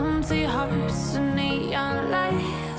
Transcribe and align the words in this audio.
empty 0.00 0.44
hearts 0.44 1.14
and 1.14 1.36
neon 1.36 2.10
lights. 2.10 2.69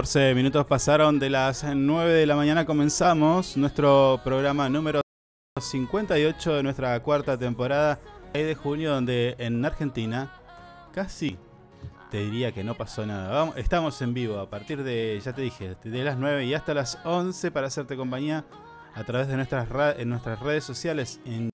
14 0.00 0.34
minutos 0.34 0.64
pasaron 0.64 1.18
de 1.18 1.28
las 1.28 1.62
9 1.62 2.10
de 2.14 2.24
la 2.24 2.34
mañana. 2.34 2.64
Comenzamos 2.64 3.58
nuestro 3.58 4.18
programa 4.24 4.66
número 4.70 5.02
58 5.60 6.54
de 6.54 6.62
nuestra 6.62 6.98
cuarta 7.02 7.36
temporada 7.36 7.98
6 8.32 8.46
de 8.46 8.54
junio, 8.54 8.94
donde 8.94 9.34
en 9.38 9.62
Argentina 9.62 10.32
casi 10.94 11.36
te 12.10 12.16
diría 12.24 12.50
que 12.50 12.64
no 12.64 12.76
pasó 12.76 13.04
nada. 13.04 13.28
Vamos, 13.30 13.58
estamos 13.58 14.00
en 14.00 14.14
vivo 14.14 14.38
a 14.38 14.48
partir 14.48 14.82
de, 14.82 15.20
ya 15.22 15.34
te 15.34 15.42
dije, 15.42 15.76
de 15.84 16.02
las 16.02 16.16
9 16.16 16.46
y 16.46 16.54
hasta 16.54 16.72
las 16.72 16.96
11 17.04 17.50
para 17.50 17.66
hacerte 17.66 17.94
compañía 17.94 18.46
a 18.94 19.04
través 19.04 19.28
de 19.28 19.36
nuestras, 19.36 19.68
ra- 19.68 19.92
en 19.92 20.08
nuestras 20.08 20.40
redes 20.40 20.64
sociales 20.64 21.20
en 21.26 21.50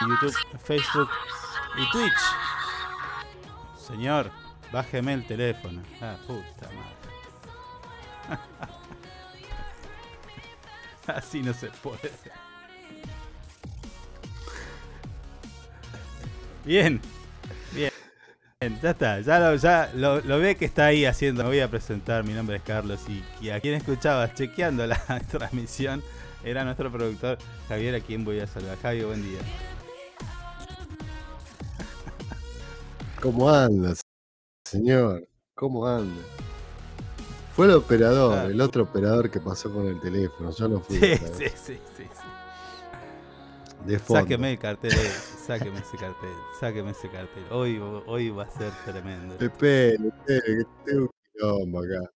YouTube, 0.00 0.36
Facebook 0.62 1.08
y 1.76 1.90
Twitch. 1.90 2.12
Señor, 3.84 4.30
bájeme 4.72 5.12
el 5.14 5.26
teléfono. 5.26 5.82
Ah, 6.00 6.14
puta 6.24 6.68
madre. 6.68 6.95
Así 11.06 11.42
no 11.42 11.54
se 11.54 11.68
puede. 11.68 12.10
Bien, 16.64 17.00
bien. 17.72 17.92
Ya 18.82 18.90
está, 18.90 19.20
ya, 19.20 19.38
lo, 19.38 19.54
ya 19.54 19.90
lo, 19.94 20.38
ve 20.40 20.56
que 20.56 20.64
está 20.64 20.86
ahí 20.86 21.04
haciendo. 21.04 21.44
Me 21.44 21.50
voy 21.50 21.60
a 21.60 21.70
presentar, 21.70 22.24
mi 22.24 22.32
nombre 22.32 22.56
es 22.56 22.62
Carlos 22.62 23.00
y, 23.40 23.50
a 23.50 23.60
quien 23.60 23.74
escuchabas 23.74 24.34
chequeando 24.34 24.86
la 24.86 24.96
transmisión 25.30 26.02
era 26.44 26.64
nuestro 26.64 26.90
productor 26.90 27.38
Javier, 27.68 27.94
a 27.94 28.00
quien 28.00 28.24
voy 28.24 28.40
a 28.40 28.46
saludar. 28.46 28.78
Javier, 28.78 29.06
buen 29.06 29.22
día. 29.22 29.40
¿Cómo 33.20 33.48
anda, 33.48 33.94
señor? 34.64 35.26
¿Cómo 35.54 35.86
anda? 35.86 36.22
Fue 37.56 37.64
el 37.64 37.72
operador, 37.72 38.38
Ah. 38.38 38.44
el 38.44 38.60
otro 38.60 38.82
operador 38.82 39.30
que 39.30 39.40
pasó 39.40 39.72
con 39.72 39.86
el 39.86 39.98
teléfono. 39.98 40.50
Yo 40.50 40.68
no 40.68 40.78
fui. 40.80 40.98
Sí, 40.98 41.16
sí, 41.16 41.44
sí, 41.48 41.48
sí, 41.56 41.78
sí. 41.96 42.06
De 43.86 43.98
fondo. 43.98 44.20
Sáqueme 44.20 44.52
el 44.52 44.58
cartel, 44.58 44.92
sáqueme 44.92 45.78
ese 45.78 45.96
cartel, 45.96 46.34
sáqueme 46.60 46.90
ese 46.90 47.08
cartel. 47.08 47.44
Hoy, 47.50 47.80
hoy 48.06 48.28
va 48.28 48.42
a 48.44 48.50
ser 48.50 48.70
tremendo. 48.84 49.36
Espere, 49.40 49.94
espere, 49.94 50.42
que 50.44 50.64
tengo 50.84 51.02
un 51.04 51.10
quilombo 51.32 51.78
acá. 51.80 52.10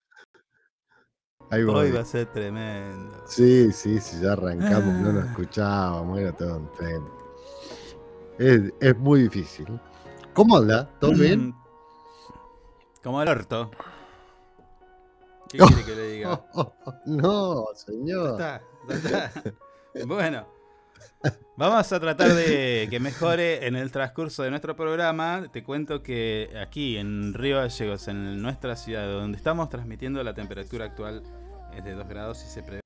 Ahí 1.51 1.65
voy. 1.65 1.75
Hoy 1.87 1.93
va 1.93 2.01
a 2.01 2.05
ser 2.05 2.27
tremendo. 2.27 3.25
Sí, 3.27 3.73
sí, 3.73 3.99
sí, 3.99 4.21
ya 4.21 4.33
arrancamos, 4.33 4.95
no 5.01 5.13
nos 5.13 5.25
escuchábamos, 5.25 6.19
era 6.19 6.33
todo 6.33 6.71
tema. 6.79 7.09
Es, 8.39 8.61
es 8.79 8.97
muy 8.99 9.23
difícil. 9.23 9.67
¿Cómo 10.35 10.59
anda? 10.59 10.91
¿Todo 11.01 11.13
bien? 11.13 11.55
Como 13.03 13.23
el 13.23 13.29
orto. 13.29 13.71
¿Qué 15.51 15.59
quiere 15.59 15.85
que 15.85 15.97
le 15.97 16.11
diga? 16.13 16.45
no, 17.07 17.67
señor. 17.75 18.33
está, 18.33 18.63
ya 18.89 18.95
está. 18.95 19.43
Bueno, 20.07 20.47
vamos 21.57 21.93
a 21.93 21.99
tratar 21.99 22.33
de 22.33 22.87
que 22.89 23.01
mejore 23.01 23.67
en 23.67 23.75
el 23.75 23.91
transcurso 23.91 24.45
de 24.45 24.51
nuestro 24.51 24.77
programa. 24.77 25.49
Te 25.53 25.65
cuento 25.65 26.01
que 26.01 26.57
aquí 26.65 26.97
en 26.97 27.35
Río 27.35 27.57
Gallegos, 27.57 28.07
en 28.07 28.41
nuestra 28.41 28.77
ciudad, 28.77 29.11
donde 29.11 29.37
estamos 29.37 29.69
transmitiendo, 29.69 30.23
la 30.23 30.33
temperatura 30.33 30.85
actual 30.85 31.25
es 31.77 31.83
de 31.83 31.95
2 31.95 32.09
grados 32.09 32.45
y 32.45 32.49
se 32.49 32.63
prevé 32.63 32.81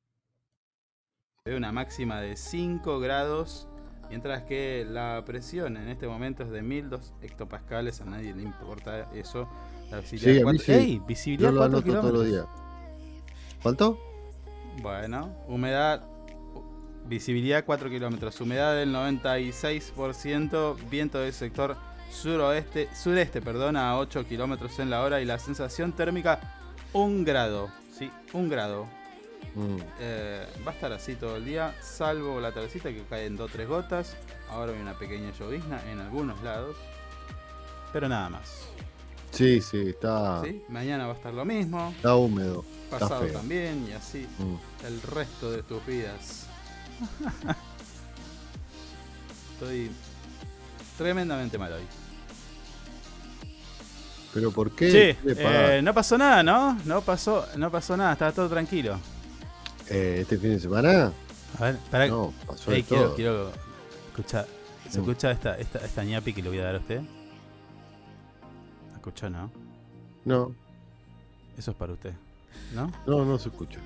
una 1.54 1.72
máxima 1.72 2.22
de 2.22 2.38
5 2.38 2.98
grados. 3.00 3.68
Mientras 4.08 4.44
que 4.44 4.86
la 4.88 5.22
presión 5.26 5.76
en 5.76 5.88
este 5.88 6.06
momento 6.06 6.42
es 6.42 6.50
de 6.50 6.62
1002 6.62 7.12
hectopascales, 7.20 8.00
a 8.00 8.06
nadie 8.06 8.34
le 8.34 8.42
importa 8.42 9.10
eso. 9.12 9.46
La 9.90 10.00
visibilidad 10.00 10.34
Sí, 10.34 10.42
a 10.42 10.52
mí 10.52 10.58
sí. 10.58 10.72
¡Ey! 10.72 11.02
Visibilidad 11.06 11.50
Yo 11.50 11.54
lo 11.54 11.60
4 11.60 11.78
anoto 11.78 11.92
todos 11.92 12.12
los 12.12 12.24
kilómetros. 12.24 12.50
días. 12.52 12.64
¿Cuánto? 13.62 13.98
Bueno, 14.82 15.34
humedad, 15.48 16.02
visibilidad 17.06 17.64
4 17.64 17.88
kilómetros, 17.90 18.40
humedad 18.40 18.74
del 18.74 18.92
96%, 18.92 20.76
viento 20.90 21.18
del 21.20 21.32
sector 21.32 21.76
suroeste, 22.10 22.88
sureste, 22.94 23.40
perdón, 23.40 23.76
a 23.76 23.96
8 23.98 24.26
kilómetros 24.26 24.78
en 24.80 24.90
la 24.90 25.02
hora 25.02 25.20
y 25.20 25.24
la 25.24 25.38
sensación 25.38 25.92
térmica 25.92 26.40
1 26.92 27.24
grado, 27.24 27.68
sí, 27.96 28.10
1 28.32 28.48
grado. 28.48 28.86
Mm. 29.54 29.76
Eh, 30.00 30.46
va 30.66 30.72
a 30.72 30.74
estar 30.74 30.92
así 30.92 31.14
todo 31.14 31.36
el 31.36 31.44
día, 31.44 31.74
salvo 31.80 32.40
la 32.40 32.52
tardecita 32.52 32.90
que 32.90 33.02
caen 33.04 33.36
2 33.36 33.48
o 33.48 33.52
3 33.52 33.68
gotas. 33.68 34.16
Ahora 34.50 34.72
hay 34.72 34.80
una 34.80 34.98
pequeña 34.98 35.30
llovizna 35.38 35.80
en 35.90 36.00
algunos 36.00 36.42
lados, 36.42 36.76
pero 37.92 38.08
nada 38.08 38.28
más. 38.28 38.68
Sí, 39.34 39.60
sí, 39.60 39.88
está, 39.88 40.42
¿sí? 40.44 40.62
Mañana 40.68 41.06
va 41.06 41.12
a 41.12 41.16
estar 41.16 41.34
lo 41.34 41.44
mismo, 41.44 41.92
está 41.96 42.14
húmedo. 42.14 42.64
pasado 42.90 43.22
feo. 43.22 43.32
también 43.32 43.86
y 43.90 43.92
así 43.92 44.26
Mm. 44.38 44.86
el 44.86 45.02
resto 45.02 45.50
de 45.50 45.62
tus 45.64 45.84
vidas. 45.86 46.46
Estoy 49.54 49.90
tremendamente 50.98 51.58
mal 51.58 51.72
hoy. 51.72 51.82
¿Pero 54.32 54.50
por 54.50 54.70
qué? 54.74 55.16
Sí, 55.22 55.30
eh, 55.36 55.80
no 55.82 55.94
pasó 55.94 56.18
nada, 56.18 56.42
¿no? 56.42 56.78
No 56.84 57.00
pasó, 57.02 57.46
no 57.56 57.70
pasó 57.70 57.96
nada, 57.96 58.12
estaba 58.12 58.32
todo 58.32 58.48
tranquilo. 58.48 58.98
Eh, 59.88 60.18
¿Este 60.22 60.38
fin 60.38 60.50
de 60.50 60.60
semana? 60.60 61.12
A 61.58 61.62
ver, 61.64 61.76
para 61.90 62.06
No, 62.08 62.32
pasó 62.46 62.70
de 62.70 62.78
Ey, 62.78 62.82
quiero, 62.82 63.04
todo. 63.04 63.14
quiero 63.14 63.52
escuchar. 64.08 64.46
¿Se 64.90 64.98
Mm. 64.98 65.02
escucha 65.02 65.30
esta, 65.30 65.56
esta, 65.58 65.78
esta 65.78 66.04
ñapi 66.04 66.32
que 66.32 66.42
le 66.42 66.48
voy 66.48 66.58
a 66.58 66.64
dar 66.64 66.74
a 66.76 66.78
usted? 66.78 67.00
¿Escuchó, 69.06 69.28
no? 69.28 69.50
No, 70.24 70.54
Eso 71.58 71.72
es 71.72 71.76
para 71.76 71.92
usted, 71.92 72.14
¿no? 72.74 72.90
no, 73.06 73.22
no 73.26 73.38
se 73.38 73.50
escucha. 73.50 73.78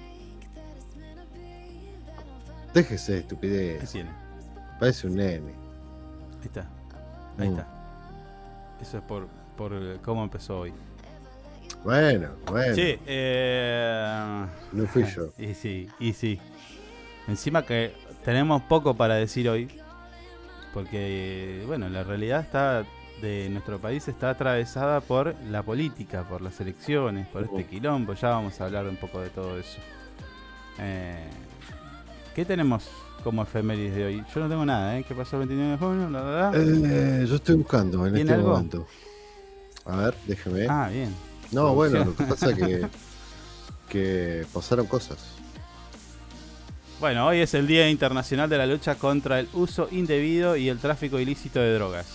Déjese 2.72 3.12
de 3.14 3.18
¿Qué 3.18 3.22
estupidez. 3.22 3.90
tiene? 3.90 4.10
Parece 4.78 5.08
un 5.08 5.16
nene. 5.16 5.50
Ahí 6.40 6.44
está. 6.44 6.68
Ahí 7.36 7.48
Mm. 7.48 7.50
está. 7.50 7.66
Eso 8.80 8.98
es 8.98 9.02
por, 9.02 9.26
por 9.56 9.72
eh, 9.74 9.98
cómo 10.04 10.22
empezó 10.22 10.60
hoy. 10.60 10.72
Bueno, 11.82 12.28
bueno. 12.46 12.76
Sí, 12.76 12.96
eh, 13.04 14.46
No 14.70 14.86
fui 14.86 15.02
yo. 15.04 15.30
Y 15.36 15.52
sí, 15.54 15.88
y 15.98 16.12
sí. 16.12 16.38
Encima 17.26 17.66
que 17.66 17.92
tenemos 18.24 18.62
poco 18.62 18.94
para 18.94 19.16
decir 19.16 19.48
hoy, 19.48 19.68
porque, 20.72 21.64
bueno, 21.66 21.88
la 21.88 22.04
realidad 22.04 22.40
está 22.42 22.84
de 23.20 23.48
nuestro 23.50 23.78
país 23.78 24.06
está 24.08 24.30
atravesada 24.30 25.00
por 25.00 25.34
la 25.50 25.62
política, 25.62 26.22
por 26.28 26.40
las 26.42 26.60
elecciones, 26.60 27.26
por 27.28 27.42
este 27.44 27.66
quilombo. 27.66 28.14
Ya 28.14 28.30
vamos 28.30 28.60
a 28.60 28.66
hablar 28.66 28.86
un 28.86 28.96
poco 28.96 29.20
de 29.20 29.30
todo 29.30 29.58
eso. 29.58 29.78
Eh, 30.78 31.26
¿Qué 32.34 32.44
tenemos 32.44 32.88
como 33.24 33.42
efemérides 33.42 33.94
de 33.96 34.04
hoy? 34.04 34.24
Yo 34.32 34.40
no 34.40 34.48
tengo 34.48 34.64
nada, 34.64 34.96
¿eh? 34.98 35.04
¿Qué 35.06 35.14
pasó 35.14 35.40
el 35.40 35.48
29 35.48 35.72
de 35.72 35.78
junio? 35.78 36.10
La, 36.10 36.22
la, 36.22 36.50
la. 36.50 36.52
Eh, 36.56 37.26
yo 37.28 37.34
estoy 37.36 37.56
buscando 37.56 38.06
en 38.06 38.14
¿Tiene 38.14 38.30
este 38.30 38.34
algo? 38.34 38.50
momento. 38.50 38.86
A 39.86 39.96
ver, 39.96 40.14
déjeme. 40.26 40.66
Ah, 40.68 40.88
bien. 40.92 41.14
no, 41.50 41.74
bueno, 41.74 42.04
lo 42.04 42.14
que 42.14 42.24
pasa 42.28 42.54
que, 42.54 42.86
que 43.88 44.46
pasaron 44.52 44.86
cosas. 44.86 45.18
Bueno, 47.00 47.26
hoy 47.26 47.38
es 47.40 47.54
el 47.54 47.66
Día 47.66 47.88
Internacional 47.88 48.48
de 48.50 48.58
la 48.58 48.66
Lucha 48.66 48.96
contra 48.96 49.38
el 49.40 49.48
Uso 49.52 49.88
Indebido 49.90 50.56
y 50.56 50.68
el 50.68 50.78
Tráfico 50.78 51.18
Ilícito 51.20 51.60
de 51.60 51.74
Drogas. 51.74 52.06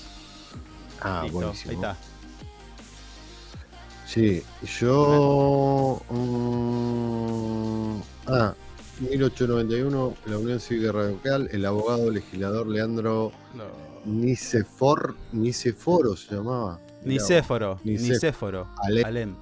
Ah, 1.04 1.22
Listo, 1.24 1.38
buenísimo. 1.40 1.70
ahí 1.72 1.76
está. 1.76 1.98
Sí, 4.08 4.44
yo. 4.80 6.02
mm, 6.10 8.02
ah, 8.28 8.54
1891, 9.02 10.14
la 10.28 10.38
Unión 10.38 10.60
Cívica 10.60 10.92
Radical, 10.92 11.50
el 11.52 11.66
abogado 11.66 12.12
legislador 12.12 12.68
Leandro 12.68 13.32
Nicefor, 14.06 15.16
Niceforo 15.32 16.16
se 16.16 16.36
llamaba. 16.36 16.80
Vos, 16.98 17.06
Nicéforo, 17.06 18.70
Ale- 18.78 19.04
Alem. 19.04 19.36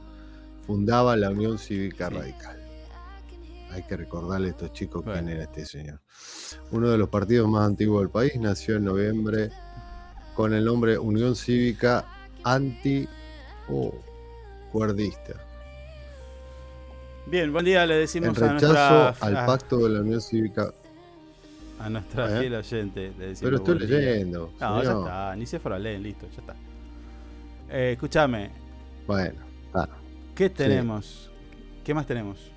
fundaba 0.66 1.16
la 1.16 1.30
Unión 1.32 1.58
Cívica 1.60 2.08
Sí. 2.10 2.16
Radical. 2.16 2.58
Hay 3.72 3.84
que 3.84 3.96
recordarle 3.98 4.48
a 4.48 4.52
estos 4.52 4.74
chicos 4.74 5.04
quién 5.04 5.30
era 5.30 5.44
este 5.44 5.66
señor. 5.66 6.00
Uno 6.72 6.90
de 6.90 6.98
los 6.98 7.08
partidos 7.10 7.48
más 7.50 7.66
antiguos 7.68 8.02
del 8.02 8.10
país, 8.10 8.34
nació 8.40 8.78
en 8.78 8.86
noviembre 8.86 9.50
con 10.36 10.54
el 10.54 10.64
nombre 10.66 10.98
Unión 10.98 11.36
Cívica 11.36 12.06
Anti 12.44 13.08
o 13.70 13.94
Cuerdista. 14.72 15.34
Bien, 17.28 17.52
buen 17.54 17.66
día 17.66 17.86
le 17.86 17.96
En 17.96 18.00
decimos 18.02 18.38
a 18.42 18.54
rechazo 18.54 18.74
nuestra, 18.74 19.10
al 19.10 19.38
a- 19.38 19.46
pacto 19.46 19.78
de 19.78 19.90
la 19.90 20.02
Unión 20.02 20.22
Cívica. 20.22 20.74
a 21.80 21.90
nuestra 21.90 22.38
¿Eh? 22.38 22.40
fiel 22.42 22.56
oyente. 22.56 23.14
Le 23.18 23.28
decimos 23.28 23.40
Pero 23.42 23.58
estoy 23.58 23.80
leyendo. 23.88 24.52
No, 24.60 24.84
ya 24.84 24.92
está, 24.92 25.36
Nicéforo 25.36 25.76
Alem, 25.76 26.02
listo, 26.02 26.28
ya 26.30 26.42
está. 26.42 26.56
Eh, 27.70 27.92
escúchame, 27.94 28.50
Bueno, 29.08 29.40
ah, 29.74 29.88
¿qué 30.36 30.50
tenemos? 30.50 31.32
¿Qué 31.84 31.94
más 31.94 32.06
tenemos? 32.06 32.52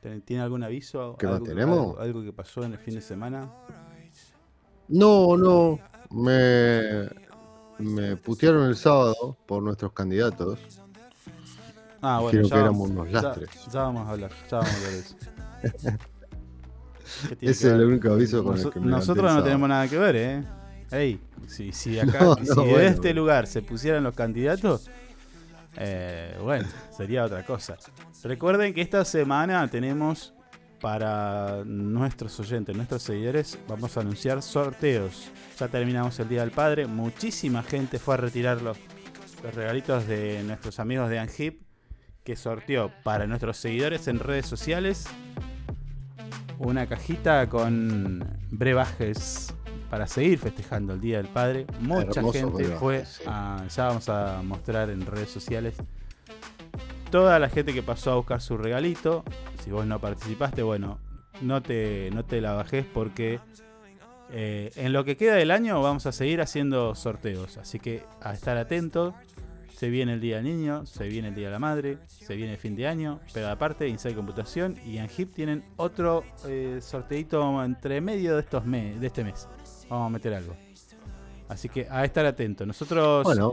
¿Ten- 0.00 0.20
¿Tiene 0.22 0.42
algún 0.42 0.62
aviso? 0.62 1.16
¿Qué 1.18 1.26
más 1.26 1.36
¿Algo- 1.36 1.46
tenemos? 1.46 1.78
Algo, 1.78 2.00
algo 2.00 2.22
que 2.22 2.32
pasó 2.32 2.62
en 2.64 2.72
el 2.74 2.78
fin 2.78 2.94
de 2.94 3.00
semana? 3.00 3.50
No, 4.88 5.36
no. 5.36 5.78
Me, 6.10 7.08
me 7.78 8.16
putearon 8.16 8.68
el 8.68 8.76
sábado 8.76 9.36
por 9.46 9.62
nuestros 9.62 9.92
candidatos. 9.92 10.58
Ah, 12.00 12.20
bueno, 12.20 12.38
Dijeron 12.42 12.48
ya 12.50 12.54
que 12.56 12.60
éramos 12.60 12.90
unos 12.90 13.10
ya- 13.10 13.22
lastres. 13.22 13.50
Ya, 13.72 13.80
vamos 13.82 14.06
a 14.06 14.10
hablar, 14.12 14.30
ya 14.50 14.56
vamos 14.58 14.72
a 14.72 14.76
hablar 14.76 14.92
de 14.92 14.98
eso. 15.00 15.16
¿Qué 17.28 17.36
tiene 17.36 17.52
Ese 17.52 17.68
es 17.68 17.72
el 17.74 17.84
único 17.84 18.10
aviso 18.12 18.42
con 18.44 18.58
el 18.58 18.70
que 18.70 18.80
me 18.80 18.86
Nosotros 18.86 19.32
no 19.32 19.42
tenemos 19.42 19.68
nada 19.68 19.88
que 19.88 19.98
ver, 19.98 20.16
¿eh? 20.16 20.42
Ey, 20.90 21.20
si, 21.46 21.72
si 21.72 21.98
acá, 22.00 22.20
No, 22.24 22.34
si 22.36 22.44
no, 22.48 22.54
de 22.62 22.70
bueno, 22.70 22.88
este 22.88 23.00
bueno. 23.08 23.20
lugar 23.20 23.46
se 23.46 23.62
pusieran 23.62 24.02
los 24.04 24.14
candidatos, 24.14 24.88
eh, 25.76 26.36
bueno, 26.42 26.66
sería 26.96 27.24
otra 27.24 27.44
cosa. 27.44 27.76
Recuerden 28.24 28.74
que 28.74 28.80
esta 28.82 29.04
semana 29.04 29.68
tenemos 29.68 30.32
para 30.86 31.64
nuestros 31.64 32.38
oyentes, 32.38 32.76
nuestros 32.76 33.02
seguidores, 33.02 33.58
vamos 33.66 33.96
a 33.96 34.02
anunciar 34.02 34.40
sorteos. 34.40 35.32
Ya 35.58 35.66
terminamos 35.66 36.16
el 36.20 36.28
Día 36.28 36.42
del 36.42 36.52
Padre, 36.52 36.86
muchísima 36.86 37.64
gente 37.64 37.98
fue 37.98 38.14
a 38.14 38.18
retirar 38.18 38.62
los, 38.62 38.78
los 39.42 39.52
regalitos 39.52 40.06
de 40.06 40.44
nuestros 40.44 40.78
amigos 40.78 41.10
de 41.10 41.18
Anhip, 41.18 41.60
que 42.22 42.36
sorteó 42.36 42.92
para 43.02 43.26
nuestros 43.26 43.56
seguidores 43.56 44.06
en 44.06 44.20
redes 44.20 44.46
sociales 44.46 45.08
una 46.60 46.86
cajita 46.86 47.48
con 47.48 48.24
brebajes 48.52 49.52
para 49.90 50.06
seguir 50.06 50.38
festejando 50.38 50.92
el 50.92 51.00
Día 51.00 51.16
del 51.16 51.26
Padre. 51.26 51.66
Mucha 51.80 52.20
Hermoso 52.20 52.38
gente 52.38 52.64
fue 52.76 53.04
sí. 53.04 53.24
a, 53.26 53.66
ya 53.68 53.88
vamos 53.88 54.08
a 54.08 54.40
mostrar 54.44 54.90
en 54.90 55.04
redes 55.04 55.30
sociales 55.30 55.74
toda 57.10 57.40
la 57.40 57.48
gente 57.48 57.74
que 57.74 57.82
pasó 57.82 58.12
a 58.12 58.14
buscar 58.14 58.40
su 58.40 58.56
regalito. 58.56 59.24
Si 59.66 59.70
vos 59.72 59.84
no 59.84 59.98
participaste, 60.00 60.62
bueno, 60.62 60.98
no 61.42 61.60
te, 61.60 62.08
no 62.14 62.24
te 62.24 62.40
la 62.40 62.52
bajes 62.52 62.86
porque 62.86 63.40
eh, 64.30 64.70
en 64.76 64.92
lo 64.92 65.04
que 65.04 65.16
queda 65.16 65.34
del 65.34 65.50
año 65.50 65.82
vamos 65.82 66.06
a 66.06 66.12
seguir 66.12 66.40
haciendo 66.40 66.94
sorteos. 66.94 67.56
Así 67.58 67.78
que 67.80 68.04
a 68.22 68.32
estar 68.32 68.56
atento. 68.56 69.12
Se 69.76 69.90
viene 69.90 70.14
el 70.14 70.20
Día 70.22 70.36
del 70.36 70.44
Niño, 70.46 70.86
se 70.86 71.06
viene 71.06 71.28
el 71.28 71.34
Día 71.34 71.48
de 71.48 71.52
la 71.52 71.58
Madre, 71.58 71.98
se 72.06 72.34
viene 72.34 72.52
el 72.52 72.58
fin 72.58 72.74
de 72.76 72.86
año, 72.86 73.20
pero 73.34 73.48
aparte 73.48 73.86
Inside 73.86 74.14
Computación 74.14 74.74
y 74.86 74.96
Anhip 74.96 75.34
tienen 75.34 75.64
otro 75.76 76.24
eh, 76.46 76.78
sorteito 76.80 77.62
entre 77.62 78.00
medio 78.00 78.36
de 78.36 78.40
estos 78.40 78.64
me- 78.64 78.94
de 78.98 79.06
este 79.08 79.22
mes. 79.22 79.46
Vamos 79.90 80.06
a 80.06 80.08
meter 80.10 80.32
algo. 80.32 80.56
Así 81.50 81.68
que 81.68 81.86
a 81.90 82.06
estar 82.06 82.24
atento. 82.24 82.64
Nosotros 82.64 83.22
Bueno, 83.24 83.52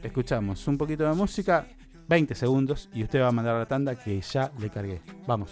escuchamos 0.00 0.64
un 0.68 0.78
poquito 0.78 1.08
de 1.08 1.14
música, 1.14 1.66
20 2.08 2.34
segundos, 2.34 2.88
y 2.92 3.02
usted 3.02 3.20
va 3.20 3.28
a 3.28 3.32
mandar 3.32 3.56
la 3.56 3.66
tanda 3.66 3.94
que 3.94 4.20
ya 4.20 4.52
le 4.58 4.70
cargué. 4.70 5.00
Vamos. 5.26 5.50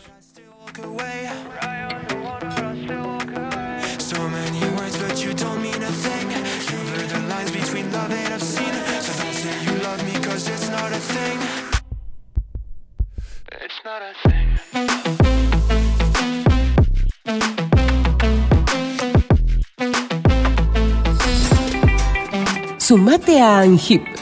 Sumate 22.78 23.40
a 23.40 23.60
ANGIP. 23.60 24.21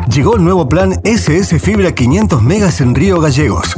Llegó 0.13 0.35
el 0.35 0.43
nuevo 0.43 0.67
plan 0.67 0.99
SS 1.05 1.57
Fibra 1.59 1.93
500 1.93 2.43
megas 2.43 2.81
en 2.81 2.93
Río 2.93 3.21
Gallegos. 3.21 3.75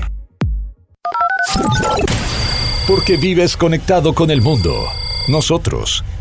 Porque 2.86 3.16
vives 3.16 3.56
conectado 3.56 4.14
con 4.14 4.30
el 4.30 4.42
mundo. 4.42 4.84
Nosotros 5.26 6.04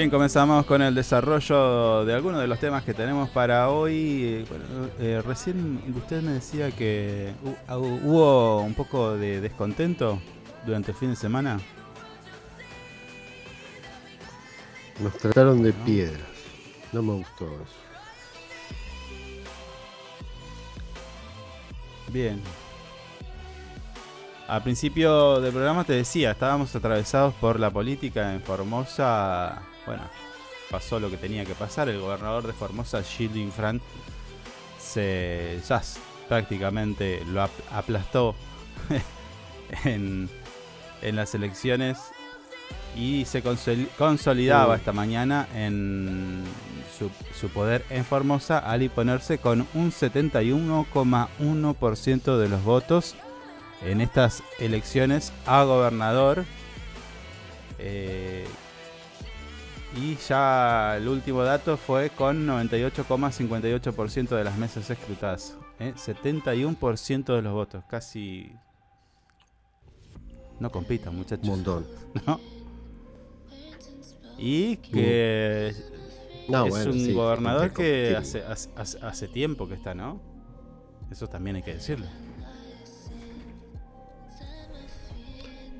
Bien, 0.00 0.08
comenzamos 0.08 0.64
con 0.64 0.80
el 0.80 0.94
desarrollo 0.94 2.06
de 2.06 2.14
algunos 2.14 2.40
de 2.40 2.46
los 2.46 2.58
temas 2.58 2.82
que 2.84 2.94
tenemos 2.94 3.28
para 3.28 3.68
hoy. 3.68 4.22
Eh, 4.24 4.46
bueno, 4.48 4.88
eh, 4.98 5.22
recién 5.22 5.78
usted 5.94 6.22
me 6.22 6.32
decía 6.32 6.70
que 6.70 7.34
ah, 7.68 7.76
hubo 7.76 8.62
un 8.62 8.72
poco 8.72 9.18
de 9.18 9.42
descontento 9.42 10.18
durante 10.64 10.92
el 10.92 10.96
fin 10.96 11.10
de 11.10 11.16
semana. 11.16 11.60
Nos 15.00 15.12
trataron 15.18 15.62
de 15.62 15.74
piedras. 15.74 16.22
No 16.92 17.02
me 17.02 17.12
gustó 17.16 17.44
eso. 17.44 17.76
Bien. 22.08 22.40
Al 24.48 24.62
principio 24.62 25.42
del 25.42 25.52
programa 25.52 25.84
te 25.84 25.92
decía, 25.92 26.30
estábamos 26.30 26.74
atravesados 26.74 27.34
por 27.34 27.60
la 27.60 27.68
política 27.68 28.32
en 28.32 28.40
Formosa. 28.40 29.66
Bueno, 29.90 30.04
pasó 30.70 31.00
lo 31.00 31.10
que 31.10 31.16
tenía 31.16 31.44
que 31.44 31.56
pasar. 31.56 31.88
El 31.88 31.98
gobernador 31.98 32.46
de 32.46 32.52
Formosa, 32.52 33.02
Gilles 33.02 33.52
Fran, 33.52 33.80
se 34.78 35.58
ya 35.68 35.82
prácticamente 36.28 37.24
lo 37.26 37.42
ap- 37.42 37.50
aplastó 37.72 38.36
en, 39.84 40.30
en 41.02 41.16
las 41.16 41.34
elecciones 41.34 41.98
y 42.96 43.24
se 43.24 43.42
consoli- 43.42 43.88
consolidaba 43.98 44.76
esta 44.76 44.92
mañana 44.92 45.48
en 45.56 46.44
su, 46.96 47.10
su 47.36 47.48
poder 47.48 47.84
en 47.90 48.04
Formosa 48.04 48.60
al 48.60 48.84
imponerse 48.84 49.38
con 49.38 49.66
un 49.74 49.90
71,1% 49.90 52.36
de 52.38 52.48
los 52.48 52.62
votos 52.62 53.16
en 53.84 54.00
estas 54.00 54.44
elecciones 54.60 55.32
a 55.46 55.64
gobernador. 55.64 56.44
Eh, 57.80 58.46
y 59.96 60.16
ya 60.16 60.96
el 60.96 61.08
último 61.08 61.42
dato 61.42 61.76
fue 61.76 62.10
con 62.10 62.46
98,58% 62.46 64.28
de 64.36 64.44
las 64.44 64.56
mesas 64.56 64.88
escrutadas. 64.88 65.56
¿eh? 65.78 65.92
71% 65.96 67.34
de 67.34 67.42
los 67.42 67.52
votos, 67.52 67.84
casi... 67.88 68.52
No 70.60 70.70
compitan, 70.70 71.16
muchachos. 71.16 71.44
Un 71.44 71.50
montón. 71.50 71.86
¿no? 72.26 72.38
Y 74.38 74.76
que 74.78 75.74
No, 76.48 76.66
es 76.66 76.70
bueno, 76.70 76.90
un 76.92 76.98
sí, 76.98 77.12
gobernador 77.12 77.72
que 77.72 78.14
hace, 78.16 78.42
hace- 78.44 78.98
hace 79.02 79.28
tiempo 79.28 79.66
que 79.68 79.74
está, 79.74 79.94
¿no? 79.94 80.20
Eso 81.10 81.26
también 81.28 81.56
hay 81.56 81.62
que 81.62 81.74
decirlo. 81.74 82.06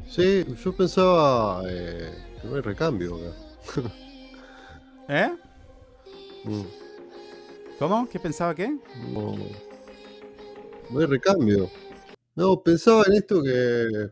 Sí, 0.09 0.45
yo 0.65 0.73
pensaba 0.77 1.63
eh, 1.69 2.13
que 2.43 2.49
no 2.49 2.57
hay 2.57 2.61
recambio 2.63 3.15
acá. 3.17 3.37
¿Eh? 5.09 5.31
Mm, 6.45 6.63
¿Cómo? 7.79 8.09
¿Qué 8.09 8.19
pensaba 8.19 8.55
qué? 8.55 8.69
No, 9.13 9.37
no 10.91 11.01
hay 11.01 11.07
recambio. 11.07 11.71
No, 12.35 12.61
pensaba 12.63 13.05
en 13.07 13.15
esto 13.15 13.43
que 13.43 14.11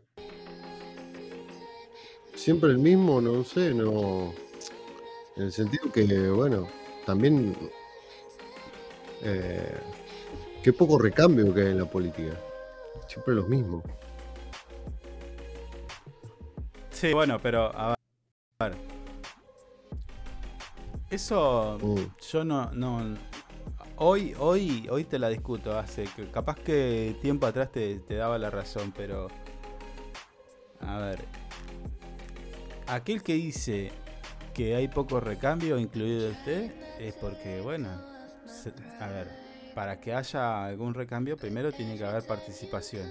siempre 2.35 2.71
el 2.71 2.79
mismo, 2.79 3.21
no 3.21 3.45
sé, 3.45 3.75
no. 3.75 4.33
En 5.37 5.45
el 5.45 5.53
sentido 5.53 5.93
que, 5.93 6.29
bueno, 6.31 6.69
también 7.07 7.57
eh, 9.23 9.79
qué 10.63 10.73
poco 10.73 10.99
recambio 10.99 11.55
que 11.55 11.61
hay 11.63 11.71
en 11.73 11.79
la 11.79 11.85
política. 11.85 12.33
Siempre 13.07 13.35
los 13.35 13.49
mismos. 13.49 13.85
Sí, 16.91 17.13
bueno, 17.13 17.39
pero 17.41 17.71
a 17.75 17.95
ver. 18.61 18.98
Eso 21.11 21.79
Mm. 21.81 22.01
yo 22.33 22.45
no, 22.45 22.71
no. 22.73 23.17
Hoy, 23.97 24.35
hoy, 24.39 24.87
hoy 24.91 25.05
te 25.05 25.19
la 25.19 25.29
discuto. 25.29 25.77
Hace 25.79 26.05
que 26.05 26.31
capaz 26.31 26.57
que 26.57 27.17
tiempo 27.23 27.47
atrás 27.47 27.73
te, 27.73 27.99
te 28.01 28.15
daba 28.15 28.39
la 28.39 28.51
razón, 28.51 28.93
pero. 28.97 29.29
A 30.81 30.99
ver. 30.99 31.25
Aquel 32.87 33.23
que 33.23 33.35
dice 33.35 33.91
que 34.55 34.75
hay 34.75 34.89
poco 34.89 35.21
recambio, 35.21 35.79
incluido 35.79 36.31
usted, 36.31 36.73
es 36.99 37.15
porque, 37.15 37.61
bueno. 37.61 37.89
se- 38.47 38.73
a 39.01 39.07
ver, 39.09 39.29
para 39.79 40.01
que 40.01 40.13
haya 40.13 40.65
algún 40.65 40.93
recambio, 40.93 41.37
primero 41.37 41.71
tiene 41.71 41.97
que 41.97 42.05
haber 42.05 42.25
participación. 42.25 43.07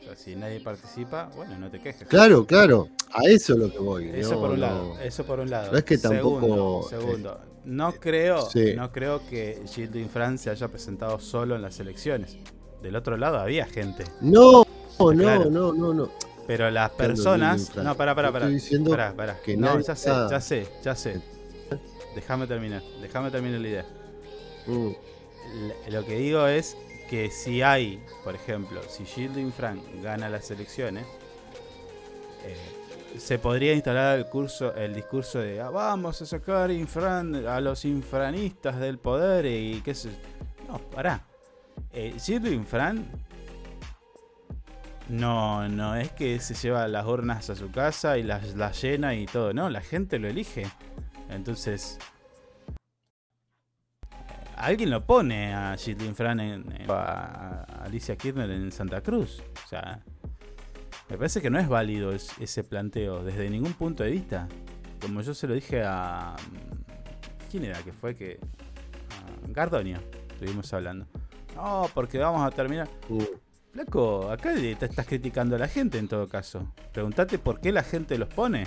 O 0.00 0.04
sea, 0.04 0.16
si 0.16 0.34
nadie 0.34 0.58
participa, 0.58 1.30
bueno, 1.36 1.56
no 1.56 1.70
te 1.70 1.80
quejes. 1.80 2.08
Claro, 2.08 2.44
claro, 2.44 2.88
a 3.12 3.22
eso 3.28 3.52
es 3.52 3.58
lo 3.60 3.70
que 3.70 3.78
voy. 3.78 4.08
Eso 4.12 4.34
no, 4.34 4.40
por 4.40 4.50
un 4.50 4.58
no. 4.58 4.66
lado, 4.66 4.98
eso 4.98 5.24
por 5.24 5.38
un 5.38 5.48
lado. 5.48 5.70
No 5.70 5.78
es 5.78 5.84
que 5.84 5.96
tampoco, 5.96 6.40
Segundo, 6.40 6.82
segundo. 6.90 7.40
No 7.66 7.92
creo, 7.92 8.50
sí. 8.50 8.74
no 8.74 8.90
creo 8.90 9.24
que 9.30 9.62
Gilles 9.72 10.10
France 10.10 10.42
se 10.42 10.50
haya 10.50 10.66
presentado 10.66 11.20
solo 11.20 11.54
en 11.54 11.62
las 11.62 11.78
elecciones. 11.78 12.36
Del 12.82 12.96
otro 12.96 13.16
lado 13.16 13.38
había 13.38 13.66
gente. 13.66 14.02
No, 14.20 14.64
no, 14.98 15.06
Claro. 15.12 15.50
no, 15.50 15.72
no, 15.72 15.94
no. 15.94 16.10
Pero 16.48 16.68
las 16.68 16.90
personas. 16.90 17.76
No, 17.76 17.96
pará, 17.96 18.16
pará, 18.16 18.32
pará. 18.32 18.46
estoy 18.46 18.54
diciendo 18.54 18.90
Pará, 18.90 19.14
pará. 19.14 19.36
que 19.44 19.56
no, 19.56 19.78
ya 19.78 19.94
sé, 19.94 20.10
ya 20.28 20.40
sé, 20.40 20.66
ya 20.82 20.96
sé. 20.96 21.22
Déjame 22.16 22.48
terminar, 22.48 22.82
déjame 23.00 23.30
terminar 23.30 23.60
la 23.60 23.68
idea. 23.68 23.86
Mm, 24.66 24.90
Lo 25.88 26.04
que 26.04 26.16
digo 26.16 26.46
es 26.46 26.76
que 27.08 27.30
si 27.30 27.62
hay, 27.62 28.02
por 28.24 28.34
ejemplo, 28.34 28.80
si 28.88 29.04
Gilles 29.04 29.54
Frank 29.54 29.80
gana 30.02 30.28
las 30.28 30.50
elecciones, 30.50 31.06
eh, 32.44 33.18
se 33.18 33.38
podría 33.38 33.72
instalar 33.74 34.18
el 34.18 34.26
curso, 34.26 34.74
el 34.74 34.94
discurso 34.94 35.38
de 35.40 35.60
"Ah, 35.60 35.70
vamos 35.70 36.20
a 36.22 36.26
sacar 36.26 36.70
infran, 36.70 37.46
a 37.46 37.60
los 37.60 37.84
infranistas 37.84 38.78
del 38.78 38.98
poder 38.98 39.46
y 39.46 39.80
qué 39.82 39.94
sé. 39.94 40.10
No, 40.68 40.78
pará. 40.78 41.24
Eh, 41.92 42.14
Infran 42.50 43.06
no, 45.08 45.66
no 45.68 45.96
es 45.96 46.12
que 46.12 46.38
se 46.40 46.54
lleva 46.54 46.86
las 46.86 47.06
urnas 47.06 47.48
a 47.48 47.54
su 47.56 47.70
casa 47.70 48.18
y 48.18 48.22
las, 48.22 48.54
las 48.54 48.80
llena 48.82 49.14
y 49.14 49.24
todo, 49.26 49.54
no, 49.54 49.70
la 49.70 49.80
gente 49.80 50.18
lo 50.18 50.28
elige. 50.28 50.66
Entonces, 51.30 51.98
alguien 54.58 54.90
lo 54.90 55.04
pone 55.04 55.54
a 55.54 55.76
Gilles 55.76 56.16
Fran 56.16 56.40
en, 56.40 56.72
en- 56.72 56.90
a, 56.90 57.62
Alicia 57.84 58.16
Kirchner 58.16 58.50
en 58.50 58.70
Santa 58.72 59.00
Cruz. 59.00 59.42
O 59.64 59.68
sea, 59.68 60.02
me 61.08 61.16
parece 61.16 61.40
que 61.40 61.50
no 61.50 61.58
es 61.58 61.68
válido 61.68 62.12
es- 62.12 62.36
ese 62.38 62.64
planteo 62.64 63.22
desde 63.24 63.48
ningún 63.50 63.72
punto 63.74 64.02
de 64.04 64.10
vista. 64.10 64.48
Como 65.00 65.20
yo 65.22 65.32
se 65.34 65.46
lo 65.46 65.54
dije 65.54 65.82
a. 65.84 66.34
¿Quién 67.50 67.64
era 67.64 67.82
que 67.82 67.92
fue 67.92 68.14
que.? 68.14 68.38
A 69.10 69.48
Gardonio, 69.52 69.98
estuvimos 70.30 70.72
hablando. 70.74 71.06
No, 71.54 71.88
porque 71.94 72.18
vamos 72.18 72.42
a 72.46 72.50
terminar. 72.50 72.88
mm. 73.08 73.18
Flaco, 73.72 74.30
acá 74.30 74.54
te 74.54 74.72
estás 74.72 75.06
criticando 75.06 75.54
a 75.54 75.58
la 75.58 75.68
gente 75.68 75.98
en 75.98 76.08
todo 76.08 76.26
caso. 76.28 76.72
Preguntate 76.92 77.38
por 77.38 77.60
qué 77.60 77.70
la 77.70 77.82
gente 77.84 78.18
los 78.18 78.28
pone. 78.28 78.66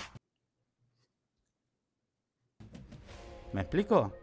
¿Me 3.52 3.62
explico? 3.62 4.14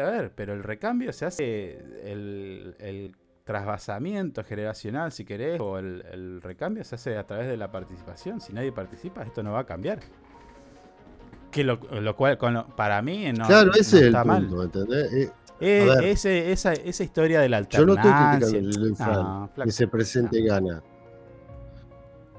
A 0.00 0.10
ver, 0.10 0.32
pero 0.34 0.52
el 0.54 0.62
recambio 0.62 1.12
se 1.12 1.26
hace. 1.26 1.78
El, 2.04 2.74
el 2.78 3.16
trasvasamiento 3.44 4.44
generacional, 4.44 5.10
si 5.10 5.24
querés, 5.24 5.58
o 5.60 5.78
el, 5.78 6.04
el 6.12 6.42
recambio 6.42 6.84
se 6.84 6.96
hace 6.96 7.16
a 7.16 7.26
través 7.26 7.48
de 7.48 7.56
la 7.56 7.70
participación. 7.72 8.40
Si 8.42 8.52
nadie 8.52 8.72
participa, 8.72 9.22
esto 9.22 9.42
no 9.42 9.52
va 9.52 9.60
a 9.60 9.64
cambiar. 9.66 10.00
Que 11.50 11.64
lo, 11.64 11.76
lo 11.76 12.14
cual, 12.14 12.36
con 12.36 12.52
lo- 12.52 12.66
para 12.76 13.00
mí, 13.00 13.32
no, 13.32 13.46
claro, 13.46 13.66
no 13.68 13.72
ese 13.72 13.96
es 13.96 14.02
el 14.04 14.12
mal. 14.12 14.46
punto, 14.46 14.62
¿entendés? 14.64 15.12
Eh, 15.14 15.32
Eh, 15.60 16.10
ese- 16.10 16.52
esa, 16.52 16.72
esa 16.74 17.02
historia 17.02 17.40
de 17.40 17.48
la 17.48 17.62
yo 17.62 17.86
no 17.86 17.94
estoy 17.94 18.10
alternancia. 18.12 18.60
criticando 18.60 18.88
a 18.90 18.96
Frank 18.96 19.58
No, 19.58 19.64
que 19.64 19.72
se 19.72 19.88
presente 19.88 20.38
y 20.38 20.44
gana. 20.44 20.82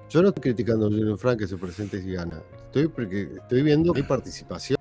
Yo 0.10 0.22
no 0.22 0.28
estoy 0.30 0.42
criticando 0.42 0.86
a 0.86 0.90
Julian 0.90 1.18
Frank 1.18 1.40
que 1.40 1.48
se 1.48 1.58
presente 1.58 1.98
y 1.98 2.14
gana. 2.14 2.42
Estoy, 2.66 2.88
porque 2.88 3.30
estoy 3.36 3.64
viendo 3.64 3.94
que 3.94 4.02
hay 4.02 4.06
participación 4.08 4.78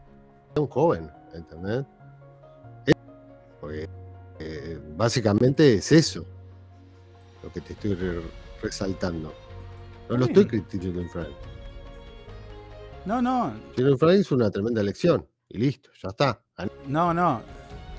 joven, 0.68 1.10
¿entendés? 1.34 1.84
Porque 3.61 3.88
eh, 4.38 4.79
básicamente 4.97 5.75
es 5.75 5.90
eso 5.92 6.25
lo 7.42 7.53
que 7.53 7.61
te 7.61 7.73
estoy 7.73 7.94
re- 7.94 8.23
resaltando. 8.62 9.35
No 10.09 10.16
lo 10.16 10.25
estoy 10.27 10.47
criticando 10.47 10.92
Julian 10.92 11.11
Frank. 11.11 11.29
No, 13.05 13.23
no, 13.23 13.53
Julian 13.77 13.99
Frank 13.99 14.18
hizo 14.21 14.35
una 14.35 14.51
tremenda 14.51 14.81
elección 14.81 15.27
y 15.49 15.59
listo, 15.59 15.90
ya 16.03 16.09
está. 16.11 16.40
no, 16.87 17.14
no. 17.14 17.42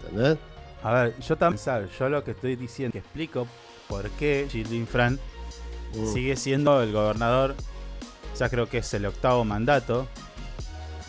¿Entendés? 0.03 0.37
A 0.83 0.93
ver, 0.93 1.19
yo 1.19 1.35
también, 1.35 1.87
yo 1.97 2.09
lo 2.09 2.23
que 2.23 2.31
estoy 2.31 2.55
diciendo, 2.55 2.93
que 2.93 2.99
explico 2.99 3.47
por 3.87 4.09
qué 4.11 4.47
Gilles 4.49 4.87
Fran 4.87 5.19
Mm. 5.91 6.13
sigue 6.13 6.35
siendo 6.35 6.83
el 6.83 6.91
gobernador, 6.93 7.55
ya 8.37 8.47
creo 8.47 8.69
que 8.69 8.77
es 8.77 8.93
el 8.93 9.07
octavo 9.07 9.43
mandato 9.43 10.07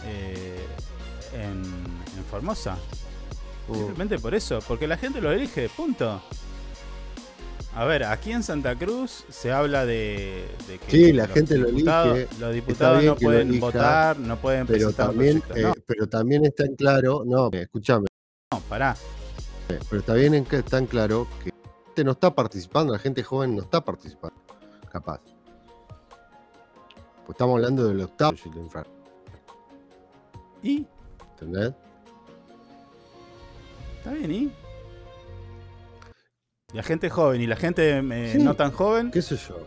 eh, 0.07 0.57
en, 1.35 1.63
en 2.17 2.25
Formosa. 2.31 2.79
Mm. 3.71 3.75
Simplemente 3.75 4.19
por 4.19 4.35
eso, 4.35 4.59
porque 4.67 4.87
la 4.89 4.97
gente 4.97 5.21
lo 5.21 5.31
elige, 5.31 5.69
punto. 5.69 6.21
A 7.75 7.85
ver, 7.85 8.03
aquí 8.03 8.33
en 8.33 8.43
Santa 8.43 8.75
Cruz 8.75 9.25
se 9.29 9.53
habla 9.53 9.87
de, 9.87 10.49
de 10.67 10.79
que 10.79 10.91
Sí, 10.91 11.13
la 11.13 11.27
los 11.27 11.35
gente 11.35 11.57
lo 11.57 11.69
elige, 11.69 12.29
Los 12.41 12.53
diputados 12.53 13.05
no 13.05 13.15
pueden 13.15 13.49
elija, 13.49 13.65
votar, 13.67 14.19
no 14.19 14.37
pueden 14.39 14.67
Pero 14.67 14.79
presentar 14.89 15.07
también, 15.07 15.43
eh, 15.55 15.73
pero 15.87 16.09
también 16.09 16.45
está 16.45 16.65
en 16.65 16.75
claro, 16.75 17.23
no, 17.25 17.49
escúchame, 17.53 18.07
No, 18.53 18.61
pará. 18.69 18.97
pero 19.69 20.01
está 20.01 20.15
bien 20.15 20.35
en 20.35 20.45
que 20.45 20.57
está 20.57 20.79
en 20.79 20.87
claro 20.87 21.29
que 21.45 21.51
la 21.51 21.85
gente 21.87 22.05
no 22.05 22.11
está 22.13 22.35
participando, 22.35 22.93
la 22.93 22.99
gente 22.99 23.23
joven 23.23 23.55
no 23.55 23.63
está 23.63 23.85
participando, 23.85 24.37
capaz. 24.91 25.21
Pues 27.25 27.37
estamos 27.37 27.55
hablando 27.55 27.87
del 27.87 28.01
octavo 28.01 28.37
¿Y? 30.65 30.85
¿entendés? 31.35 31.73
Está 34.01 34.13
bien, 34.13 34.31
¿y? 34.33 34.53
La 36.73 36.83
gente 36.83 37.11
joven 37.11 37.41
y 37.41 37.47
la 37.47 37.57
gente 37.57 37.99
eh, 37.99 38.33
Sí. 38.33 38.39
no 38.43 38.55
tan 38.55 38.71
joven. 38.71 39.11
¿Qué 39.11 39.23
sé 39.23 39.37
yo? 39.37 39.67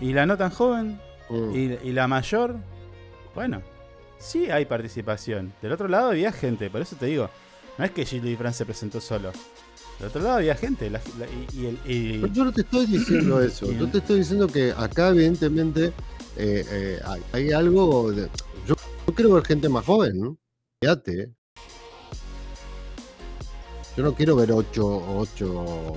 Y 0.00 0.12
la 0.12 0.24
no 0.26 0.36
tan 0.36 0.50
joven 0.50 1.00
Mm. 1.28 1.54
y, 1.54 1.58
y 1.88 1.92
la 1.92 2.06
mayor. 2.08 2.56
Bueno, 3.34 3.62
sí 4.18 4.50
hay 4.50 4.64
participación. 4.66 5.52
Del 5.62 5.72
otro 5.72 5.88
lado 5.88 6.10
había 6.10 6.32
gente, 6.32 6.70
por 6.70 6.80
eso 6.82 6.96
te 6.96 7.06
digo. 7.06 7.28
No 7.78 7.84
es 7.84 7.90
que 7.90 8.04
Gilles 8.04 8.32
y 8.32 8.36
Fran 8.36 8.52
se 8.54 8.64
presentó 8.66 9.00
solo. 9.00 9.32
Del 9.98 10.08
otro 10.08 10.20
lado 10.22 10.36
había 10.36 10.54
gente. 10.54 10.90
la- 10.90 11.00
la- 11.18 11.26
y, 11.26 11.46
y 11.60 11.66
el- 11.66 11.78
y- 11.86 12.18
Pero 12.20 12.32
yo 12.32 12.44
no 12.44 12.52
te 12.52 12.60
estoy 12.62 12.86
diciendo 12.86 13.40
eso. 13.42 13.70
Yo 13.72 13.88
te 13.88 13.98
estoy 13.98 14.18
diciendo 14.20 14.46
que 14.46 14.72
acá, 14.76 15.08
evidentemente, 15.08 15.86
eh, 16.36 16.64
eh, 16.70 17.00
hay, 17.04 17.22
hay 17.32 17.52
algo. 17.52 18.12
de- 18.12 18.28
yo, 18.66 18.74
yo 19.06 19.14
quiero 19.14 19.32
ver 19.34 19.44
gente 19.44 19.68
más 19.68 19.84
joven, 19.84 20.18
¿no? 20.20 20.36
Fíjate. 20.80 21.32
¿Eh? 23.92 23.96
Yo 23.96 24.02
no 24.04 24.14
quiero 24.14 24.36
ver 24.36 24.52
8, 24.52 24.84
8 25.16 25.94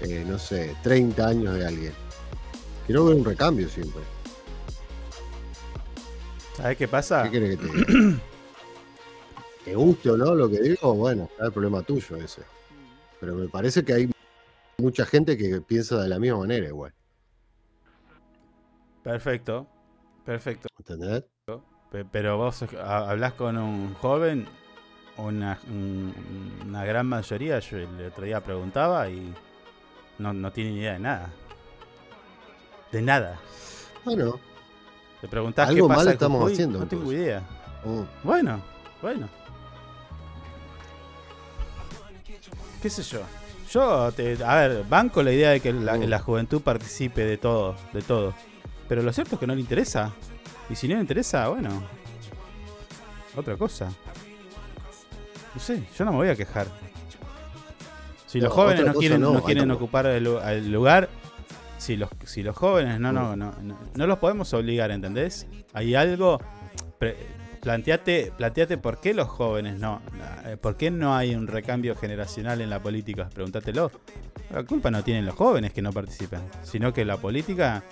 eh, 0.00 0.24
no 0.26 0.38
sé, 0.38 0.74
30 0.82 1.28
años 1.28 1.54
de 1.54 1.66
alguien. 1.66 1.92
Quiero 2.86 3.04
ver 3.04 3.16
un 3.16 3.24
recambio 3.24 3.68
siempre. 3.68 4.02
¿Sabes 6.56 6.76
qué 6.76 6.88
pasa? 6.88 7.22
¿Qué 7.24 7.30
querés 7.30 7.58
que 7.58 7.66
te 7.66 7.72
diga? 7.94 8.18
¿Te 9.64 9.74
guste 9.74 10.10
o 10.10 10.16
no 10.16 10.34
lo 10.34 10.48
que 10.50 10.60
digo? 10.60 10.94
Bueno, 10.94 11.28
es 11.38 11.44
el 11.44 11.52
problema 11.52 11.82
tuyo 11.82 12.16
ese. 12.16 12.42
Pero 13.20 13.34
me 13.34 13.48
parece 13.48 13.84
que 13.84 13.92
hay 13.92 14.10
mucha 14.78 15.04
gente 15.04 15.36
que 15.36 15.60
piensa 15.60 16.00
de 16.02 16.08
la 16.08 16.18
misma 16.18 16.38
manera 16.38 16.66
igual. 16.66 16.92
Perfecto. 19.02 19.66
Perfecto. 20.24 20.68
¿Entendés? 20.78 21.24
Pe- 21.90 22.04
Pero 22.04 22.36
vos 22.38 22.62
ha- 22.78 23.10
hablás 23.10 23.34
con 23.34 23.56
un 23.58 23.94
joven, 23.94 24.46
una, 25.22 25.58
un- 25.68 26.14
una 26.66 26.84
gran 26.84 27.06
mayoría, 27.06 27.58
yo 27.60 27.76
el 27.78 28.06
otro 28.06 28.24
día 28.24 28.42
preguntaba 28.42 29.08
y 29.08 29.32
no, 30.18 30.32
no 30.32 30.50
tiene 30.52 30.70
ni 30.70 30.78
idea 30.78 30.92
de 30.94 30.98
nada. 31.00 31.30
De 32.92 33.02
nada. 33.02 33.38
Bueno, 34.04 34.38
Te 35.20 35.28
preguntás 35.28 35.68
Algo 35.68 35.86
qué 35.86 35.94
pasa 35.94 36.04
mal 36.06 36.12
estamos 36.14 36.38
Jujuy, 36.40 36.52
haciendo, 36.54 36.78
No 36.78 36.86
tengo 36.86 37.12
idea. 37.12 37.42
mm, 37.84 38.02
Bueno, 38.24 38.62
bueno. 39.02 39.28
¿Qué 42.82 42.88
sé 42.90 43.02
yo? 43.02 43.20
Yo, 43.70 44.10
te- 44.12 44.42
a 44.42 44.54
ver, 44.56 44.84
banco 44.88 45.22
la 45.22 45.32
idea 45.32 45.50
de 45.50 45.60
que 45.60 45.72
la, 45.72 45.96
Mm. 45.96 46.04
la 46.04 46.18
juventud 46.20 46.60
participe 46.62 47.24
de 47.24 47.36
todo, 47.36 47.76
de 47.92 48.02
todo. 48.02 48.34
Pero 48.88 49.02
lo 49.02 49.12
cierto 49.12 49.34
es 49.36 49.40
que 49.40 49.46
no 49.46 49.54
le 49.54 49.60
interesa. 49.60 50.12
Y 50.68 50.74
si 50.74 50.88
no 50.88 50.94
le 50.94 51.00
interesa, 51.02 51.48
bueno. 51.48 51.82
Otra 53.36 53.56
cosa. 53.56 53.92
No 55.54 55.60
sé, 55.60 55.82
yo 55.98 56.04
no 56.04 56.12
me 56.12 56.18
voy 56.18 56.28
a 56.28 56.36
quejar. 56.36 56.66
Si 58.26 58.40
los 58.40 58.52
jóvenes 58.52 58.84
no 58.86 58.94
quieren, 58.94 59.20
no, 59.20 59.32
no 59.32 59.42
quieren 59.42 59.64
Álvaro. 59.64 59.76
ocupar 59.78 60.06
el, 60.06 60.22
lu- 60.24 60.38
el 60.40 60.70
lugar, 60.70 61.08
si 61.78 61.96
los, 61.96 62.08
si 62.24 62.42
los 62.44 62.56
jóvenes 62.56 63.00
no, 63.00 63.10
Mm. 63.10 63.14
no, 63.14 63.36
no, 63.36 63.54
no, 63.94 64.06
los 64.06 64.18
podemos 64.18 64.52
obligar, 64.54 64.90
¿entendés? 64.90 65.46
Hay 65.74 65.94
algo. 65.94 66.40
pre- 66.98 67.16
planteate, 67.60 68.32
planteate 68.38 68.78
por 68.78 69.00
qué 69.00 69.12
los 69.12 69.28
jóvenes 69.28 69.78
no. 69.78 70.00
eh, 70.46 70.56
¿Por 70.56 70.76
qué 70.76 70.90
no 70.90 71.14
hay 71.14 71.34
un 71.34 71.46
recambio 71.46 71.94
generacional 71.96 72.60
en 72.62 72.70
la 72.70 72.80
política? 72.80 73.28
Pregúntatelo. 73.34 73.90
La 74.50 74.62
culpa 74.62 74.90
no 74.90 75.02
tienen 75.04 75.26
los 75.26 75.34
jóvenes 75.34 75.72
que 75.72 75.82
no 75.82 75.92
participan, 75.92 76.40
sino 76.62 76.92
que 76.94 77.04
la 77.04 77.16
política 77.18 77.82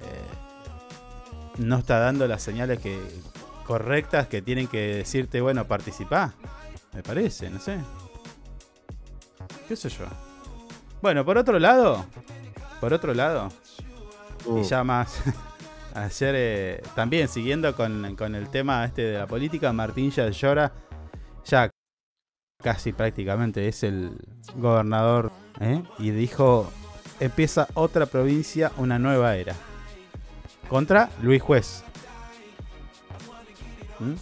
eh, 0.00 1.58
no 1.58 1.78
está 1.78 1.98
dando 2.00 2.26
las 2.26 2.42
señales 2.42 2.78
que 2.80 2.98
correctas 3.66 4.28
que 4.28 4.40
tienen 4.40 4.68
que 4.68 4.96
decirte, 4.96 5.40
bueno, 5.40 5.66
participá. 5.66 6.32
Me 6.94 7.02
parece, 7.02 7.50
no 7.50 7.58
sé. 7.58 7.78
¿Qué 9.68 9.76
sé 9.76 9.88
yo? 9.88 10.06
Bueno, 11.02 11.24
por 11.24 11.36
otro 11.36 11.58
lado, 11.58 12.06
por 12.80 12.92
otro 12.92 13.12
lado, 13.12 13.50
y 14.56 14.62
ya 14.62 14.84
más. 14.84 15.20
Ayer, 15.94 16.34
eh, 16.36 16.82
también 16.94 17.26
siguiendo 17.26 17.74
con, 17.74 18.16
con 18.16 18.34
el 18.34 18.48
tema 18.50 18.84
este 18.84 19.02
de 19.02 19.18
la 19.18 19.26
política, 19.26 19.72
Martín 19.72 20.10
ya 20.10 20.28
llora. 20.28 20.72
Ya 21.44 21.70
casi 22.62 22.92
prácticamente 22.92 23.66
es 23.66 23.82
el 23.82 24.16
gobernador. 24.56 25.32
¿eh? 25.60 25.82
Y 25.98 26.10
dijo: 26.10 26.70
empieza 27.18 27.68
otra 27.74 28.06
provincia, 28.06 28.72
una 28.76 28.98
nueva 28.98 29.36
era. 29.36 29.54
Contra 30.68 31.08
Luis 31.22 31.42
Juez. 31.42 31.85
¿Mm? 34.00 34.14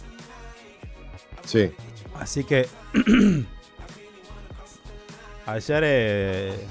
Sí. 1.45 1.71
Así 2.19 2.43
que. 2.43 2.67
ayer 5.45 5.83
eh, 5.85 6.67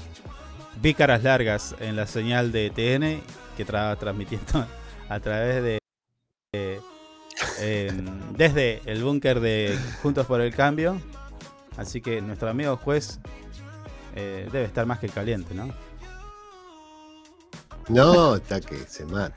vi 0.81 0.93
caras 0.93 1.23
largas 1.23 1.75
en 1.79 1.95
la 1.95 2.07
señal 2.07 2.51
de 2.51 2.69
TN 2.69 3.21
que 3.55 3.63
estaba 3.63 3.95
transmitiendo 3.95 4.67
a 5.09 5.19
través 5.19 5.63
de. 5.63 5.79
de, 6.53 6.81
em, 7.59 8.33
desde 8.33 8.81
el 8.85 9.03
búnker 9.03 9.39
de 9.39 9.77
Juntos 10.01 10.25
por 10.25 10.41
el 10.41 10.53
Cambio. 10.53 10.99
Así 11.77 12.01
que 12.01 12.21
nuestro 12.21 12.49
amigo 12.49 12.77
juez 12.77 13.19
eh, 14.15 14.47
debe 14.51 14.65
estar 14.65 14.85
más 14.85 14.99
que 14.99 15.09
caliente, 15.09 15.53
¿no? 15.53 15.73
No, 17.89 18.35
está 18.35 18.61
que 18.61 18.77
se 18.77 19.05
mata. 19.05 19.35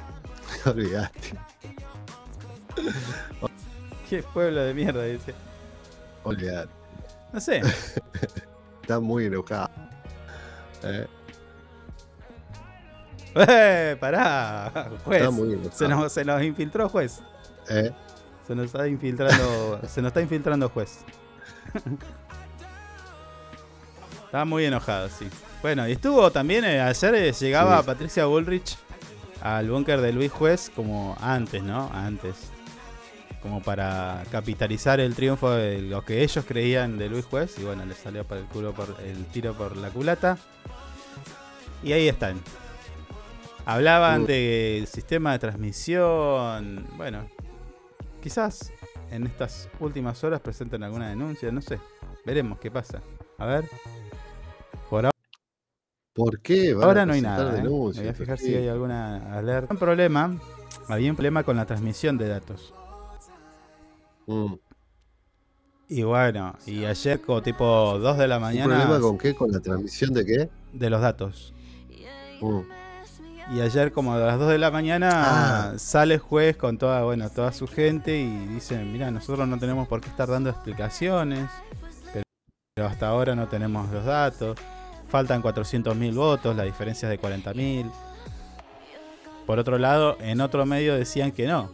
Olvidaste. 0.66 1.49
Qué 4.10 4.22
pueblo 4.22 4.62
de 4.62 4.74
mierda, 4.74 5.04
dice. 5.04 5.34
Olvidaste. 6.24 6.72
No 7.32 7.40
sé. 7.40 7.62
Está 8.82 8.98
muy 9.00 9.26
enojado. 9.26 9.70
Eh, 10.82 11.06
¡Eh! 13.36 13.96
¡Pará! 14.00 14.90
Juez. 15.04 15.20
Está 15.20 15.30
muy 15.30 15.52
enojado. 15.52 15.72
se, 15.76 15.88
nos, 15.88 16.12
se 16.12 16.24
nos 16.24 16.42
infiltró, 16.42 16.88
juez. 16.88 17.20
eh. 17.68 17.92
Se 18.46 18.54
nos 18.56 18.66
está 18.66 18.88
infiltrando. 18.88 19.80
se 19.86 20.02
nos 20.02 20.08
está 20.08 20.20
infiltrando 20.20 20.68
juez. 20.70 21.04
Estaba 24.24 24.44
muy 24.44 24.64
enojado, 24.64 25.08
sí. 25.08 25.28
Bueno, 25.62 25.86
y 25.86 25.92
estuvo 25.92 26.30
también 26.32 26.64
eh, 26.64 26.80
ayer 26.80 27.14
eh, 27.14 27.32
llegaba 27.32 27.78
Sí. 27.80 27.86
Patricia 27.86 28.24
Bullrich 28.26 28.76
al 29.40 29.70
búnker 29.70 30.00
de 30.00 30.12
Luis 30.12 30.32
Juez 30.32 30.70
como 30.74 31.16
antes, 31.20 31.62
¿no? 31.62 31.90
Antes. 31.92 32.36
Como 33.42 33.62
para 33.62 34.22
capitalizar 34.30 35.00
el 35.00 35.14
triunfo 35.14 35.50
de 35.50 35.80
lo 35.80 36.04
que 36.04 36.22
ellos 36.22 36.44
creían 36.46 36.98
de 36.98 37.08
Luis 37.08 37.24
Juez. 37.24 37.58
Y 37.58 37.64
bueno, 37.64 37.86
le 37.86 37.94
salió 37.94 38.24
para 38.24 38.40
el 38.40 38.46
culo 38.46 38.72
por 38.72 38.96
el 39.02 39.24
tiro 39.26 39.54
por 39.54 39.76
la 39.76 39.90
culata. 39.90 40.36
Y 41.82 41.92
ahí 41.92 42.08
están. 42.08 42.40
Hablaban 43.64 44.26
del 44.26 44.86
sistema 44.86 45.32
de 45.32 45.38
transmisión. 45.38 46.86
Bueno, 46.96 47.26
quizás 48.22 48.72
en 49.10 49.26
estas 49.26 49.68
últimas 49.80 50.22
horas 50.24 50.40
presenten 50.40 50.82
alguna 50.82 51.08
denuncia, 51.08 51.50
no 51.50 51.60
sé. 51.60 51.78
Veremos 52.24 52.58
qué 52.58 52.70
pasa. 52.70 53.00
A 53.38 53.46
ver. 53.46 53.64
Por 54.88 55.06
ahora, 55.06 55.16
¿Por 56.12 56.40
qué? 56.40 56.74
Van 56.74 56.82
a 56.82 56.86
ahora 56.86 57.06
no 57.06 57.12
hay 57.14 57.22
nada. 57.22 57.58
¿eh? 57.58 57.62
Me 57.62 57.68
voy 57.68 58.08
a 58.08 58.14
fijar 58.14 58.36
¿por 58.36 58.46
si 58.46 58.54
hay 58.54 58.68
alguna 58.68 59.38
alerta. 59.38 59.72
Un 59.72 59.78
problema. 59.78 60.36
Había 60.88 61.10
un 61.10 61.16
problema 61.16 61.44
con 61.44 61.56
la 61.56 61.66
transmisión 61.66 62.18
de 62.18 62.28
datos. 62.28 62.74
Mm. 64.30 64.54
Y 65.88 66.02
bueno, 66.04 66.54
y 66.66 66.84
ayer 66.84 67.20
como 67.20 67.42
tipo 67.42 67.98
2 67.98 68.16
de 68.18 68.28
la 68.28 68.36
¿Un 68.36 68.42
mañana 68.42 68.76
problema 68.76 69.00
con 69.00 69.18
qué? 69.18 69.34
¿Con 69.34 69.50
la 69.50 69.58
transmisión 69.60 70.14
de 70.14 70.24
qué? 70.24 70.48
de 70.72 70.88
los 70.90 71.00
datos. 71.00 71.52
Mm. 72.40 72.60
Y 73.56 73.60
ayer 73.60 73.90
como 73.90 74.14
a 74.14 74.18
las 74.18 74.38
2 74.38 74.50
de 74.50 74.58
la 74.58 74.70
mañana 74.70 75.10
Ah. 75.72 75.72
sale 75.78 76.14
el 76.14 76.20
juez 76.20 76.56
con 76.56 76.78
toda, 76.78 77.02
bueno, 77.02 77.28
toda 77.30 77.52
su 77.52 77.66
gente 77.66 78.16
y 78.20 78.46
dicen, 78.46 78.92
mira, 78.92 79.10
nosotros 79.10 79.48
no 79.48 79.58
tenemos 79.58 79.88
por 79.88 80.00
qué 80.00 80.08
estar 80.08 80.28
dando 80.28 80.48
explicaciones, 80.50 81.50
pero, 82.12 82.22
pero 82.74 82.86
hasta 82.86 83.08
ahora 83.08 83.34
no 83.34 83.48
tenemos 83.48 83.90
los 83.90 84.04
datos. 84.04 84.56
Faltan 85.08 85.42
400.000 85.42 86.14
votos, 86.14 86.54
la 86.54 86.62
diferencia 86.62 87.12
es 87.12 87.20
de 87.20 87.28
40.000. 87.28 87.90
Por 89.44 89.58
otro 89.58 89.76
lado, 89.78 90.16
en 90.20 90.40
otro 90.40 90.64
medio 90.64 90.94
decían 90.94 91.32
que 91.32 91.48
no, 91.48 91.68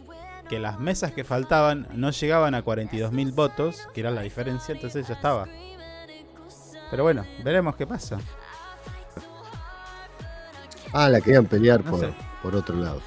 que 0.47 0.59
las 0.59 0.79
mesas 0.79 1.11
que 1.11 1.23
faltaban 1.23 1.87
no 1.93 2.11
llegaban 2.11 2.55
a 2.55 2.63
42.000 2.63 3.33
votos, 3.33 3.87
que 3.93 4.01
era 4.01 4.11
la 4.11 4.21
diferencia, 4.21 4.73
entonces 4.73 5.07
ya 5.07 5.15
estaba. 5.15 5.45
Pero 6.89 7.03
bueno, 7.03 7.25
veremos 7.43 7.75
qué 7.75 7.85
pasa. 7.85 8.17
Ah, 10.93 11.09
la 11.09 11.19
querían 11.19 11.45
pelear 11.45 11.83
No 11.83 11.91
por, 11.91 11.99
sé. 11.99 12.13
por 12.41 12.55
otro 12.55 12.75
lado. 12.77 13.01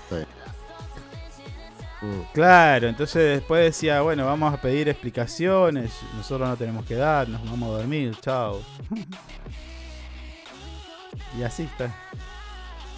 Mm. 2.02 2.20
Claro, 2.32 2.88
entonces 2.88 3.38
después 3.40 3.62
decía, 3.64 4.00
bueno, 4.02 4.24
vamos 4.26 4.52
a 4.54 4.60
pedir 4.60 4.88
explicaciones, 4.88 5.92
nosotros 6.14 6.48
no 6.48 6.56
tenemos 6.56 6.84
que 6.86 6.94
dar, 6.94 7.28
nos 7.28 7.42
vamos 7.44 7.70
a 7.70 7.78
dormir, 7.78 8.16
chao. 8.20 8.62
y 11.38 11.42
así 11.42 11.64
está. 11.64 11.94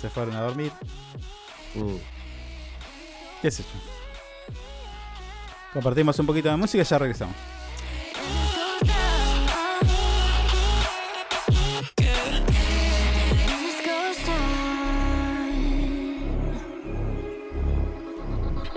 Se 0.00 0.08
fueron 0.08 0.34
a 0.36 0.42
dormir, 0.42 0.72
Mm. 1.74 1.96
qué 3.40 3.50
sé 3.50 3.62
yo. 3.62 3.91
Compartimos 5.72 6.18
un 6.18 6.26
poquito 6.26 6.50
de 6.50 6.56
música 6.56 6.82
y 6.82 6.84
ya 6.84 6.98
regresamos. 6.98 7.34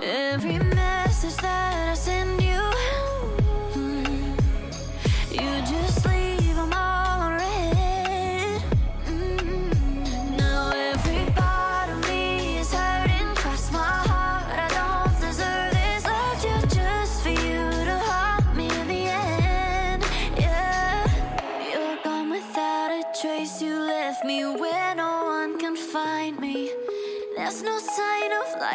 Every 0.02 0.58
message 0.58 1.36
that 1.42 1.90
I 1.90 1.94
send 1.94 2.45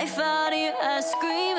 I 0.02 0.08
found 0.08 0.56
you 0.56 0.74
scream. 1.00 1.51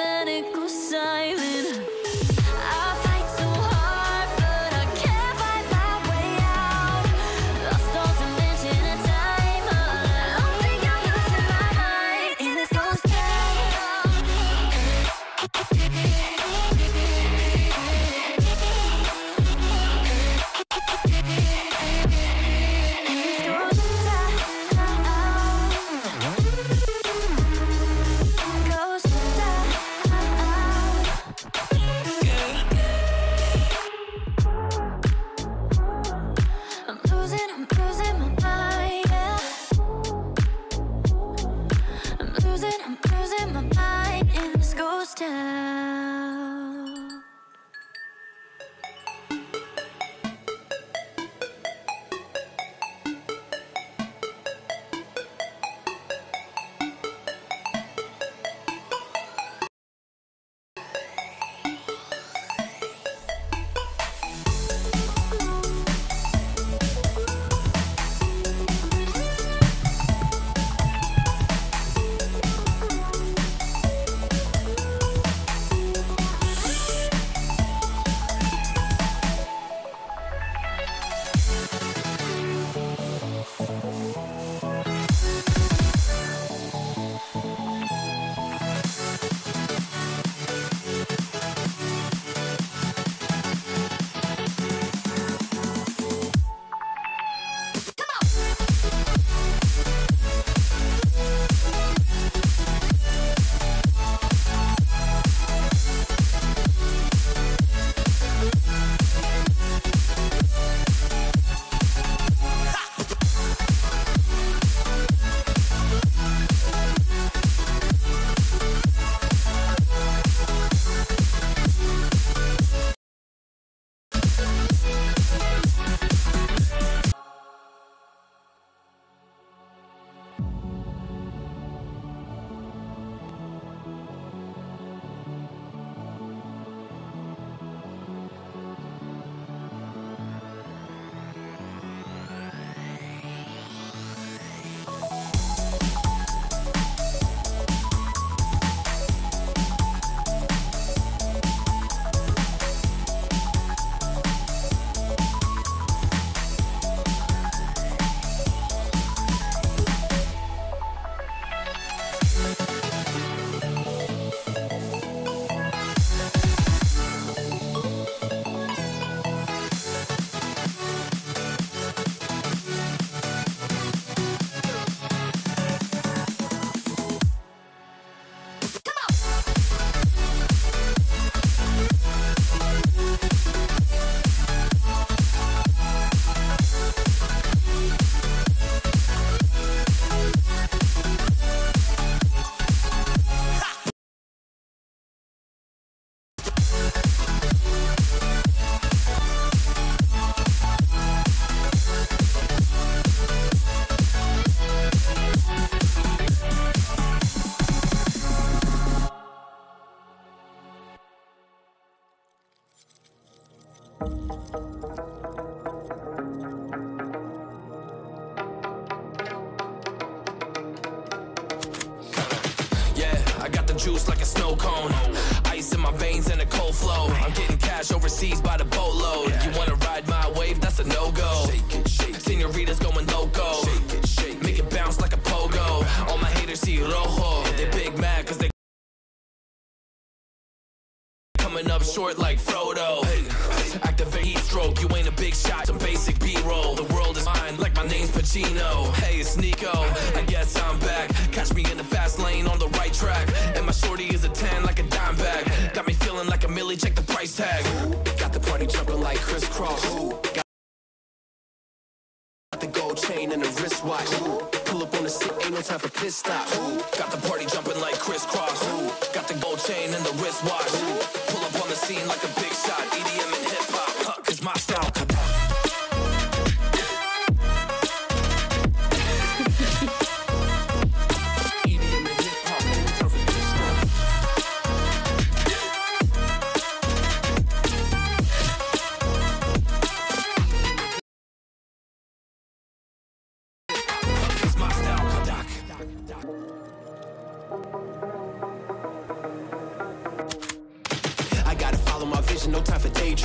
time. 45.23 45.62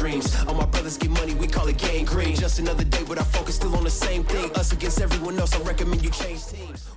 For 0.08 0.20
daydreams. 0.20 0.48
All 0.48 0.56
my 0.56 0.65
brothers 0.65 0.98
get 0.98 1.12
money, 1.12 1.34
we 1.36 1.48
call 1.48 1.67
it 1.67 1.78
gang 1.78 2.06
green. 2.06 2.36
Just 2.36 2.60
another 2.60 2.84
day, 2.84 3.04
but 3.08 3.17
our 3.17 3.26
focus 3.26 3.56
still 3.56 3.76
on 3.76 3.84
the 3.84 3.89
same 3.89 4.24
thing. 4.24 4.52
Us 4.56 4.72
against 4.72 5.02
everyone 5.02 5.39
else, 5.39 5.56
I 5.56 5.60
recommend 5.63 6.02
you 6.04 6.10
change 6.10 6.46
teams. 6.48 6.88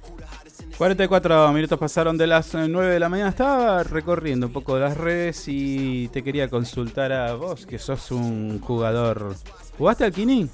44 0.78 1.52
minutos 1.52 1.78
pasaron 1.78 2.16
de 2.16 2.26
las 2.26 2.54
eh, 2.54 2.66
9 2.66 2.94
de 2.94 3.00
la 3.00 3.10
mañana. 3.10 3.28
Estaba 3.28 3.82
recorriendo 3.82 4.46
un 4.46 4.52
poco 4.52 4.78
las 4.78 4.96
redes 4.96 5.44
y 5.46 6.08
te 6.08 6.22
quería 6.22 6.48
consultar 6.48 7.12
a 7.12 7.34
vos, 7.34 7.66
que 7.66 7.78
sos 7.78 8.10
un 8.10 8.60
jugador. 8.60 9.34
¿Jugaste 9.76 10.04
al 10.04 10.12
Kini? 10.12 10.48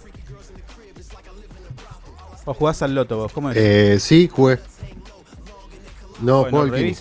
¿O 2.45 2.55
jugás 2.55 2.83
al 2.83 2.95
Loto 2.95 3.19
vos? 3.19 3.33
¿Cómo 3.33 3.51
es? 3.51 3.57
Eh, 3.57 4.01
sí, 4.01 4.29
jugué. 4.29 4.59
No, 6.23 6.43
Bueno, 6.43 6.63
al 6.63 6.75
Kini. 6.75 6.95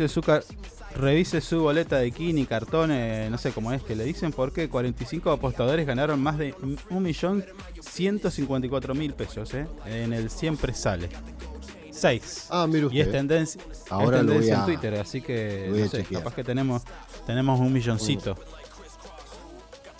Revise 0.96 1.42
su, 1.42 1.62
boleta 1.62 1.98
de 1.98 2.12
Kini, 2.12 2.46
cartones, 2.46 3.30
no 3.30 3.38
sé 3.38 3.52
cómo 3.52 3.72
es 3.74 3.84
que 3.84 3.96
le 3.96 4.06
dicen, 4.06 4.32
porque 4.32 4.70
45 4.70 5.30
apostadores 5.32 5.86
ganaron 5.86 6.22
más 6.22 6.38
de 6.38 6.56
1.154.000 6.56 9.14
pesos, 9.14 9.54
¿eh? 9.54 9.68
En 9.86 10.14
el 10.14 10.30
siempre 10.30 10.74
sale. 10.74 11.10
6. 11.92 12.48
Ah, 12.50 12.68
mire 12.68 12.88
Y 12.92 13.00
es 13.00 13.08
usted. 13.08 13.18
tendencia, 13.20 13.62
es 13.72 13.84
Ahora 13.92 14.18
voy 14.18 14.28
tendencia 14.28 14.58
a- 14.58 14.60
en 14.60 14.66
Twitter, 14.66 14.96
así 15.00 15.22
que 15.22 15.70
no 15.74 15.88
sé, 15.90 16.04
capaz 16.04 16.34
que 16.34 16.44
tenemos, 16.44 16.82
tenemos 17.26 17.60
un 17.60 17.72
milloncito. 17.72 18.36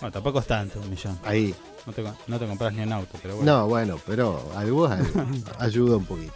Bueno, 0.00 0.12
tampoco 0.12 0.40
es 0.40 0.46
tanto, 0.46 0.78
un 0.80 0.90
millón. 0.90 1.18
Ahí. 1.24 1.54
No 1.86 1.92
te, 1.92 2.02
no 2.26 2.38
te 2.38 2.46
compras 2.46 2.74
ni 2.74 2.82
un 2.82 2.92
auto, 2.92 3.16
pero 3.22 3.36
bueno. 3.36 3.60
No, 3.60 3.66
bueno, 3.68 3.98
pero 4.06 4.42
algo 4.56 4.88
ay- 4.88 5.02
ayuda 5.58 5.96
un 5.96 6.04
poquito. 6.04 6.32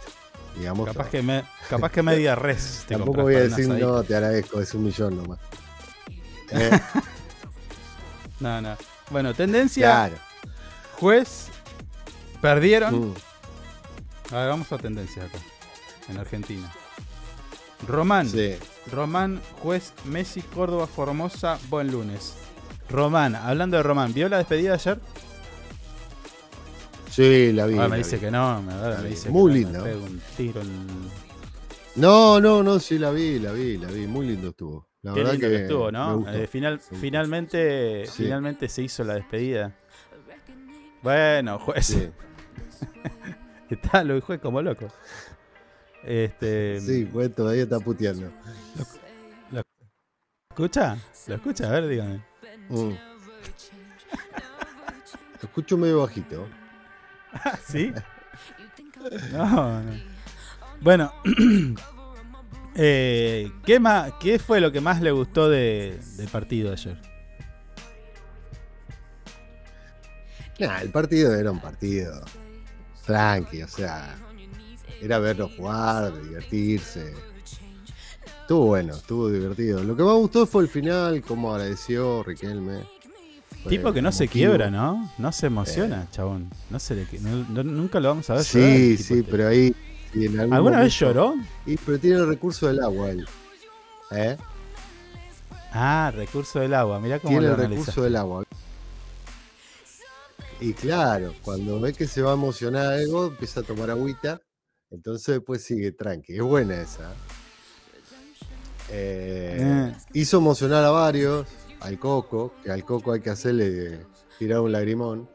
Digamos 0.57 0.85
Capaz 0.87 1.09
que, 1.09 1.21
me, 1.21 1.43
capaz 1.69 1.91
que 1.91 2.03
media 2.03 2.35
res 2.35 2.83
te 2.87 2.95
Tampoco 2.95 3.21
voy 3.23 3.35
a 3.35 3.41
decir, 3.43 3.67
no, 3.67 4.03
te 4.03 4.15
agradezco, 4.15 4.59
es 4.61 4.73
un 4.73 4.83
millón 4.83 5.17
nomás. 5.17 5.39
Eh, 6.53 6.81
No, 8.41 8.59
no. 8.59 8.75
Bueno, 9.09 9.33
tendencia. 9.33 9.85
claro. 9.87 10.15
Juez. 10.99 11.47
Perdieron. 12.41 13.11
Mm. 13.11 13.13
A 14.33 14.37
ver, 14.37 14.49
vamos 14.49 14.71
a 14.73 14.77
tendencia 14.77 15.23
acá. 15.23 15.37
En 16.09 16.17
Argentina. 16.17 16.69
Román. 17.87 18.27
Sí. 18.29 18.57
Román, 18.91 19.41
juez 19.61 19.93
Messi, 20.05 20.41
Córdoba, 20.41 20.87
Formosa, 20.87 21.57
buen 21.69 21.91
lunes. 21.91 22.33
Román, 22.89 23.35
hablando 23.35 23.77
de 23.77 23.83
Román, 23.83 24.13
¿vio 24.13 24.27
la 24.27 24.37
despedida 24.39 24.73
ayer? 24.73 24.99
Sí, 27.11 27.51
la 27.53 27.65
vi. 27.67 27.75
Ahora 27.75 27.89
me 27.89 27.97
dice 27.97 28.15
vi. 28.15 28.21
que 28.21 28.31
no, 28.31 28.61
me, 28.61 28.73
ahora 28.73 29.01
dice 29.03 29.29
Muy 29.29 29.51
que 29.51 29.57
linda. 29.59 29.79
me 29.79 29.85
pego 29.89 30.03
un 30.05 30.21
tiro 30.37 30.61
en... 30.61 30.87
No, 31.95 32.39
no, 32.39 32.63
no, 32.63 32.79
sí 32.79 32.97
la 32.97 33.11
vi, 33.11 33.37
la 33.37 33.51
vi, 33.51 33.77
la 33.77 33.89
vi. 33.91 34.07
Muy 34.07 34.25
lindo 34.27 34.49
estuvo. 34.49 34.87
La 35.01 35.13
Qué 35.13 35.19
verdad 35.19 35.33
lindo 35.33 35.47
que, 35.47 35.53
que 35.55 35.61
estuvo, 35.63 35.91
¿no? 35.91 36.27
Eh, 36.31 36.47
final, 36.47 36.79
Sí. 36.79 36.95
finalmente, 36.95 38.05
Sí. 38.05 38.23
finalmente 38.23 38.69
se 38.69 38.83
hizo 38.83 39.03
la 39.03 39.15
despedida. 39.15 39.75
Bueno, 41.03 41.59
juez. 41.59 41.85
Sí. 41.85 42.09
Está, 43.69 44.03
lo 44.03 44.19
juez 44.21 44.39
como 44.39 44.61
loco. 44.61 44.87
Este, 46.03 46.79
Sí, 46.81 47.05
pues 47.11 47.33
todavía 47.35 47.63
está 47.63 47.79
puteando. 47.79 48.31
¿Escucha? 50.49 50.97
¿Lo 51.27 51.35
escucha? 51.35 51.67
A 51.69 51.71
ver, 51.71 51.87
dígame. 51.87 52.21
Mm. 52.69 52.89
Lo 55.41 55.47
escucho 55.47 55.77
medio 55.77 55.99
bajito. 56.01 56.47
¿Sí? 57.67 57.93
No, 59.31 59.81
no. 59.81 59.91
Bueno, 60.79 61.11
eh, 62.75 63.51
¿qué, 63.65 63.79
más, 63.79 64.13
¿qué 64.19 64.37
fue 64.37 64.61
lo 64.61 64.71
que 64.71 64.79
más 64.79 65.01
le 65.01 65.11
gustó 65.11 65.49
de- 65.49 65.99
del 66.17 66.27
partido 66.27 66.71
ayer? 66.71 66.97
Nah, 70.59 70.81
el 70.81 70.91
partido 70.91 71.33
era 71.33 71.51
un 71.51 71.59
partido 71.59 72.21
tranqui, 73.05 73.63
o 73.63 73.67
sea, 73.67 74.15
era 75.01 75.17
verlo 75.17 75.49
jugar, 75.57 76.13
divertirse. 76.21 77.13
Estuvo 78.41 78.67
bueno, 78.67 78.93
estuvo 78.95 79.29
divertido. 79.29 79.83
Lo 79.83 79.95
que 79.95 80.03
más 80.03 80.15
gustó 80.15 80.45
fue 80.45 80.63
el 80.63 80.69
final, 80.69 81.21
cómo 81.23 81.53
agradeció 81.53 82.21
Riquelme. 82.23 82.83
Tipo 83.69 83.93
que 83.93 84.01
no 84.01 84.11
se 84.11 84.27
quiebra, 84.27 84.69
¿no? 84.71 85.09
No 85.17 85.31
se 85.31 85.47
emociona, 85.47 86.07
chabón. 86.11 86.49
No 86.69 86.79
se 86.79 86.95
le, 86.95 87.07
no- 87.21 87.63
nunca 87.63 87.99
lo 87.99 88.09
vamos 88.09 88.29
a 88.29 88.35
ver. 88.35 88.43
Sí, 88.43 88.97
sí, 88.97 89.19
este. 89.19 89.23
pero 89.23 89.47
ahí. 89.47 89.75
y 90.13 90.25
en 90.25 90.39
algún 90.39 90.53
¿Alguna 90.55 90.79
vez 90.79 90.97
lloró? 90.99 91.35
Y, 91.65 91.77
pero 91.77 91.99
tiene 91.99 92.17
el 92.17 92.27
recurso 92.27 92.67
del 92.67 92.81
agua 92.83 93.09
él. 93.11 93.25
¿Eh? 94.11 94.35
Ah, 95.73 96.11
recurso 96.15 96.59
del 96.59 96.73
agua. 96.73 96.99
Mirá 96.99 97.19
cómo 97.19 97.31
Tiene 97.39 97.55
lo 97.55 97.61
el 97.61 97.69
recurso 97.69 98.01
del 98.03 98.15
agua. 98.15 98.43
Y 100.59 100.73
claro, 100.73 101.33
cuando 101.43 101.79
ve 101.79 101.93
que 101.93 102.07
se 102.07 102.21
va 102.21 102.31
a 102.31 102.33
emocionar 102.33 102.93
algo, 102.93 103.27
empieza 103.27 103.61
a 103.61 103.63
tomar 103.63 103.89
agüita. 103.89 104.41
Entonces 104.91 105.35
después 105.35 105.63
sigue 105.63 105.91
tranqui. 105.91 106.35
Es 106.35 106.41
buena 106.41 106.81
esa. 106.81 107.13
Eh, 108.89 109.57
Eh. 109.61 109.95
Hizo 110.13 110.37
emocionar 110.37 110.83
a 110.83 110.89
varios. 110.91 111.47
Al 111.81 111.97
Coco, 111.99 112.53
que 112.63 112.71
al 112.71 112.85
Coco 112.85 113.11
hay 113.13 113.21
que 113.21 113.29
hacerle 113.31 114.05
tirar 114.37 114.59
un 114.61 114.71
lagrimón. 114.71 115.29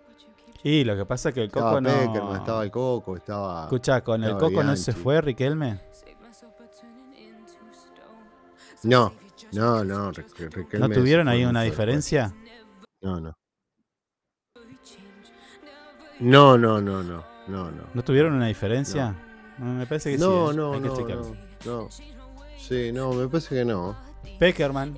Y 0.62 0.84
lo 0.84 0.96
que 0.96 1.04
pasa 1.06 1.28
es 1.28 1.34
que 1.34 1.40
el 1.42 1.46
Estaba 1.46 1.70
Coco 1.70 1.80
no. 1.80 1.90
Peckerman, 1.90 2.36
estaba 2.36 2.64
el 2.64 2.70
Coco, 2.70 3.16
estaba. 3.16 3.64
Escucha, 3.64 4.00
con 4.02 4.24
el 4.24 4.36
Coco 4.36 4.62
no 4.62 4.76
se 4.76 4.92
fue 4.92 5.20
Riquelme. 5.20 5.80
No, 8.82 9.12
no, 9.52 9.84
no. 9.84 10.12
Rique- 10.12 10.48
Riquelme 10.48 10.88
¿No 10.88 10.94
tuvieron 10.94 11.28
ahí 11.28 11.44
una 11.44 11.62
diferencia? 11.62 12.32
No, 13.02 13.20
no. 13.20 13.34
No, 16.18 16.56
no, 16.56 16.80
no, 16.80 17.02
no, 17.02 17.24
no, 17.48 17.70
no. 17.70 17.82
¿No 17.92 18.04
tuvieron 18.04 18.34
una 18.34 18.46
diferencia? 18.46 19.14
No, 19.58 19.66
me 19.66 19.86
parece 19.86 20.12
que 20.12 20.18
no, 20.18 20.50
sí. 20.50 20.56
no, 20.56 20.78
no, 20.78 20.98
no, 20.98 21.36
no. 21.64 21.88
Sí, 22.58 22.90
no, 22.92 23.12
me 23.12 23.28
parece 23.28 23.54
que 23.56 23.64
no. 23.64 23.96
Peckerman. 24.38 24.96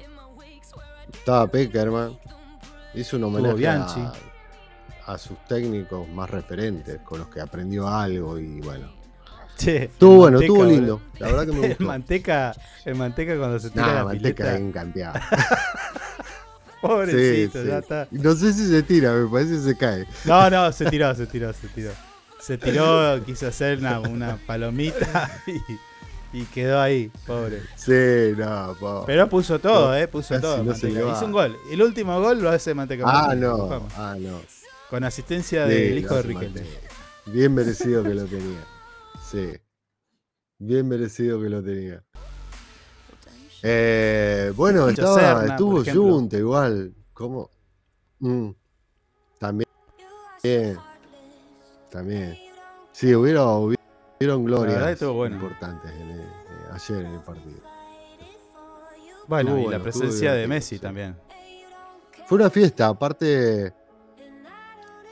Estaba 1.28 1.46
Peckerman. 1.46 2.18
Hizo 2.94 3.18
un 3.18 3.24
homenaje 3.24 3.66
a, 3.68 4.14
a 5.04 5.18
sus 5.18 5.36
técnicos 5.46 6.08
más 6.08 6.30
referentes, 6.30 7.02
con 7.02 7.18
los 7.18 7.28
que 7.28 7.42
aprendió 7.42 7.86
algo 7.86 8.38
y 8.38 8.62
bueno. 8.62 8.90
Che, 9.58 9.84
Estuvo 9.84 10.26
el 10.26 10.36
bueno, 10.36 10.38
Manteca, 10.38 10.52
estuvo 10.54 10.64
lindo. 10.64 11.02
La 11.18 11.26
verdad 11.26 11.44
que 11.44 11.52
me 11.52 11.58
El 11.66 11.68
gustó. 11.68 11.84
manteca, 11.84 12.54
el 12.86 12.94
manteca 12.94 13.36
cuando 13.36 13.58
se 13.58 13.68
tira 13.68 13.86
Nah, 13.88 13.94
la 13.96 14.04
manteca 14.04 14.56
pileta. 14.56 15.28
Pobrecito, 16.80 17.60
Sí, 17.62 17.68
ya 17.68 17.78
está. 17.80 18.08
No 18.10 18.32
sé 18.34 18.54
si 18.54 18.66
se 18.66 18.82
tira, 18.82 19.12
me 19.12 19.28
parece 19.28 19.56
que 19.56 19.60
se 19.60 19.76
cae. 19.76 20.06
No, 20.24 20.48
no, 20.48 20.72
se 20.72 20.86
tiró, 20.86 21.14
se 21.14 21.26
tiró, 21.26 21.52
se 21.52 21.68
tiró. 21.68 21.90
Se 22.40 22.56
tiró, 22.56 23.22
quiso 23.26 23.48
hacer 23.48 23.80
una, 23.80 24.00
una 24.00 24.38
palomita 24.46 25.30
y, 25.46 25.60
y 26.32 26.44
quedó 26.44 26.80
ahí, 26.80 27.10
pobre. 27.26 27.62
Sí, 27.76 28.34
no, 28.36 28.76
po. 28.78 29.04
Pero 29.06 29.28
puso 29.28 29.58
todo, 29.58 29.96
eh, 29.96 30.06
puso 30.08 30.34
casi 30.34 30.42
todo. 30.42 30.62
no. 30.64 30.72
Hizo 31.12 31.24
un 31.24 31.32
gol. 31.32 31.56
El 31.70 31.82
último 31.82 32.20
gol 32.20 32.40
lo 32.42 32.50
hace 32.50 32.74
Manteca. 32.74 33.04
Ah, 33.06 33.34
no, 33.34 33.66
vamos. 33.66 33.92
ah, 33.96 34.16
no. 34.18 34.40
Con 34.90 35.04
asistencia 35.04 35.66
Sí, 35.66 35.72
del 35.74 35.98
hijo 35.98 36.14
de 36.16 36.22
Riquelme. 36.22 36.62
Bien 37.26 37.54
merecido 37.54 38.02
que 38.02 38.14
lo 38.14 38.24
tenía. 38.24 38.64
Sí. 39.30 39.52
Bien 40.58 40.88
merecido 40.88 41.40
que 41.40 41.48
lo 41.48 41.62
tenía. 41.62 42.02
Eh, 43.62 44.52
bueno, 44.54 44.88
estaba, 44.88 45.14
Serna, 45.40 45.54
estuvo. 45.54 45.84
Junta 45.84 46.36
igual. 46.38 46.94
¿Cómo? 47.12 47.50
Mm, 48.20 48.50
También. 49.38 49.68
También. 51.90 52.36
Sí, 52.92 53.14
hubieron, 53.14 53.74
hubieron 54.18 54.44
glorias 54.44 55.00
bueno. 55.00 55.36
importantes 55.36 55.90
en 55.92 56.10
el- 56.10 56.20
eh, 56.20 56.24
ayer 56.72 57.04
en 57.04 57.14
el 57.14 57.20
partido. 57.20 57.60
Bueno, 59.26 59.50
Estuvo 59.50 59.60
y 59.60 59.64
bueno, 59.64 59.78
la 59.78 59.82
presencia 59.84 60.32
de 60.32 60.46
Messi 60.46 60.76
sí. 60.76 60.80
también. 60.80 61.16
Fue 62.26 62.36
una 62.38 62.50
fiesta, 62.50 62.88
aparte 62.88 63.72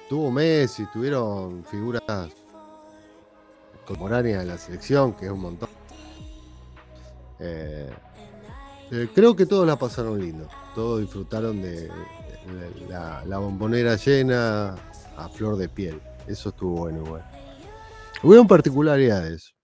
tuvo 0.08 0.30
Messi, 0.30 0.86
tuvieron 0.92 1.64
figuras 1.64 2.02
contemporáneas 3.86 4.40
de 4.40 4.46
la 4.46 4.58
selección, 4.58 5.12
que 5.14 5.26
es 5.26 5.30
un 5.32 5.40
montón. 5.40 5.68
Eh, 7.38 7.90
eh, 8.90 9.08
creo 9.14 9.36
que 9.36 9.46
todos 9.46 9.66
la 9.66 9.76
pasaron 9.76 10.18
lindo, 10.18 10.48
todos 10.74 11.00
disfrutaron 11.00 11.60
de, 11.60 11.90
la, 12.88 13.22
la 13.26 13.38
bombonera 13.38 13.96
llena 13.96 14.74
a 15.16 15.28
flor 15.28 15.56
de 15.56 15.68
piel. 15.68 16.00
Eso 16.26 16.48
estuvo 16.50 16.76
bueno 16.80 17.04
igual. 17.04 17.24
Hubieron 18.22 18.46
particularidades. 18.46 19.54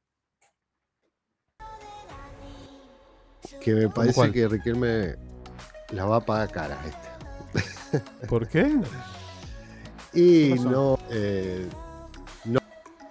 Que 3.61 3.75
me 3.75 3.89
parece 3.89 4.15
cuál? 4.15 4.33
que 4.33 4.49
Riquelme 4.49 5.15
la 5.91 6.05
va 6.05 6.17
a 6.17 6.21
pagar 6.21 6.51
cara 6.51 6.79
esta. 6.87 8.27
¿Por 8.29 8.49
qué? 8.49 8.81
Y 10.15 10.53
no, 10.61 10.99
eh, 11.09 11.67
no, 12.45 12.61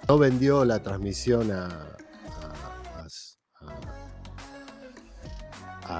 no 0.07 0.17
vendió 0.19 0.63
la 0.63 0.83
transmisión 0.83 1.51
a, 1.51 1.65
a, 1.65 3.07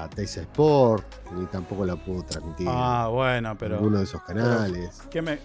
a, 0.04 0.08
Sport, 0.16 1.04
ni 1.32 1.46
tampoco 1.46 1.84
la 1.84 1.96
pudo 1.96 2.22
transmitir 2.22 2.68
Ah, 2.70 3.08
bueno, 3.10 3.58
pero. 3.58 3.78
ninguno 3.78 3.98
de 3.98 4.04
esos 4.04 4.22
pero 4.24 4.44
canales. 4.44 5.02
¿qué, 5.10 5.22
me- 5.22 5.40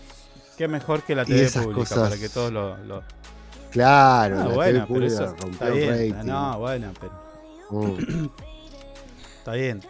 qué 0.59 0.67
mejor 0.67 1.01
que 1.01 1.15
la 1.15 1.25
TV 1.25 1.49
pública 1.49 1.73
cosas- 1.73 2.09
para 2.09 2.21
que 2.21 2.29
todos 2.29 2.51
lo. 2.51 2.77
lo- 2.83 3.03
Claro, 3.71 4.39
Ah, 4.41 4.45
la 4.47 4.53
bueno, 4.55 4.85
TV 4.87 4.93
pero 4.93 5.05
eso 5.07 5.35
rompió 5.39 5.73
bien. 5.73 5.89
rating. 6.13 6.27
No, 6.29 6.59
bueno, 6.59 6.91
pero. 6.99 7.13
Mm. 7.71 7.97
Está 9.39 9.51
bien. 9.53 9.81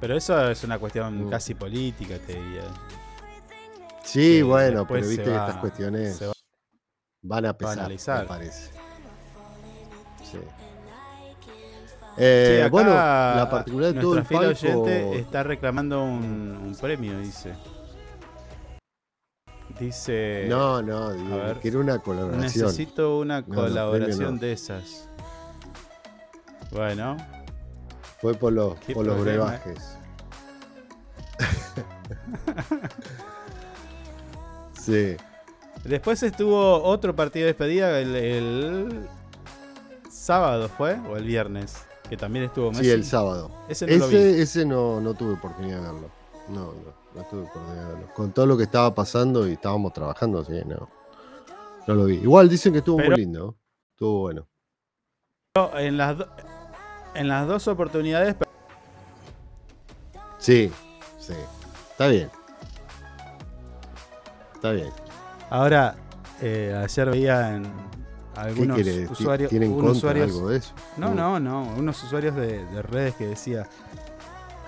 Pero 0.00 0.16
eso 0.16 0.50
es 0.50 0.64
una 0.64 0.78
cuestión 0.78 1.26
Mm. 1.26 1.30
casi 1.30 1.54
política, 1.54 2.16
te 2.26 2.34
diría. 2.34 2.62
Sí, 4.02 4.36
que 4.38 4.42
bueno, 4.42 4.86
pero 4.86 5.06
viste 5.06 5.24
que 5.24 5.30
va- 5.30 5.46
estas 5.46 5.56
cuestiones 5.60 6.22
va- 6.22 6.32
van 7.22 7.44
a 7.46 7.48
va 7.48 7.50
a 7.50 7.56
pesar, 7.88 8.22
me 8.22 8.26
parece. 8.28 8.70
Sí. 10.30 10.38
Eh, 12.16 12.54
Sí, 12.56 12.60
acá 12.60 12.70
bueno, 12.70 12.90
la 12.90 13.48
particularidad 13.50 13.94
de 13.94 14.00
todo 14.00 14.18
el 14.18 14.24
palco. 14.24 14.46
oyente 14.50 15.18
está 15.18 15.42
reclamando 15.42 16.04
un, 16.04 16.22
un 16.64 16.76
premio, 16.80 17.18
dice. 17.18 17.54
Dice. 19.80 20.46
No, 20.48 20.80
no, 20.82 21.12
digo, 21.12 21.36
ver. 21.36 21.58
quiero 21.60 21.80
una 21.80 21.98
colaboración. 21.98 22.66
Necesito 22.66 23.18
una 23.18 23.40
No, 23.40 23.54
colaboración 23.54 24.34
no. 24.36 24.40
de 24.40 24.52
esas. 24.52 25.08
Bueno, 26.70 27.16
Fue 28.20 28.34
por 28.34 28.52
los, 28.52 28.76
por 28.94 29.04
los 29.04 29.20
brebajes. 29.22 29.98
sí. 34.80 35.16
después 35.84 36.22
estuvo 36.22 36.82
otro 36.82 37.14
partido 37.16 37.44
de 37.46 37.52
despedida 37.52 37.98
el, 38.00 38.14
el 38.16 39.08
sábado, 40.10 40.68
¿fue? 40.68 40.98
¿O 41.10 41.16
el 41.16 41.24
viernes? 41.24 41.76
Que 42.08 42.16
también 42.16 42.44
estuvo 42.46 42.70
Messi. 42.70 42.84
Sí, 42.84 42.90
el 42.90 43.04
sábado. 43.04 43.50
Ese 43.68 43.86
no 43.86 43.92
ese 44.06 44.42
ese 44.42 44.66
no, 44.66 45.00
no 45.00 45.14
tuve 45.14 45.34
oportunidad 45.34 45.76
de 45.78 45.82
verlo. 45.82 46.10
No, 46.48 46.66
no, 46.66 47.03
no 47.14 47.22
tuve 47.24 47.42
oportunidad 47.42 47.82
de 47.88 47.94
verlo. 47.94 48.14
Con 48.14 48.32
todo 48.32 48.46
lo 48.46 48.56
que 48.56 48.64
estaba 48.64 48.94
pasando 48.94 49.46
y 49.48 49.52
estábamos 49.52 49.92
trabajando, 49.92 50.40
así 50.40 50.52
no. 50.66 50.88
No 51.86 51.94
lo 51.94 52.04
vi. 52.06 52.14
Igual 52.16 52.48
dicen 52.48 52.72
que 52.72 52.78
estuvo 52.78 52.96
Pero- 52.96 53.10
muy 53.10 53.20
lindo. 53.20 53.56
Estuvo 53.92 54.20
bueno. 54.20 54.48
En 55.74 55.96
las, 55.96 56.18
do- 56.18 56.28
en 57.14 57.28
las 57.28 57.46
dos 57.46 57.68
oportunidades 57.68 58.34
Sí, 60.38 60.70
sí. 61.18 61.32
Está 61.92 62.08
bien. 62.08 62.28
Está 64.54 64.72
bien. 64.72 64.90
Ahora, 65.50 65.94
eh, 66.42 66.74
ayer 66.84 67.10
veía 67.10 67.54
en 67.56 67.72
algunos 68.34 68.78
usuarios. 69.10 69.48
tiene 69.48 69.66
en 69.66 69.72
unos 69.72 69.82
contra 69.84 69.98
usuarios 69.98 70.32
algo 70.34 70.48
de 70.48 70.56
eso? 70.58 70.74
No, 70.96 71.10
Mm. 71.10 71.14
no, 71.16 71.40
no. 71.40 71.62
Unos 71.76 72.02
usuarios 72.02 72.34
de, 72.34 72.64
de 72.66 72.82
redes 72.82 73.14
que 73.14 73.26
decía. 73.28 73.68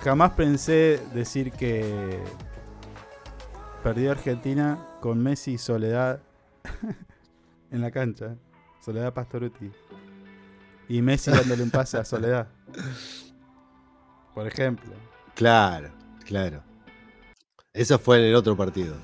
Jamás 0.03 0.31
pensé 0.31 1.01
decir 1.13 1.51
que 1.51 2.19
perdió 3.83 4.11
Argentina 4.11 4.77
con 5.01 5.21
Messi 5.21 5.53
y 5.53 5.57
Soledad 5.57 6.19
en 7.71 7.81
la 7.81 7.91
cancha. 7.91 8.35
Soledad 8.83 9.13
Pastoruti. 9.13 9.71
Y 10.87 11.01
Messi 11.01 11.31
dándole 11.31 11.63
un 11.63 11.71
pase 11.71 11.97
a 11.97 12.05
Soledad. 12.05 12.47
Por 14.33 14.47
ejemplo. 14.47 14.91
Claro, 15.35 15.89
claro. 16.25 16.61
Eso 17.73 17.99
fue 17.99 18.19
en 18.19 18.25
el 18.25 18.35
otro 18.35 18.55
partido. 18.55 18.95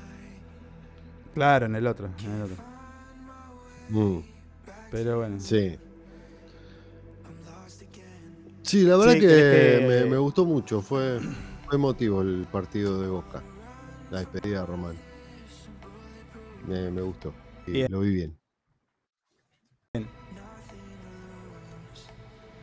Claro, 1.34 1.66
en 1.66 1.76
el 1.76 1.88
otro. 1.88 2.10
En 2.24 2.32
el 2.32 2.42
otro. 2.44 2.56
Mm, 3.90 4.20
Pero 4.92 5.18
bueno. 5.18 5.40
sí. 5.40 5.78
Sí, 8.64 8.84
la 8.84 8.96
verdad 8.98 9.14
Sí, 9.14 9.20
que, 9.20 9.28
¿querés 9.28 9.80
que- 9.80 9.86
Me, 10.06 10.10
me 10.12 10.18
gustó 10.18 10.46
mucho. 10.46 10.82
Fue, 10.82 11.20
fue 11.66 11.76
emotivo 11.76 12.22
el 12.22 12.48
partido 12.52 13.02
de 13.02 13.08
Boca. 13.08 13.42
La 14.10 14.20
despedida 14.20 14.62
de 14.62 14.66
Román. 14.66 14.96
Me, 16.68 16.90
me 16.92 17.02
gustó. 17.02 17.34
Y 17.68 17.72
Bien. 17.72 17.92
lo 17.92 18.00
vi 18.02 18.14
bien. 18.16 18.38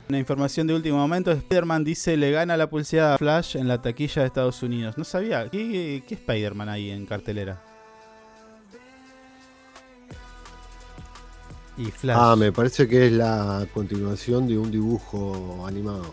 Una 0.09 0.19
información 0.19 0.67
de 0.67 0.75
último 0.75 0.97
momento, 0.99 1.31
Spider-Man 1.31 1.85
dice 1.85 2.17
le 2.17 2.33
gana 2.33 2.57
la 2.57 2.69
pulseada 2.69 3.15
a 3.15 3.19
Flash 3.19 3.57
en 3.57 3.69
la 3.69 3.81
taquilla 3.81 4.23
de 4.23 4.27
Estados 4.27 4.61
Unidos. 4.63 4.99
No 4.99 5.05
sabía, 5.05 5.49
¿qué, 5.49 6.03
qué 6.07 6.15
Spider-Man 6.15 6.69
hay 6.69 6.91
en 6.91 7.07
cartelera? 7.07 7.63
Y 11.81 11.91
Flash. 11.91 12.17
Ah, 12.19 12.37
me 12.37 12.53
parece 12.53 12.87
que 12.87 13.07
es 13.07 13.13
la 13.13 13.67
continuación 13.73 14.47
de 14.47 14.59
un 14.59 14.71
dibujo 14.71 15.65
animado. 15.67 16.13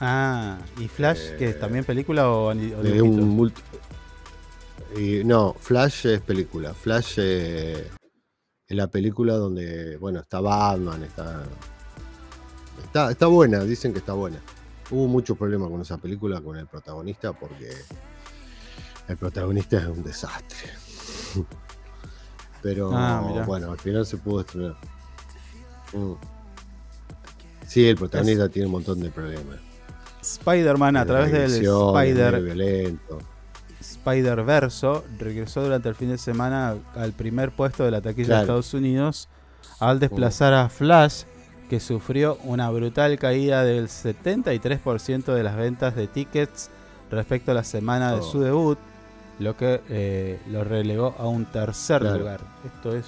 Ah, 0.00 0.58
¿y 0.78 0.86
Flash 0.88 1.36
que 1.38 1.48
es 1.50 1.58
también 1.58 1.84
película 1.84 2.28
o, 2.28 2.48
o 2.48 2.54
De 2.54 2.64
dibujitos? 2.92 3.02
un 3.24 3.36
multi- 3.36 3.62
y 4.96 5.24
no, 5.24 5.54
Flash 5.58 6.06
es 6.06 6.20
película. 6.20 6.74
Flash 6.74 7.14
eh, 7.18 7.90
es 8.66 8.76
la 8.76 8.86
película 8.88 9.34
donde, 9.34 9.96
bueno, 9.96 10.20
está 10.20 10.40
Batman, 10.40 11.02
está, 11.04 11.42
está. 12.84 13.10
Está 13.10 13.26
buena, 13.26 13.60
dicen 13.64 13.92
que 13.92 14.00
está 14.00 14.12
buena. 14.12 14.40
Hubo 14.90 15.06
muchos 15.08 15.38
problemas 15.38 15.70
con 15.70 15.80
esa 15.80 15.96
película, 15.96 16.40
con 16.42 16.58
el 16.58 16.66
protagonista, 16.66 17.32
porque 17.32 17.70
el 19.08 19.16
protagonista 19.16 19.78
es 19.78 19.86
un 19.86 20.04
desastre. 20.04 20.68
Pero 22.64 22.90
Ah, 22.92 23.20
bueno, 23.46 23.70
al 23.70 23.78
final 23.78 24.04
se 24.06 24.16
pudo 24.16 24.40
estrenar. 24.40 24.74
Mm. 25.92 26.14
Sí, 27.68 27.86
el 27.86 27.96
protagonista 27.96 28.48
tiene 28.48 28.66
un 28.66 28.72
montón 28.72 28.98
de 29.00 29.10
problemas. 29.10 29.58
Spider-Man 30.22 30.96
a 30.96 31.04
través 31.06 31.30
del 31.30 31.52
Spider 31.52 32.40
violento. 32.42 33.18
Spider-Verso 33.80 35.04
regresó 35.18 35.62
durante 35.62 35.88
el 35.90 35.94
fin 35.94 36.08
de 36.10 36.18
semana 36.18 36.74
al 36.94 37.12
primer 37.12 37.50
puesto 37.52 37.84
de 37.84 37.90
la 37.90 38.00
taquilla 38.00 38.36
de. 38.36 38.40
Estados 38.42 38.72
Unidos 38.74 39.28
al 39.78 40.00
desplazar 40.00 40.54
a 40.54 40.68
Flash, 40.70 41.24
que 41.68 41.80
sufrió 41.80 42.38
una 42.44 42.70
brutal 42.70 43.18
caída 43.18 43.62
del 43.64 43.88
73% 43.88 45.34
de 45.34 45.42
las 45.42 45.56
ventas 45.56 45.94
de 45.96 46.06
tickets 46.06 46.70
respecto 47.10 47.50
a 47.50 47.54
la 47.54 47.64
semana 47.64 48.12
de 48.12 48.20
Oh. 48.20 48.22
su 48.22 48.40
debut, 48.40 48.78
lo 49.38 49.56
que 49.56 49.80
eh, 49.88 50.38
lo 50.50 50.62
relegó 50.64 51.14
a 51.18 51.26
un 51.26 51.44
tercer 51.46 52.00
Claro. 52.02 52.18
lugar. 52.18 52.40
Esto 52.64 52.94
es... 52.96 53.04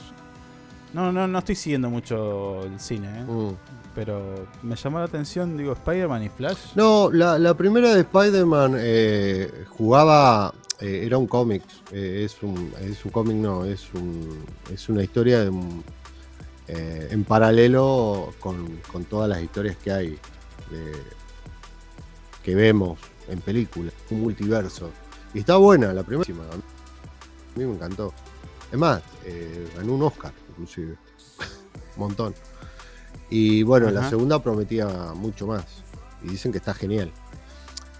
No, 0.93 1.13
no, 1.13 1.27
no 1.29 1.39
estoy 1.41 1.55
siguiendo 1.57 1.91
mucho 1.91 2.63
el 2.65 2.81
cine, 2.81 3.09
¿eh? 3.21 3.25
Mm. 3.27 3.55
pero 3.95 4.47
me 4.63 4.77
llamó 4.77 4.99
la 4.99 5.05
atención, 5.05 5.57
digo, 5.57 5.73
Spider-Man 5.75 6.23
y 6.23 6.29
Flash. 6.31 6.59
No, 6.75 7.11
la, 7.13 7.39
la 7.39 7.55
primera 7.55 7.93
de 7.95 8.01
Spider-Man 8.01 8.75
eh, 8.79 9.65
jugaba, 9.71 10.55
eh, 10.81 11.03
era 11.05 11.19
un 11.19 11.27
cómic, 11.27 11.63
es 11.93 12.37
un, 12.43 12.73
es 12.81 13.05
un 13.05 13.11
cómic, 13.11 13.37
no, 13.37 13.65
es 13.65 13.93
un, 13.95 14.45
es 14.73 14.89
una 14.89 15.03
historia 15.03 15.41
de 15.41 15.51
un- 15.51 15.85
en 16.69 17.23
paralelo 17.25 18.33
con, 18.41 18.81
con 18.91 19.05
todas 19.05 19.29
las 19.29 19.41
historias 19.43 19.77
que 19.77 19.93
hay, 19.93 20.09
de- 20.71 21.03
que 22.43 22.55
vemos 22.55 22.99
en 23.29 23.41
películas, 23.41 23.93
un 24.11 24.21
multiverso. 24.23 24.91
Y 25.35 25.41
está 25.41 25.57
buena, 25.57 25.93
la 25.93 26.03
primera. 26.03 26.25
A 26.33 27.59
mí 27.59 27.65
me 27.65 27.75
encantó. 27.75 28.13
Es 28.73 28.79
más, 28.79 29.03
eh, 29.25 29.69
ganó 29.77 29.95
un 29.95 30.03
Oscar, 30.03 30.33
inclusive. 30.51 30.97
un 31.97 31.97
montón. 32.01 32.35
Y 33.31 33.63
bueno, 33.63 33.91
la 33.91 34.09
segunda 34.09 34.43
prometía 34.43 34.87
mucho 35.15 35.47
más. 35.47 35.65
Y 36.23 36.29
dicen 36.29 36.53
que 36.53 36.59
está 36.59 36.75
genial. 36.75 37.13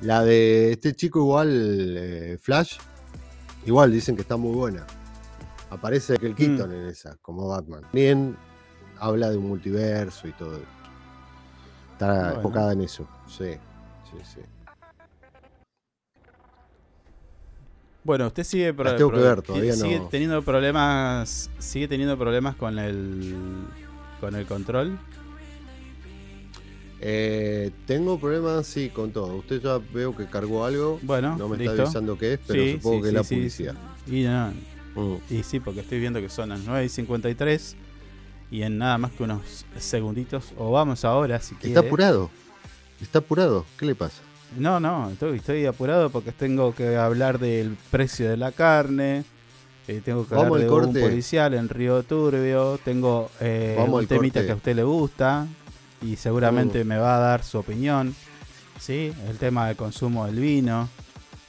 La 0.01 0.23
de 0.23 0.73
este 0.73 0.95
chico 0.95 1.21
igual, 1.21 1.95
eh, 1.99 2.39
Flash, 2.41 2.79
igual 3.65 3.93
dicen 3.93 4.15
que 4.17 4.23
está 4.23 4.37
muy 4.37 4.55
buena. 4.55 4.87
Aparece 5.71 6.15
aquel 6.15 6.35
Keaton 6.35 6.73
en 6.73 6.87
esa, 6.87 7.17
como 7.23 7.49
Batman. 7.49 7.83
Bien, 7.93 8.37
habla 8.99 9.31
de 9.31 9.37
un 9.37 9.49
multiverso 9.49 10.29
y 10.29 10.33
todo. 10.33 10.61
Está 11.93 12.07
Bueno. 12.15 12.35
enfocada 12.37 12.73
en 12.73 12.83
eso. 12.83 13.09
Sí, 13.27 13.53
sí, 14.11 14.19
sí. 14.35 14.41
Bueno, 18.07 18.29
usted 18.29 18.45
sigue, 18.45 18.73
pro- 18.73 18.95
tengo 18.97 19.11
que 19.11 19.17
pro- 19.17 19.25
ver, 19.25 19.43
todavía 19.43 19.75
sigue 19.75 19.99
no. 19.99 20.07
teniendo 20.09 20.41
problemas, 20.43 21.51
sigue 21.59 21.89
teniendo 21.89 22.17
problemas 22.17 22.55
con 22.57 22.79
el 22.79 23.35
con 24.21 24.35
el 24.37 24.47
control. 24.47 24.97
Eh, 27.01 27.71
tengo 27.87 28.19
problemas, 28.19 28.67
sí, 28.67 28.89
con 28.89 29.11
todo. 29.13 29.35
Usted 29.37 29.61
ya 29.61 29.79
veo 29.93 30.17
que 30.17 30.27
cargó 30.27 30.65
algo. 30.65 30.99
Bueno, 31.03 31.37
no 31.37 31.49
me 31.49 31.57
listo. 31.59 31.73
está 31.73 31.83
avisando 31.83 32.17
qué 32.17 32.35
es, 32.35 32.41
pero 32.47 32.63
Sí, 32.63 32.73
supongo 32.75 32.97
sí, 32.97 33.03
que 33.03 33.09
sí, 33.09 33.09
es 33.09 33.15
la 33.15 33.23
publicidad. 33.37 33.75
sí. 34.07 34.17
Y, 34.17 34.25
no, 34.25 34.53
Mm. 34.95 35.17
y 35.29 35.43
sí, 35.43 35.61
porque 35.61 35.81
estoy 35.81 36.01
viendo 36.01 36.21
que 36.21 36.31
son 36.31 36.49
las 36.49 36.61
9 36.61 36.87
y 36.87 36.89
53 36.89 37.77
y 38.51 38.63
en 38.63 38.79
nada 38.79 38.97
más 38.97 39.11
que 39.13 39.25
unos 39.25 39.67
segunditos, 39.79 40.53
o 40.57 40.71
vamos 40.71 41.05
ahora 41.05 41.39
si 41.41 41.55
quiere. 41.57 41.75
Está 41.75 41.81
apurado. 41.81 42.31
Está 43.03 43.19
apurado. 43.19 43.67
¿Qué 43.77 43.85
le 43.85 43.95
pasa? 43.95 44.23
No, 44.59 44.81
no, 44.81 45.11
estoy, 45.11 45.39
estoy 45.39 45.67
apurado 45.67 46.11
porque 46.11 46.33
tengo 46.33 46.75
que 46.75 46.97
hablar 46.97 47.39
del 47.39 47.77
precio 47.91 48.29
de 48.31 48.37
la 48.37 48.53
carne, 48.53 49.25
eh, 49.89 50.01
tengo 50.05 50.27
que 50.27 50.35
Vamos 50.35 50.53
hablar 50.63 50.71
de 50.71 50.87
un 50.87 50.93
policial 51.09 51.55
en 51.55 51.69
Río 51.69 52.03
Turbio, 52.05 52.79
tengo 52.85 53.31
eh, 53.41 53.77
un 53.79 54.07
temita 54.07 54.41
corte. 54.41 54.47
que 54.47 54.53
a 54.53 54.57
usted 54.57 54.77
le 54.77 54.83
gusta 54.85 55.47
y 56.01 56.17
seguramente 56.17 56.85
me 56.85 56.97
va 56.99 57.17
a 57.17 57.21
dar 57.21 57.43
su 57.45 57.59
opinión. 57.59 58.15
Sí, 58.81 59.13
el 59.29 59.39
tema 59.39 59.67
del 59.69 59.77
consumo 59.77 60.27
del 60.27 60.37
vino. 60.41 60.89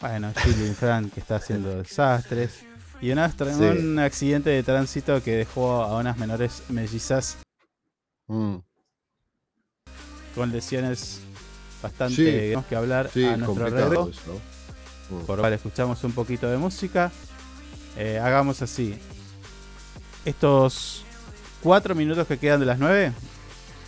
Bueno, 0.02 0.32
Chile 0.44 0.74
Fran 0.74 1.10
que 1.10 1.20
está 1.20 1.38
haciendo 1.38 1.70
desastres. 1.84 2.64
Y 3.00 3.12
una 3.12 3.30
Sí. 3.32 3.44
un 3.44 4.00
accidente 4.00 4.50
de 4.50 4.64
tránsito 4.64 5.22
que 5.22 5.36
dejó 5.36 5.84
a 5.84 5.98
unas 6.00 6.18
menores 6.18 6.64
mellizas 6.70 7.38
Mm. 8.28 8.58
con 10.36 10.52
lesiones 10.52 11.22
bastante 11.82 12.16
Sí. 12.16 12.24
tenemos 12.26 12.66
que 12.66 12.76
hablar 12.76 13.10
Sí, 13.14 13.26
a 13.26 13.38
nuestro 13.38 13.66
alrededor. 13.66 14.12
¿no? 14.28 15.18
Mm. 15.18 15.26
Por 15.26 15.38
lo 15.38 15.42
cual 15.44 15.54
escuchamos 15.54 16.04
un 16.04 16.12
poquito 16.12 16.48
de 16.50 16.58
música. 16.58 17.12
Eh, 17.98 18.20
hagamos 18.22 18.62
así. 18.62 18.98
Estos 20.26 21.04
cuatro 21.64 21.96
minutos 21.96 22.28
que 22.28 22.38
quedan 22.38 22.60
de 22.60 22.66
las 22.66 22.78
9, 22.80 23.14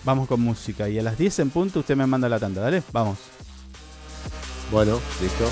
vamos 0.06 0.28
con 0.28 0.40
música. 0.42 0.88
Y 0.90 0.98
a 0.98 1.04
las 1.04 1.18
10 1.18 1.40
en 1.40 1.50
punto 1.50 1.80
usted 1.82 1.96
me 1.96 2.08
manda 2.08 2.30
la 2.30 2.40
tanda, 2.40 2.62
¿dale? 2.62 2.82
Vamos. 2.92 3.18
Bueno, 4.72 5.00
listo. 5.22 5.50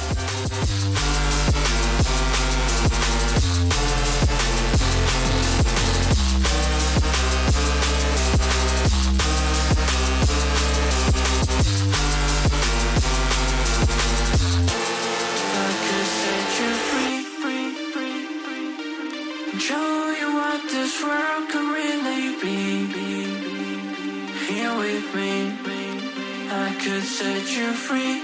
Could 26.88 27.04
set 27.04 27.46
you 27.58 27.74
free. 27.74 28.22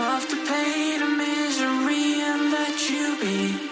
Off 0.00 0.24
the 0.30 0.36
pain 0.48 1.02
and 1.02 1.18
misery 1.18 2.22
and 2.30 2.50
let 2.50 2.90
you 2.90 3.16
be. 3.20 3.71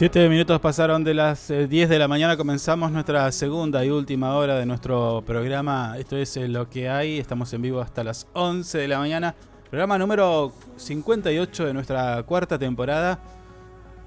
Siete 0.00 0.26
minutos 0.30 0.58
pasaron 0.62 1.04
de 1.04 1.12
las 1.12 1.50
eh, 1.50 1.68
10 1.68 1.90
de 1.90 1.98
la 1.98 2.08
mañana. 2.08 2.34
Comenzamos 2.38 2.90
nuestra 2.90 3.30
segunda 3.32 3.84
y 3.84 3.90
última 3.90 4.34
hora 4.34 4.58
de 4.58 4.64
nuestro 4.64 5.22
programa. 5.26 5.98
Esto 5.98 6.16
es 6.16 6.38
eh, 6.38 6.48
lo 6.48 6.70
que 6.70 6.88
hay. 6.88 7.18
Estamos 7.18 7.52
en 7.52 7.60
vivo 7.60 7.82
hasta 7.82 8.02
las 8.02 8.26
11 8.32 8.78
de 8.78 8.88
la 8.88 8.98
mañana. 8.98 9.34
Programa 9.68 9.98
número 9.98 10.54
58 10.78 11.66
de 11.66 11.74
nuestra 11.74 12.22
cuarta 12.22 12.58
temporada. 12.58 13.20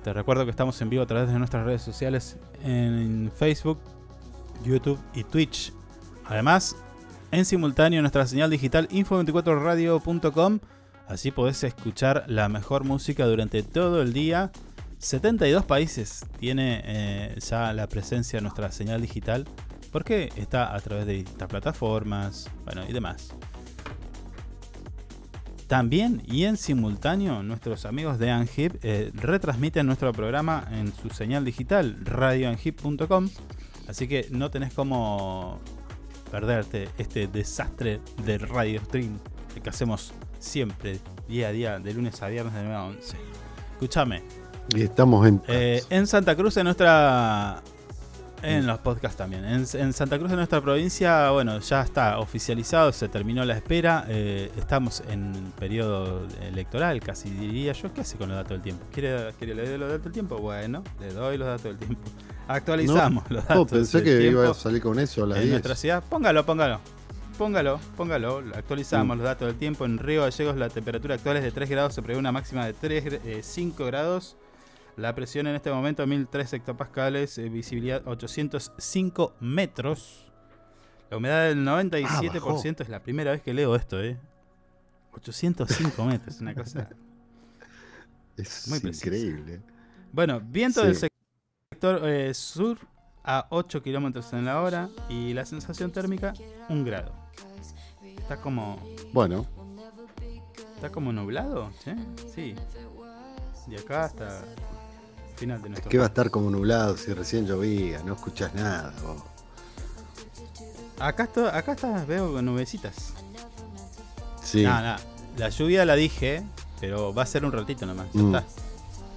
Te 0.03 0.11
recuerdo 0.13 0.45
que 0.45 0.49
estamos 0.49 0.81
en 0.81 0.89
vivo 0.89 1.03
a 1.03 1.05
través 1.05 1.31
de 1.31 1.37
nuestras 1.37 1.63
redes 1.63 1.83
sociales 1.83 2.37
en 2.63 3.31
Facebook, 3.37 3.77
YouTube 4.65 4.97
y 5.13 5.23
Twitch. 5.23 5.73
Además, 6.25 6.75
en 7.29 7.45
simultáneo 7.45 8.01
nuestra 8.01 8.25
señal 8.25 8.49
digital 8.49 8.89
info24radio.com. 8.89 10.59
Así 11.07 11.29
podés 11.29 11.63
escuchar 11.63 12.23
la 12.25 12.49
mejor 12.49 12.83
música 12.83 13.27
durante 13.27 13.61
todo 13.61 14.01
el 14.01 14.11
día. 14.11 14.51
72 15.03 15.65
países 15.65 16.25
tiene 16.39 16.81
eh, 16.85 17.35
ya 17.39 17.73
la 17.73 17.87
presencia 17.87 18.37
de 18.37 18.43
nuestra 18.43 18.71
señal 18.71 19.01
digital. 19.01 19.45
Porque 19.91 20.31
está 20.37 20.73
a 20.73 20.79
través 20.79 21.05
de 21.05 21.13
distintas 21.13 21.47
plataformas, 21.47 22.49
bueno, 22.63 22.83
y 22.87 22.93
demás. 22.93 23.35
También 25.67 26.23
y 26.25 26.45
en 26.45 26.57
simultáneo, 26.57 27.43
nuestros 27.43 27.85
amigos 27.85 28.17
de 28.17 28.31
Anhip 28.31 28.75
eh, 28.81 29.11
retransmiten 29.13 29.85
nuestro 29.85 30.11
programa 30.13 30.67
en 30.71 30.91
su 30.95 31.09
señal 31.09 31.45
digital, 31.45 31.97
radioanhip.com. 32.03 33.29
Así 33.87 34.07
que 34.07 34.27
no 34.31 34.49
tenés 34.49 34.73
como 34.73 35.59
perderte 36.31 36.89
este 36.97 37.27
desastre 37.27 37.99
de 38.25 38.37
radio 38.39 38.81
stream 38.85 39.19
que 39.61 39.69
hacemos 39.69 40.13
siempre, 40.39 40.99
día 41.27 41.49
a 41.49 41.51
día, 41.51 41.79
de 41.79 41.93
lunes 41.93 42.19
a 42.23 42.29
viernes 42.29 42.53
de 42.55 42.63
9 42.63 42.75
a 42.75 42.83
11. 42.85 43.17
Escúchame, 43.73 44.23
Y 44.69 44.81
estamos 44.83 45.27
en. 45.27 45.41
eh, 45.47 45.83
en 45.89 46.07
Santa 46.07 46.35
Cruz, 46.35 46.57
en 46.57 46.65
nuestra. 46.65 47.61
En 48.41 48.67
los 48.67 48.79
podcasts 48.79 49.15
también. 49.17 49.45
En, 49.45 49.65
en 49.73 49.93
Santa 49.93 50.17
Cruz, 50.19 50.29
en 50.31 50.35
nuestra 50.35 50.59
provincia, 50.59 51.29
bueno, 51.31 51.59
ya 51.59 51.81
está 51.81 52.19
oficializado, 52.19 52.91
se 52.91 53.07
terminó 53.07 53.45
la 53.45 53.55
espera. 53.55 54.05
eh, 54.09 54.51
estamos 54.57 55.01
en 55.07 55.53
periodo 55.57 56.27
electoral, 56.41 56.99
casi 56.99 57.29
diría 57.29 57.71
yo. 57.71 57.93
¿Qué 57.93 58.01
hace 58.01 58.17
con 58.17 58.27
los 58.27 58.35
datos 58.37 58.51
del 58.51 58.61
tiempo? 58.61 58.85
¿Quiere, 58.91 59.33
quiere 59.37 59.55
le 59.55 59.69
doy 59.69 59.77
los 59.77 59.87
datos 59.89 60.03
del 60.03 60.13
tiempo? 60.13 60.39
Bueno, 60.39 60.83
le 60.99 61.13
doy 61.13 61.37
los 61.37 61.47
datos 61.47 61.63
del 61.63 61.77
tiempo. 61.77 62.01
Actualizamos 62.47 63.23
No, 63.29 63.37
los 63.37 63.45
no, 63.53 63.65
datos 63.65 63.67
pensé 63.67 64.01
del 64.01 64.03
que 64.03 64.21
iba 64.27 64.49
a 64.49 64.53
salir 64.53 64.81
con 64.81 64.99
eso 64.99 65.23
a 65.23 65.27
las 65.27 65.39
en 65.39 65.47
10. 65.47 65.51
nuestra 65.51 65.75
ciudad. 65.75 66.03
Póngalo, 66.09 66.45
póngalo. 66.45 66.81
Póngalo, 67.37 67.79
póngalo. 67.95 68.43
Actualizamos 68.55 69.17
los 69.17 69.23
datos 69.25 69.47
del 69.47 69.57
tiempo. 69.57 69.85
En 69.85 69.97
Río 69.99 70.21
Gallegos 70.23 70.57
la 70.57 70.69
temperatura 70.69 71.15
actual 71.15 71.37
es 71.37 71.43
de 71.43 71.51
3 71.53 71.69
grados, 71.69 71.93
se 71.93 72.01
prevé 72.01 72.19
una 72.19 72.31
máxima 72.33 72.65
de 72.65 72.73
3, 72.73 73.05
eh, 73.23 73.39
5 73.41 73.85
grados. 73.85 74.35
La 74.97 75.15
presión 75.15 75.47
en 75.47 75.55
este 75.55 75.71
momento 75.71 76.05
1003 76.05 76.53
hectopascales, 76.53 77.37
eh, 77.39 77.49
visibilidad 77.49 78.03
805 78.07 79.33
metros. 79.39 80.31
La 81.09 81.17
humedad 81.17 81.47
del 81.47 81.63
97% 81.65 82.81
es 82.83 82.89
la 82.89 83.01
primera 83.01 83.31
vez 83.31 83.41
que 83.41 83.53
leo 83.53 83.75
esto, 83.75 84.01
¿eh? 84.01 84.17
805 85.13 86.05
metros, 86.05 86.41
una 86.41 86.53
cosa 86.55 86.89
Es 88.37 88.67
muy 88.67 88.79
precisa. 88.79 89.07
increíble. 89.07 89.61
Bueno, 90.11 90.39
viento 90.43 90.81
Sí. 90.81 90.87
del 90.87 90.95
sector 91.71 92.01
eh, 92.07 92.33
sur 92.33 92.77
a 93.23 93.47
8 93.49 93.81
kilómetros 93.81 94.31
en 94.33 94.45
la 94.45 94.61
hora 94.61 94.89
y 95.09 95.33
la 95.33 95.45
sensación 95.45 95.91
térmica 95.91 96.33
1 96.69 96.83
grado. 96.83 97.13
Está 98.03 98.37
como. 98.37 98.79
Bueno, 99.11 99.45
Está 100.75 100.89
como 100.91 101.13
nublado, 101.13 101.71
¿sí? 101.83 101.91
Sí. 102.33 102.55
De 103.67 103.77
acá 103.77 104.03
hasta 104.05 104.43
final 105.35 105.61
de 105.61 105.69
nuestro. 105.69 105.89
que 105.89 105.97
va 105.97 106.05
a 106.05 106.07
estar 106.07 106.29
como 106.31 106.49
nublado 106.49 106.95
si 106.97 107.13
recién 107.13 107.45
llovía, 107.47 108.01
no 108.03 108.13
escuchás 108.13 108.53
nada. 108.53 108.93
vos. 109.03 109.23
Acá, 110.99 111.23
esto- 111.23 111.47
acá 111.47 111.73
está, 111.73 112.05
veo 112.05 112.41
nubecitas. 112.41 113.13
Sí. 114.43 114.63
La 114.63 115.49
lluvia 115.49 115.83
la 115.85 115.95
dije, 115.95 116.43
pero 116.79 117.13
va 117.13 117.23
a 117.23 117.25
ser 117.25 117.43
un 117.45 117.51
ratito 117.51 117.85
nomás. 117.85 118.07
Ya 118.13 118.21
Mm. 118.21 118.35
está. 118.35 118.47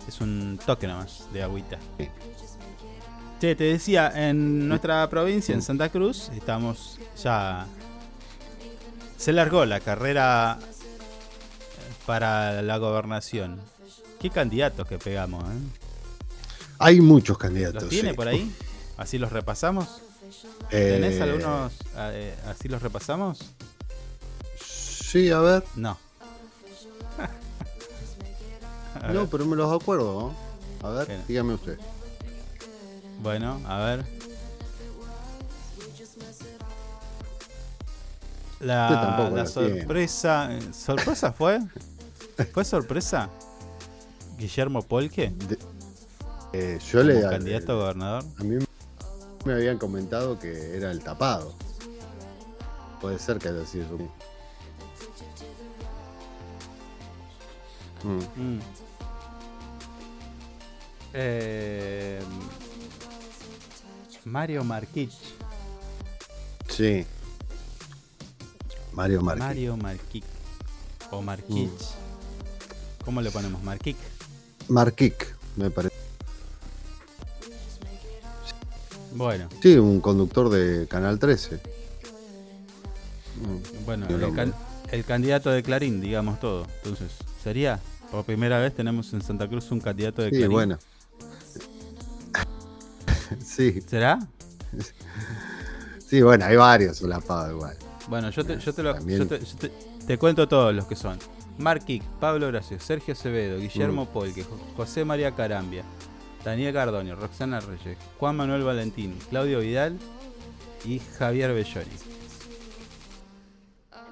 Es 0.09 0.21
un 0.21 0.59
toque 0.64 0.87
nomás 0.87 1.25
de 1.33 1.43
agüita. 1.43 1.79
Che, 3.41 3.55
te 3.55 3.64
decía, 3.64 4.11
en 4.29 4.67
nuestra 4.69 5.09
provincia, 5.11 5.55
Mm. 5.55 5.59
en 5.59 5.62
Santa 5.62 5.89
Cruz, 5.91 6.31
estamos 6.35 6.99
ya. 7.23 7.67
Se 9.19 9.33
largó 9.33 9.64
la 9.67 9.81
carrera 9.81 10.59
eh, 10.62 11.93
para 12.07 12.62
la 12.62 12.79
gobernación. 12.79 13.61
Qué 14.21 14.31
candidatos 14.31 14.89
que 14.89 14.99
pegamos, 14.99 15.45
¿eh? 15.45 15.86
Hay 16.79 17.01
muchos 17.01 17.39
candidatos. 17.39 17.83
¿Los 17.83 17.91
tiene 17.91 18.11
sí. 18.11 18.16
por 18.16 18.29
ahí? 18.29 18.55
¿Así 18.97 19.18
los 19.18 19.33
repasamos? 19.33 20.03
Eh, 20.70 20.99
¿Tenés 21.01 21.20
algunos 21.20 21.72
eh, 21.97 22.35
así 22.49 22.68
los 22.68 22.83
repasamos? 22.83 23.39
Sí, 24.61 25.31
a 25.31 25.41
ver. 25.41 25.64
No. 25.77 25.97
A 29.03 29.12
No, 29.12 29.20
ver. 29.20 29.29
pero 29.31 29.47
me 29.47 29.57
los 29.57 29.72
acuerdo. 29.81 30.35
¿no? 30.83 30.89
A 30.89 30.91
ver, 30.93 31.27
dígame 31.27 31.55
usted. 31.55 31.79
Bueno, 33.22 33.61
a 33.66 33.79
ver. 33.85 34.05
La, 38.61 39.16
tiene. 39.29 39.47
sorpresa. 39.47 40.51
¿Sorpresa 40.72 41.33
fue? 41.33 41.61
¿Fue 42.53 42.64
sorpresa? 42.64 43.29
¿Guillermo 44.39 44.83
Polque? 44.83 45.33
Eh, 46.59 46.79
yo 46.91 47.03
le 47.03 47.21
candidato 47.21 47.73
a 47.73 47.75
gobernador. 47.75 48.25
A 48.39 48.43
mí 48.43 48.65
me 49.45 49.53
habían 49.53 49.77
comentado 49.77 50.39
que 50.39 50.75
era 50.75 50.91
el 50.91 51.01
tapado. 51.03 51.55
Puede 52.99 53.19
ser 53.19 53.39
que 53.39 53.49
haya 53.49 53.67
sido 53.67 53.85
eso. 53.85 53.99
Mm. 58.05 58.41
Mm. 58.41 58.61
Eh, 61.13 62.21
Mario 64.25 64.65
Marquich. 64.65 65.13
Sí. 66.69 67.05
Mario 68.93 69.21
Marquich. 69.21 69.45
Mario 69.45 69.77
Marquich. 69.77 70.25
O 71.11 71.21
Marquich. 71.21 71.71
¿Cómo 73.05 73.21
le 73.21 73.31
ponemos? 73.31 73.63
Marquic. 73.63 73.99
Marquic, 74.69 75.37
me 75.57 75.71
parece. 75.71 76.06
Bueno, 79.15 79.49
Sí, 79.63 79.77
un 79.77 80.01
conductor 80.01 80.49
de 80.51 80.87
Canal 80.87 81.19
13. 81.19 81.57
Mm. 83.41 83.85
bueno, 83.85 84.07
el, 84.09 84.35
can- 84.35 84.55
el 84.91 85.05
candidato 85.05 85.51
de 85.51 85.63
Clarín, 85.63 86.01
digamos 86.01 86.41
todo. 86.41 86.67
Entonces, 86.83 87.11
¿sería? 87.43 87.81
Por 88.11 88.25
primera 88.25 88.59
vez 88.59 88.75
tenemos 88.75 89.13
en 89.13 89.23
Santa 89.23 89.49
Cruz 89.49 89.71
un 89.71 89.81
candidato 89.81 90.23
de 90.23 90.31
Sí, 90.31 90.37
Clarín. 90.37 90.53
bueno. 90.53 90.79
sí. 93.45 93.81
¿Será? 93.87 94.19
Sí, 96.07 96.23
bueno, 96.23 96.45
hay 96.45 96.57
varios 96.57 96.99
solapados 96.99 97.53
igual. 97.53 97.77
Bueno, 98.09 98.31
yo 98.31 98.45
te, 98.45 98.59
yo 98.59 98.73
te, 98.73 98.83
lo- 98.83 98.95
También. 98.95 99.19
yo 99.21 99.27
te- 99.27 99.41
yo 99.45 99.57
te- 99.59 99.73
te 100.07 100.19
cuento 100.19 100.47
todos 100.49 100.75
los 100.75 100.87
que 100.87 100.95
son. 100.97 101.19
Marquic, 101.59 102.03
Pablo 102.21 102.47
Horacio, 102.49 102.79
Sergio 102.79 103.15
Acevedo, 103.15 103.59
Guillermo 103.59 104.05
Mm. 104.05 104.09
Polque, 104.09 104.45
Jo- 104.45 104.59
José 104.77 105.05
María 105.05 105.35
Carambia, 105.35 105.85
Daniel 106.47 106.72
Gardonio, 106.72 107.16
Roxana 107.16 107.59
Reyes, 107.59 107.99
Juan 108.20 108.36
Manuel 108.36 108.62
Valentín, 108.62 109.18
Claudio 109.30 109.59
Vidal 109.59 109.99
y 110.84 111.01
Javier 111.18 111.53
Belloni. 111.53 111.90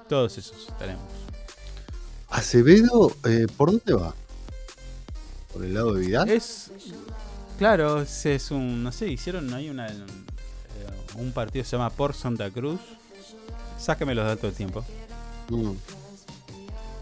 Todos 0.09 0.37
esos 0.37 0.76
tenemos. 0.76 1.05
Acevedo, 2.28 3.12
eh, 3.24 3.47
¿por 3.57 3.70
dónde 3.70 3.95
va? 3.95 4.16
¿Por 5.53 5.64
el 5.64 5.74
lado 5.74 5.95
de 5.95 6.01
Vidal? 6.01 6.28
Es. 6.28 6.72
Claro, 7.57 8.03
es 8.03 8.51
un. 8.51 8.82
No 8.82 8.91
sé, 8.91 9.07
hicieron 9.07 9.55
ahí 9.55 9.70
una. 9.70 9.87
eh, 9.87 9.95
un 11.14 11.30
partido 11.30 11.62
que 11.62 11.70
se 11.70 11.76
llama 11.76 11.91
Por 11.91 12.14
Santa 12.14 12.51
Cruz. 12.51 12.80
Sáqueme 13.78 14.12
los 14.12 14.26
datos 14.26 14.43
del 14.43 14.55
tiempo. 14.55 14.85
Mm. 15.51 15.70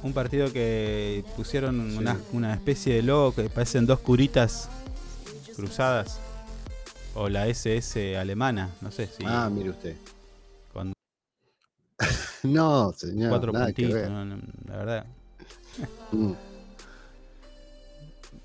Un 0.02 0.12
partido 0.12 0.52
que 0.52 1.24
pusieron 1.36 1.80
una, 1.96 2.20
una 2.32 2.52
especie 2.52 2.96
de 2.96 3.02
logo 3.02 3.34
que 3.34 3.48
parecen 3.48 3.86
dos 3.86 4.00
curitas 4.00 4.68
cruzadas. 5.56 6.18
O 7.14 7.28
la 7.28 7.46
SS 7.46 8.16
alemana, 8.16 8.70
no 8.80 8.90
sé 8.90 9.06
si. 9.06 9.22
Ah, 9.26 9.48
mire 9.50 9.70
usted. 9.70 9.96
Con 10.72 10.92
No, 12.42 12.92
señor. 12.92 13.28
cuatro 13.30 13.52
nada 13.52 13.66
que 13.66 13.82
puntitos, 13.82 13.94
ver. 13.94 14.10
no, 14.10 14.24
no, 14.24 14.38
la 14.66 14.76
verdad. 14.76 15.06
Mm. 16.12 16.32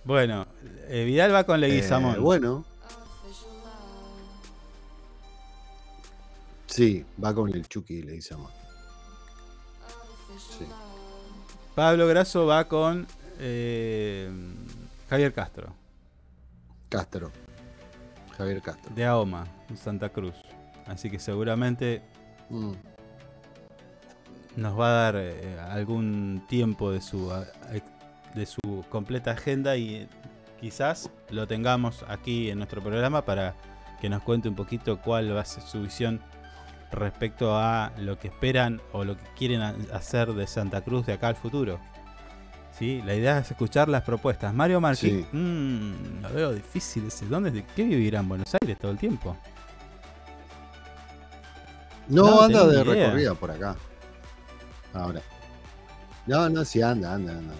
Bueno, 0.04 0.48
eh, 0.88 1.04
Vidal 1.06 1.34
va 1.34 1.44
con 1.46 1.60
Leguizamón. 1.60 2.16
Eh, 2.16 2.20
bueno. 2.20 2.66
Sí, 6.68 7.04
va 7.24 7.34
con 7.34 7.50
el 7.54 7.68
Chucky, 7.68 8.04
le 8.04 8.12
dice 8.14 8.34
amor. 8.36 8.52
Sí. 10.38 10.66
Pablo 11.76 12.08
Grasso 12.08 12.46
va 12.46 12.68
con 12.68 13.08
eh, 13.40 14.30
Javier 15.10 15.34
Castro, 15.34 15.74
Castro. 16.90 17.32
Javier 18.38 18.62
Castro. 18.62 18.94
de 18.94 19.06
AOMA, 19.06 19.46
en 19.70 19.78
Santa 19.78 20.10
Cruz. 20.10 20.36
Así 20.86 21.10
que 21.10 21.20
seguramente 21.20 22.02
Mm. 22.50 22.74
nos 24.56 24.80
va 24.80 24.88
a 24.90 24.92
dar 25.04 25.16
eh, 25.18 25.60
algún 25.70 26.44
tiempo 26.48 26.92
de 26.92 27.02
su, 27.02 27.32
a- 27.32 27.46
de 28.34 28.46
su 28.46 28.86
completa 28.90 29.32
agenda 29.32 29.76
y 29.78 30.08
quizás 30.62 31.10
lo 31.30 31.48
tengamos 31.48 32.04
aquí 32.08 32.50
en 32.50 32.60
nuestro 32.60 32.82
programa 32.82 33.24
para 33.26 33.56
que 34.00 34.10
nos 34.10 34.22
cuente 34.24 34.48
un 34.48 34.56
poquito 34.56 35.02
cuál 35.02 35.36
va 35.36 35.42
a 35.42 35.46
ser 35.46 35.64
su 35.64 35.82
visión 35.82 36.22
respecto 36.92 37.58
a 37.58 37.92
lo 37.98 38.18
que 38.20 38.28
esperan 38.30 38.80
o 38.94 39.04
lo 39.04 39.18
que 39.18 39.26
quieren 39.36 39.62
ha- 39.62 39.76
hacer 39.94 40.34
de 40.34 40.48
Santa 40.48 40.82
Cruz 40.82 41.06
de 41.06 41.14
acá 41.14 41.28
al 41.30 41.36
futuro. 41.36 41.80
¿Sí? 42.78 43.02
La 43.06 43.16
idea 43.16 43.40
es 43.40 43.50
escuchar 43.50 43.90
las 43.90 44.04
propuestas. 44.04 44.54
Mario 44.54 44.80
Marquín, 44.80 45.26
Sí. 45.32 45.36
mm, 45.38 46.22
lo 46.22 46.34
veo 46.34 46.54
difícil 46.54 47.08
ese. 47.08 47.26
¿Dónde, 47.26 47.50
de 47.52 47.66
qué 47.76 47.84
vivirá 47.84 48.20
en 48.20 48.30
Buenos 48.30 48.54
Aires 48.62 48.78
todo 48.78 48.92
el 48.92 48.98
tiempo? 49.00 49.36
No, 52.08 52.24
No, 52.26 52.42
anda 52.44 52.66
de 52.68 52.82
idea. 52.82 52.84
recorrida 52.84 53.34
por 53.34 53.52
acá. 53.52 53.76
Ahora. 54.94 55.22
No, 56.26 56.50
no, 56.50 56.64
sí 56.64 56.82
anda, 56.82 57.14
anda, 57.16 57.34
anda. 57.34 57.54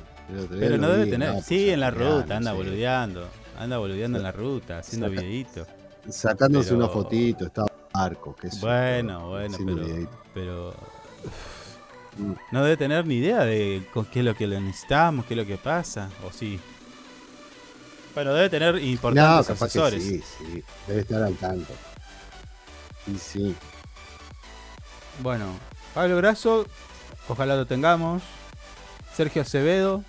Pero 0.52 0.78
no 0.78 0.90
debe 0.90 1.06
vi, 1.06 1.12
tener. 1.12 1.34
no, 1.34 1.42
sí, 1.42 1.56
pues, 1.58 1.74
en 1.74 1.80
la 1.80 1.92
ruta, 1.92 2.38
anda 2.38 2.52
sí. 2.52 2.58
boludeando. 2.58 3.28
Anda 3.60 3.78
boludeando 3.78 4.18
en 4.18 4.24
la 4.24 4.32
ruta, 4.32 4.80
haciendo 4.80 5.08
Saca- 5.10 5.22
videitos. 5.22 5.68
Sacándose 6.10 6.70
Pero- 6.70 6.78
una 6.86 6.88
fotito, 6.90 7.46
estaba 7.46 7.68
arco, 7.94 8.36
qué 8.36 8.50
sé 8.52 8.60
yo, 8.62 8.68
Bueno, 8.68 9.30
bueno, 9.30 9.58
pero. 9.66 10.10
pero. 10.34 10.74
No 12.52 12.64
debe 12.64 12.78
tener 12.78 13.06
ni 13.06 13.16
idea 13.16 13.40
de 13.46 13.88
con 13.94 14.06
qué 14.06 14.20
es 14.20 14.26
lo 14.26 14.36
que 14.36 14.48
le 14.48 14.60
necesitamos, 14.62 15.26
qué 15.26 15.34
es 15.34 15.38
lo 15.40 15.46
que 15.46 15.58
pasa. 15.58 16.10
O 16.26 16.32
sí. 16.32 16.60
Bueno, 18.14 18.34
debe 18.34 18.50
tener 18.50 18.74
No, 18.76 18.80
importantes 18.80 19.48
que 19.48 19.54
asesores. 19.64 20.04
sí, 20.04 20.22
sí. 20.40 20.64
Debe 20.88 21.02
estar 21.02 21.22
al 21.24 21.36
tanto. 21.36 21.74
Y 23.06 23.18
sí. 23.18 23.56
Bueno, 25.22 25.46
Pablo 25.94 26.18
Grasso, 26.18 26.66
ojalá 27.28 27.56
lo 27.56 27.66
tengamos. 27.66 28.24
Sergio 29.16 29.42
Acevedo. 29.44 30.04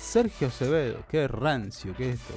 Sergio 0.00 0.48
Acevedo, 0.48 0.98
qué 1.10 1.26
rancio, 1.28 1.94
qué 1.96 2.10
es 2.10 2.14
esto. 2.20 2.34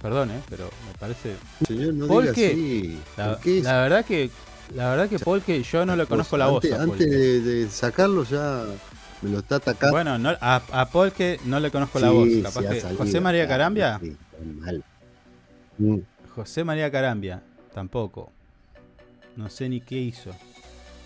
Perdón, 0.00 0.30
eh, 0.32 0.40
pero 0.48 0.64
me 0.86 0.98
parece. 0.98 1.36
Señor, 1.66 1.94
no 1.94 2.06
Polque, 2.08 2.54
diga 2.54 2.92
así. 2.96 3.02
La, 3.16 3.28
¿Por 3.34 3.40
qué 3.40 3.58
es- 3.58 3.64
la 3.64 3.80
verdad 3.82 4.04
que. 4.04 4.30
La 4.74 4.90
verdad 4.90 5.08
que 5.08 5.18
Polke, 5.18 5.62
yo 5.62 5.84
no 5.86 5.96
le 5.96 6.06
conozco 6.06 6.36
la 6.36 6.46
voz. 6.48 6.64
antes, 6.64 6.86
Polke. 6.86 7.06
de, 7.06 7.40
de 7.40 7.68
sacarlo 7.70 8.24
ya 8.24 8.64
me 9.20 9.30
lo 9.30 9.38
está 9.40 9.56
atacando. 9.56 9.92
Bueno, 9.92 10.18
no, 10.18 10.30
a, 10.40 10.62
a 10.72 10.86
Polke 10.88 11.38
no 11.44 11.60
le 11.60 11.70
conozco 11.70 11.98
la 11.98 12.10
voz. 12.10 12.28
Capaz 12.42 12.60
que 12.68 12.80
salido, 12.80 12.98
José 13.04 13.20
María 13.20 13.46
Carambia. 13.46 13.98
sí, 14.00 14.16
mal. 14.60 14.82
Mm. 15.78 15.96
José 16.34 16.64
María 16.64 16.90
Carambia, 16.90 17.42
tampoco. 17.74 18.32
No 19.36 19.48
sé 19.50 19.68
ni 19.68 19.80
qué 19.80 19.96
hizo. 19.96 20.30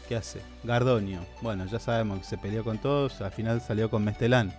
¿Qué 0.08 0.14
hace? 0.16 0.40
Gardonio. 0.62 1.20
Bueno, 1.42 1.66
ya 1.66 1.80
sabemos 1.80 2.20
que 2.20 2.24
se 2.24 2.38
peleó 2.38 2.62
con 2.62 2.78
todos. 2.78 3.20
Al 3.20 3.32
final 3.32 3.60
salió 3.60 3.90
con 3.90 4.04
Mestelán. 4.04 4.54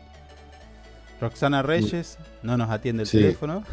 Roxana 1.21 1.63
Reyes, 1.63 2.17
no 2.43 2.57
nos 2.57 2.69
atiende 2.69 3.03
el 3.03 3.07
Sí. 3.07 3.17
teléfono. 3.17 3.63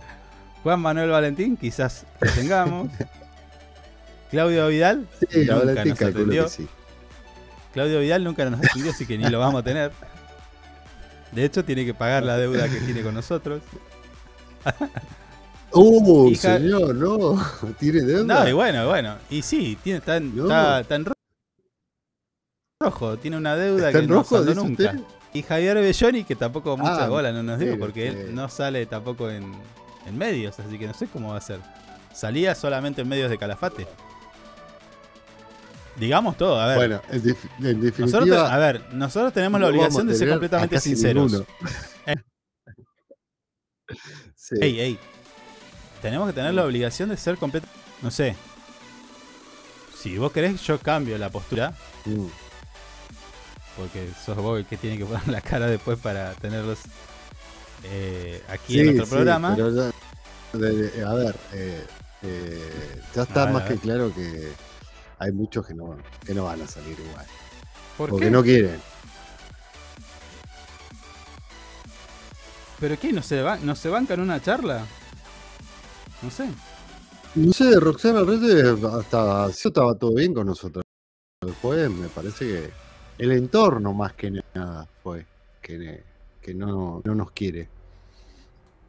Juan 0.62 0.80
Manuel 0.80 1.10
Valentín, 1.10 1.56
quizás 1.56 2.04
lo 2.20 2.30
tengamos. 2.32 2.90
Claudio 4.30 4.68
Vidal, 4.68 5.06
Sí, 5.28 5.40
nunca 5.46 5.84
nos 5.84 6.02
atendió. 6.02 6.44
que 6.44 6.50
sí. 6.50 6.68
Claudio 7.72 8.00
Vidal 8.00 8.24
nunca 8.24 8.48
nos 8.48 8.60
atendió, 8.60 8.90
así 8.92 9.06
que 9.06 9.18
ni 9.18 9.28
lo 9.28 9.38
vamos 9.38 9.60
a 9.60 9.64
tener. 9.64 9.92
De 11.32 11.44
hecho, 11.44 11.64
tiene 11.64 11.84
que 11.84 11.94
pagar 11.94 12.22
la 12.24 12.36
deuda 12.36 12.68
que 12.68 12.80
tiene 12.80 13.02
con 13.02 13.14
nosotros. 13.14 13.62
Uh, 15.72 16.30
Hija- 16.30 16.56
señor, 16.58 16.96
no. 16.96 17.40
¿Tiene 17.78 18.00
deuda? 18.00 18.42
No, 18.42 18.48
y 18.48 18.52
bueno, 18.52 18.88
bueno. 18.88 19.14
Y 19.30 19.40
sí, 19.42 19.78
tiene, 19.84 20.00
está, 20.00 20.16
en, 20.16 20.34
No. 20.34 20.42
está- 20.46 20.80
está 20.80 20.94
en 20.96 21.04
ro- 21.04 21.12
rojo. 22.82 23.16
Tiene 23.18 23.36
una 23.36 23.54
deuda 23.54 23.86
¿Está 23.90 24.00
que 24.00 24.06
no 24.08 24.14
rojo, 24.16 24.40
nunca. 24.40 24.82
usted? 24.90 25.00
Y 25.32 25.42
Javier 25.42 25.76
Belloni, 25.76 26.24
que 26.24 26.34
tampoco 26.34 26.76
mucha 26.76 27.04
Ah, 27.04 27.08
bola 27.08 27.30
no 27.30 27.44
nos 27.44 27.60
dio, 27.60 27.78
porque 27.78 28.08
él 28.08 28.34
no 28.34 28.48
sale 28.48 28.84
tampoco 28.86 29.30
en, 29.30 29.52
en 30.06 30.18
medios, 30.18 30.58
así 30.58 30.76
que 30.76 30.88
no 30.88 30.94
sé 30.94 31.06
cómo 31.06 31.30
va 31.30 31.36
a 31.36 31.40
ser. 31.40 31.60
Salía 32.12 32.56
solamente 32.56 33.02
en 33.02 33.08
medios 33.08 33.30
de 33.30 33.38
Calafate. 33.38 33.86
Digamos 35.96 36.36
todo, 36.36 36.58
a 36.60 36.66
ver. 36.66 36.76
Bueno, 36.76 37.02
en, 37.10 37.14
en 37.66 37.80
definitiva. 37.80 38.20
nosotros, 38.20 38.50
a 38.50 38.56
ver, 38.58 38.94
nosotros 38.94 39.32
tenemos 39.32 39.60
la 39.60 39.66
no 39.66 39.72
obligación 39.72 40.06
de 40.06 40.14
ser 40.14 40.30
completamente 40.30 40.80
sinceros. 40.80 41.30
ninguno. 41.32 41.46
Sí. 44.36 44.56
Ey, 44.60 44.80
ey. 44.80 44.98
Tenemos 46.02 46.26
que 46.28 46.32
tener 46.32 46.54
la 46.54 46.64
obligación 46.64 47.08
de 47.08 47.16
ser 47.16 47.36
completo. 47.36 47.66
No 48.02 48.10
sé. 48.10 48.34
Si 49.96 50.16
vos 50.16 50.32
querés, 50.32 50.60
yo 50.62 50.78
cambio 50.78 51.18
la 51.18 51.28
postura. 51.28 51.74
Mm. 52.04 52.26
Porque 53.76 54.08
sos 54.24 54.36
vos 54.36 54.58
el 54.58 54.66
que 54.66 54.76
tiene 54.76 54.96
que 54.98 55.04
poner 55.04 55.26
la 55.28 55.40
cara 55.40 55.66
después 55.66 55.98
para 55.98 56.32
tenerlos 56.34 56.78
eh, 57.84 58.42
aquí 58.48 58.74
Sí, 58.74 58.80
en 58.80 58.86
nuestro 58.86 59.06
sí, 59.06 59.10
programa. 59.12 59.54
pero 59.56 59.70
ya- 59.74 59.90
a 61.08 61.14
ver, 61.14 61.36
eh, 61.52 61.84
eh, 62.22 63.00
ya 63.14 63.22
está 63.22 63.44
A 63.44 63.52
más 63.52 63.64
que 63.64 63.76
claro 63.76 64.12
que 64.14 64.52
hay 65.20 65.32
muchos 65.32 65.66
que 65.66 65.74
no, 65.74 65.96
que 66.26 66.34
no 66.34 66.44
van 66.44 66.62
a 66.62 66.66
salir 66.66 66.98
igual. 66.98 67.26
¿Por 67.96 68.08
porque 68.10 68.24
qué? 68.24 68.30
no 68.30 68.42
quieren. 68.42 68.80
¿Pero 72.80 72.98
qué? 72.98 73.12
¿No 73.12 73.22
se, 73.22 73.42
va, 73.42 73.58
¿No 73.58 73.76
se 73.76 73.90
bancan 73.90 74.20
una 74.20 74.40
charla? 74.40 74.86
No 76.22 76.30
sé. 76.30 76.48
No 77.34 77.52
sé, 77.52 77.78
Roxana 77.78 78.22
Reyes 78.22 78.82
hasta 78.82 79.50
eso 79.50 79.68
estaba 79.68 79.94
todo 79.94 80.14
bien 80.14 80.32
con 80.32 80.46
nosotros. 80.46 80.82
Después 81.42 81.90
me 81.90 82.08
parece 82.08 82.46
que 82.46 82.70
el 83.18 83.32
entorno 83.32 83.92
más 83.92 84.14
que 84.14 84.30
nada 84.30 84.88
fue 85.02 85.26
que, 85.60 86.02
que 86.40 86.54
no, 86.54 87.02
no 87.04 87.14
nos 87.14 87.30
quiere. 87.32 87.68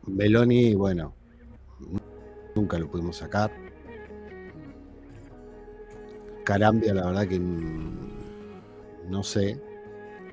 Beloni, 0.08 0.76
bueno, 0.76 1.14
nunca 2.56 2.80
lo 2.80 2.90
pudimos 2.90 3.18
sacar. 3.18 3.71
Carambia, 6.44 6.94
la 6.94 7.06
verdad 7.06 7.28
que 7.28 7.40
mm, 7.40 9.10
no 9.10 9.24
sé, 9.24 9.62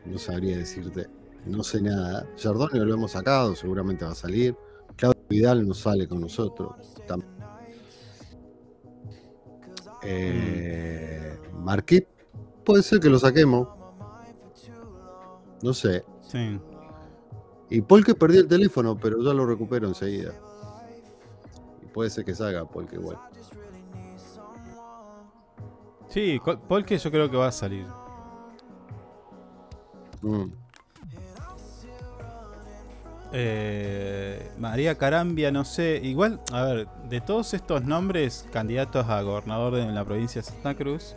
no 0.04 0.18
sabría 0.18 0.58
decirte, 0.58 1.08
no 1.46 1.62
sé 1.62 1.80
nada. 1.80 2.26
Jardonio 2.36 2.84
lo 2.84 2.94
hemos 2.94 3.12
sacado, 3.12 3.54
seguramente 3.54 4.04
va 4.04 4.12
a 4.12 4.14
salir. 4.14 4.56
Claudio 4.96 5.22
Vidal 5.28 5.66
no 5.66 5.74
sale 5.74 6.08
con 6.08 6.20
nosotros. 6.20 6.74
Eh, 10.02 11.38
Marquip, 11.54 12.06
puede 12.64 12.82
ser 12.82 13.00
que 13.00 13.08
lo 13.08 13.18
saquemos. 13.18 13.68
No 15.62 15.74
sé. 15.74 16.04
Sí. 16.20 16.60
Y 17.70 17.80
Paul 17.82 18.04
que 18.04 18.14
perdió 18.14 18.40
el 18.40 18.48
teléfono, 18.48 18.98
pero 18.98 19.22
ya 19.22 19.34
lo 19.34 19.46
recupero 19.46 19.88
enseguida. 19.88 20.32
Y 21.82 21.86
puede 21.86 22.10
ser 22.10 22.24
que 22.24 22.34
salga 22.34 22.64
Paul 22.64 22.86
que 22.86 22.96
igual. 22.96 23.18
Sí, 26.08 26.40
Polke 26.68 26.96
yo 26.96 27.10
creo 27.10 27.30
que 27.30 27.36
va 27.36 27.48
a 27.48 27.52
salir. 27.52 27.86
Mm. 30.22 30.46
Eh, 33.32 34.50
María 34.58 34.96
Carambia, 34.96 35.50
no 35.50 35.64
sé. 35.64 36.00
Igual, 36.02 36.40
a 36.52 36.62
ver, 36.62 36.88
de 37.08 37.20
todos 37.20 37.52
estos 37.54 37.84
nombres 37.84 38.46
candidatos 38.52 39.06
a 39.06 39.20
gobernador 39.22 39.74
de 39.74 39.86
la 39.86 40.04
provincia 40.04 40.40
de 40.40 40.48
Santa 40.48 40.74
Cruz, 40.74 41.14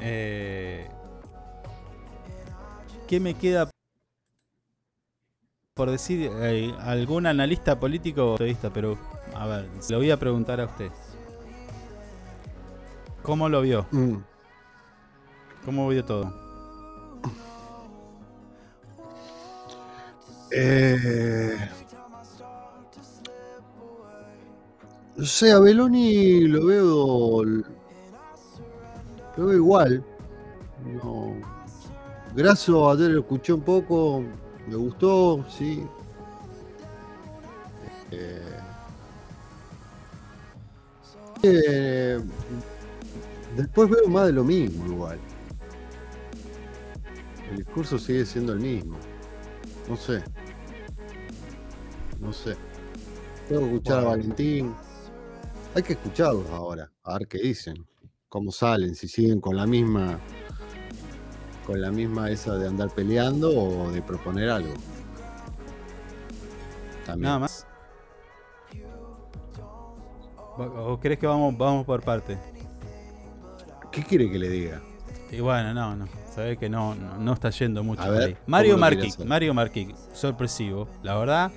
eh, 0.00 0.88
¿qué 3.06 3.20
me 3.20 3.34
queda 3.34 3.70
por 5.74 5.90
decir? 5.90 6.30
Eh, 6.32 6.72
¿Algún 6.80 7.26
analista 7.26 7.78
político 7.78 8.34
o 8.34 8.36
periodista? 8.36 8.72
Pero, 8.72 8.98
a 9.34 9.46
ver, 9.46 9.68
se 9.80 9.92
lo 9.92 9.98
voy 9.98 10.10
a 10.10 10.16
preguntar 10.16 10.60
a 10.60 10.66
usted. 10.66 10.90
¿Cómo 13.24 13.48
lo 13.48 13.62
vio? 13.62 13.86
Mm. 13.90 14.16
¿Cómo 15.64 15.88
vio 15.88 16.04
todo? 16.04 16.30
Eh, 20.50 21.56
no 25.16 25.24
sé, 25.24 25.52
a 25.52 25.58
Beloni 25.58 26.42
lo 26.48 26.66
veo. 26.66 27.44
Lo 29.36 29.46
veo 29.46 29.54
igual. 29.54 30.04
No. 31.02 31.34
Graso, 32.36 32.90
ayer 32.90 33.10
lo 33.10 33.20
escuché 33.20 33.54
un 33.54 33.62
poco. 33.62 34.22
Me 34.68 34.76
gustó, 34.76 35.42
sí. 35.48 35.82
Eh, 38.10 38.60
eh, 41.42 42.20
después 43.56 43.90
veo 43.90 44.08
más 44.08 44.26
de 44.26 44.32
lo 44.32 44.44
mismo 44.44 44.86
igual. 44.86 45.18
El 47.50 47.58
discurso 47.58 47.98
sigue 47.98 48.24
siendo 48.24 48.52
el 48.52 48.60
mismo. 48.60 48.96
No 49.88 49.96
sé. 49.96 50.24
No 52.20 52.32
sé. 52.32 52.56
Tengo 53.48 53.62
que 53.62 53.66
escuchar 53.66 53.98
a. 53.98 54.04
Valentín. 54.04 54.74
Hay 55.74 55.82
que 55.82 55.94
escucharlos 55.94 56.48
ahora, 56.50 56.90
a 57.02 57.18
ver 57.18 57.26
qué 57.26 57.38
dicen, 57.38 57.84
cómo 58.28 58.52
salen, 58.52 58.94
si 58.94 59.08
siguen 59.08 59.40
con 59.40 59.56
la 59.56 59.66
misma 59.66 60.20
con 61.66 61.80
la 61.80 61.90
misma 61.90 62.30
esa 62.30 62.56
de 62.56 62.68
andar 62.68 62.90
peleando 62.90 63.50
o 63.50 63.90
de 63.90 64.02
proponer 64.02 64.50
algo. 64.50 64.72
También. 67.06 67.22
Nada 67.22 67.38
más. 67.40 67.66
¿O 70.56 70.92
o 70.92 71.00
crees 71.00 71.18
que 71.18 71.26
vamos, 71.26 71.56
vamos 71.56 71.84
por 71.84 72.02
parte? 72.02 72.38
¿Qué 73.94 74.02
quiere 74.02 74.30
que 74.30 74.38
le 74.38 74.48
diga? 74.48 74.80
Y 75.30 75.40
bueno, 75.40 75.72
no, 75.74 75.96
no. 75.96 76.06
Sabés 76.34 76.58
que 76.58 76.68
no, 76.68 76.94
no, 76.94 77.16
no 77.18 77.32
está 77.32 77.50
yendo 77.50 77.82
mucho. 77.84 78.02
A 78.02 78.06
por 78.06 78.14
ver, 78.14 78.22
ahí. 78.28 78.36
Mario 78.46 78.72
¿cómo 78.74 78.84
lo 78.84 78.90
quiere 78.90 79.06
Marquic? 79.08 79.26
Mario 79.26 79.54
Marquic, 79.54 79.96
sorpresivo. 80.12 80.88
La 81.02 81.16
verdad, 81.16 81.52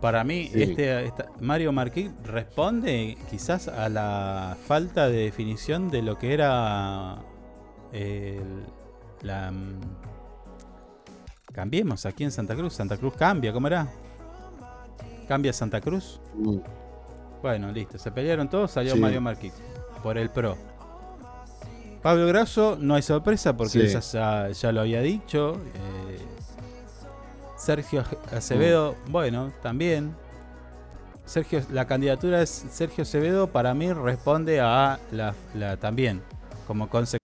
para 0.00 0.24
mí, 0.24 0.48
Sí. 0.52 0.62
este, 0.62 1.04
esta- 1.04 1.26
Mario 1.40 1.72
Marquic 1.72 2.10
responde 2.24 3.16
quizás 3.30 3.68
a 3.68 3.88
la 3.88 4.56
falta 4.66 5.08
de 5.08 5.18
definición 5.24 5.88
de 5.90 6.02
lo 6.02 6.18
que 6.18 6.34
era 6.34 7.18
el- 7.92 8.64
la. 9.22 9.50
mm, 9.52 9.80
Cambiemos 11.52 12.06
aquí 12.06 12.22
en 12.24 12.30
Santa 12.30 12.54
Cruz. 12.54 12.74
Santa 12.74 12.96
Cruz 12.96 13.14
cambia, 13.14 13.52
¿cómo 13.52 13.66
era? 13.66 13.88
¿Cambia 15.28 15.52
Santa 15.52 15.80
Cruz? 15.80 16.20
Mm, 16.34 16.58
Bueno, 17.42 17.72
listo. 17.72 17.96
Se 17.98 18.10
pelearon 18.12 18.48
todos, 18.50 18.70
salió 18.70 18.92
Sí. 18.94 19.00
Mario 19.00 19.20
Marquis 19.22 19.54
por 20.02 20.18
el 20.18 20.28
pro. 20.30 20.56
Pablo 22.02 22.26
Grasso, 22.26 22.76
no 22.80 22.94
hay 22.94 23.02
sorpresa 23.02 23.56
porque 23.56 23.88
Sí. 23.88 23.98
ya, 24.12 24.72
lo 24.72 24.80
había 24.80 25.02
dicho. 25.02 25.60
eh, 25.74 26.18
Sergio 27.58 28.02
Acevedo, 28.32 28.96
Mm. 29.06 29.12
bueno, 29.12 29.52
también. 29.62 30.14
Sergio, 31.26 31.60
la 31.70 31.86
candidatura 31.86 32.40
es 32.42 32.48
Sergio 32.48 33.02
Acevedo, 33.02 33.48
para 33.48 33.74
mí 33.74 33.92
responde 33.92 34.60
a 34.60 34.98
la, 35.12 35.34
la- 35.54 35.76
también, 35.76 36.22
como 36.66 36.88
consecuencia 36.88 37.20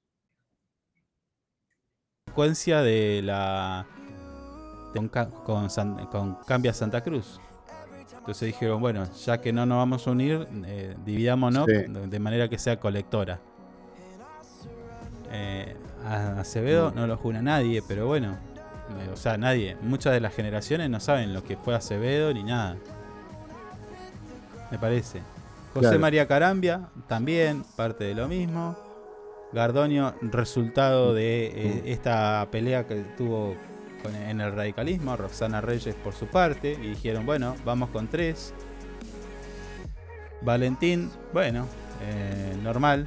de 2.83 3.23
la 3.25 3.87
de 4.93 5.01
un 5.01 5.09
con, 5.09 5.71
San- 5.71 6.07
con 6.07 6.35
Cambia 6.47 6.73
Santa 6.75 7.03
Cruz. 7.03 7.41
Entonces 8.19 8.47
dijeron, 8.47 8.81
bueno, 8.81 9.05
ya 9.25 9.41
que 9.41 9.53
no 9.53 9.65
nos 9.67 9.79
vamos 9.79 10.07
a 10.07 10.11
unir, 10.11 10.47
eh, 10.67 10.95
dividámonos 11.05 11.65
Sí. 11.67 11.73
de 11.73 12.07
de 12.07 12.19
manera 12.21 12.49
que 12.49 12.59
sea 12.59 12.79
colectora. 12.79 13.41
Eh, 15.39 15.77
a 16.05 16.41
Acevedo 16.41 16.91
Mm. 16.91 16.95
no 16.95 17.07
lo 17.07 17.17
jura 17.19 17.43
nadie, 17.43 17.83
pero 17.87 18.07
bueno, 18.07 18.37
eh, 19.01 19.11
o 19.13 19.17
sea, 19.17 19.37
nadie. 19.37 19.77
Muchas 19.83 20.13
de 20.15 20.21
las 20.21 20.35
generaciones 20.35 20.89
no 20.89 20.99
saben 21.01 21.35
lo 21.35 21.43
que 21.45 21.57
fue 21.57 21.75
Acevedo 21.75 22.33
ni 22.33 22.43
nada. 22.43 22.77
Me 24.71 24.79
parece. 24.79 25.21
José 25.75 25.89
Claro. 25.89 25.99
María 26.01 26.27
Carambia, 26.27 26.89
también 27.07 27.65
parte 27.77 28.05
de 28.05 28.15
lo 28.15 28.29
mismo. 28.29 28.77
Gardonio, 29.53 30.15
resultado 30.23 31.13
de 31.15 31.47
eh, 31.47 31.83
esta 31.87 32.47
pelea 32.51 32.87
que 32.87 32.97
tuvo 33.17 33.55
con- 34.03 34.15
en 34.15 34.41
el 34.41 34.53
radicalismo. 34.53 35.17
Roxana 35.17 35.61
Reyes 35.61 35.95
por 35.97 36.15
su 36.15 36.27
parte. 36.27 36.73
Y 36.81 36.89
dijeron, 36.89 37.27
bueno, 37.27 37.55
vamos 37.65 37.91
con 37.91 38.09
tres. 38.09 38.55
Valentín, 40.43 41.11
bueno, 41.33 41.67
normal. 42.63 43.07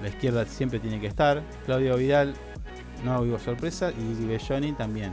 La 0.00 0.08
izquierda 0.08 0.44
siempre 0.46 0.78
tiene 0.78 1.00
que 1.00 1.06
estar. 1.06 1.42
Claudio 1.64 1.96
Vidal, 1.96 2.34
no 3.04 3.20
hubo 3.20 3.38
sorpresa. 3.38 3.90
Y 3.92 4.24
Belloni 4.26 4.72
también. 4.72 5.12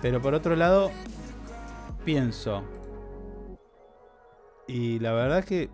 Pero 0.00 0.20
por 0.20 0.34
otro 0.34 0.54
lado, 0.56 0.90
pienso. 2.04 2.62
Y 4.66 4.98
la 4.98 5.12
verdad 5.12 5.44
que 5.44 5.70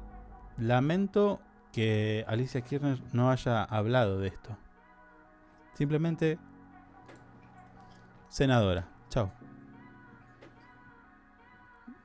lamento 0.56 1.40
que 1.72 2.24
Alicia 2.26 2.60
Kirchner 2.62 2.98
no 3.12 3.30
haya 3.30 3.64
hablado 3.64 4.18
de 4.18 4.28
esto. 4.28 4.56
Simplemente 5.74 6.38
senadora. 8.28 8.88
Chao. 9.10 9.30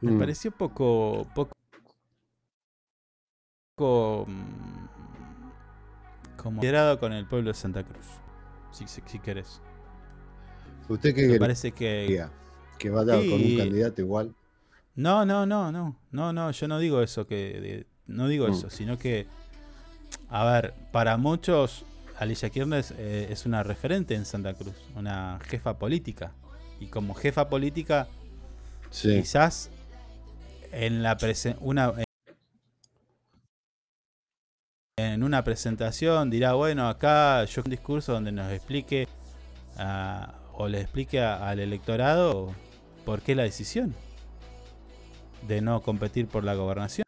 Me 0.01 0.11
Mm. 0.11 0.19
pareció 0.19 0.51
poco 0.51 1.25
poco 1.33 1.53
poco 3.75 4.25
mm, 4.27 4.82
como 6.43 6.57
considerado 6.57 6.99
con 6.99 7.13
el 7.13 7.25
pueblo 7.25 7.49
de 7.49 7.53
Santa 7.55 7.83
Cruz. 7.83 8.05
Si, 8.71 8.87
si, 8.87 9.01
si 9.05 9.19
querés. 9.19 9.61
¿Usted 10.89 11.15
qué 11.15 11.21
Me 11.21 11.27
quiere 11.27 11.39
parece 11.39 11.71
que? 11.71 12.25
Que 12.77 12.89
vaya 12.89 13.13
con 13.15 13.23
un 13.33 13.39
Sí. 13.39 13.57
candidato 13.57 14.01
igual. 14.01 14.35
No, 14.95 15.25
no, 15.25 15.45
no, 15.45 15.71
no, 15.71 15.95
no, 16.11 16.33
no, 16.33 16.51
yo 16.51 16.67
no 16.67 16.77
digo 16.79 17.01
eso 17.01 17.25
que 17.25 17.35
de- 17.35 17.87
no 18.07 18.27
digo 18.27 18.47
Mm. 18.47 18.51
eso, 18.51 18.69
sino 18.69 18.97
que 18.97 19.25
a 20.29 20.43
ver, 20.45 20.73
para 20.91 21.17
muchos 21.17 21.85
Alicia 22.19 22.49
Kirchner 22.49 22.79
es, 22.79 22.91
eh, 22.91 23.27
es 23.31 23.45
una 23.45 23.63
referente 23.63 24.13
en 24.15 24.25
Santa 24.25 24.53
Cruz, 24.53 24.75
una 24.95 25.39
jefa 25.47 25.79
política 25.79 26.31
y 26.79 26.87
como 26.87 27.13
jefa 27.15 27.49
política 27.49 28.07
Sí. 28.91 29.19
quizás 29.21 29.69
en 30.71 31.01
la 31.01 31.17
presen- 31.17 31.57
una 31.61 31.93
en 35.13 35.23
una 35.23 35.43
presentación 35.43 36.29
dirá, 36.29 36.53
bueno, 36.53 36.87
acá 36.89 37.45
yo 37.45 37.61
un 37.63 37.69
discurso 37.71 38.13
donde 38.13 38.31
nos 38.31 38.51
explique 38.51 39.07
a- 39.77 40.33
o 40.53 40.67
le 40.67 40.81
explique 40.81 41.21
a- 41.21 41.47
al 41.49 41.59
electorado 41.59 42.53
por 43.05 43.21
qué 43.21 43.35
la 43.35 43.43
decisión 43.43 43.95
de 45.47 45.61
no 45.61 45.81
competir 45.81 46.27
por 46.27 46.43
la 46.43 46.55
gobernación. 46.55 47.03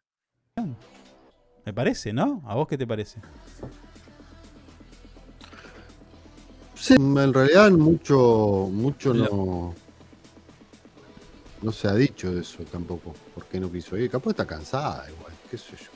Me 1.64 1.72
parece, 1.72 2.12
¿no? 2.12 2.42
¿A 2.46 2.54
vos 2.54 2.68
qué 2.68 2.78
te 2.78 2.86
parece? 2.86 3.20
Sí, 6.74 6.94
en 6.94 7.32
realidad 7.34 7.70
mucho, 7.72 8.68
mucho 8.70 9.12
no, 9.14 9.74
no 11.62 11.72
se 11.72 11.88
ha 11.88 11.94
dicho 11.94 12.32
de 12.32 12.42
eso 12.42 12.62
tampoco. 12.64 13.14
¿Por 13.34 13.46
qué 13.46 13.58
no 13.58 13.72
quiso 13.72 13.96
ir? 13.96 14.10
Capaz 14.10 14.30
está 14.30 14.46
cansada 14.46 15.08
igual, 15.10 15.32
qué 15.50 15.56
sé 15.58 15.76
yo. 15.76 15.90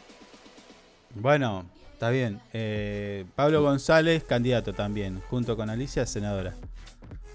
Bueno, 1.14 1.64
está 2.00 2.08
bien. 2.08 2.40
Eh, 2.54 3.26
Pablo 3.36 3.60
González, 3.60 4.24
candidato 4.24 4.72
también, 4.72 5.20
junto 5.28 5.54
con 5.54 5.68
Alicia, 5.68 6.06
senadora. 6.06 6.54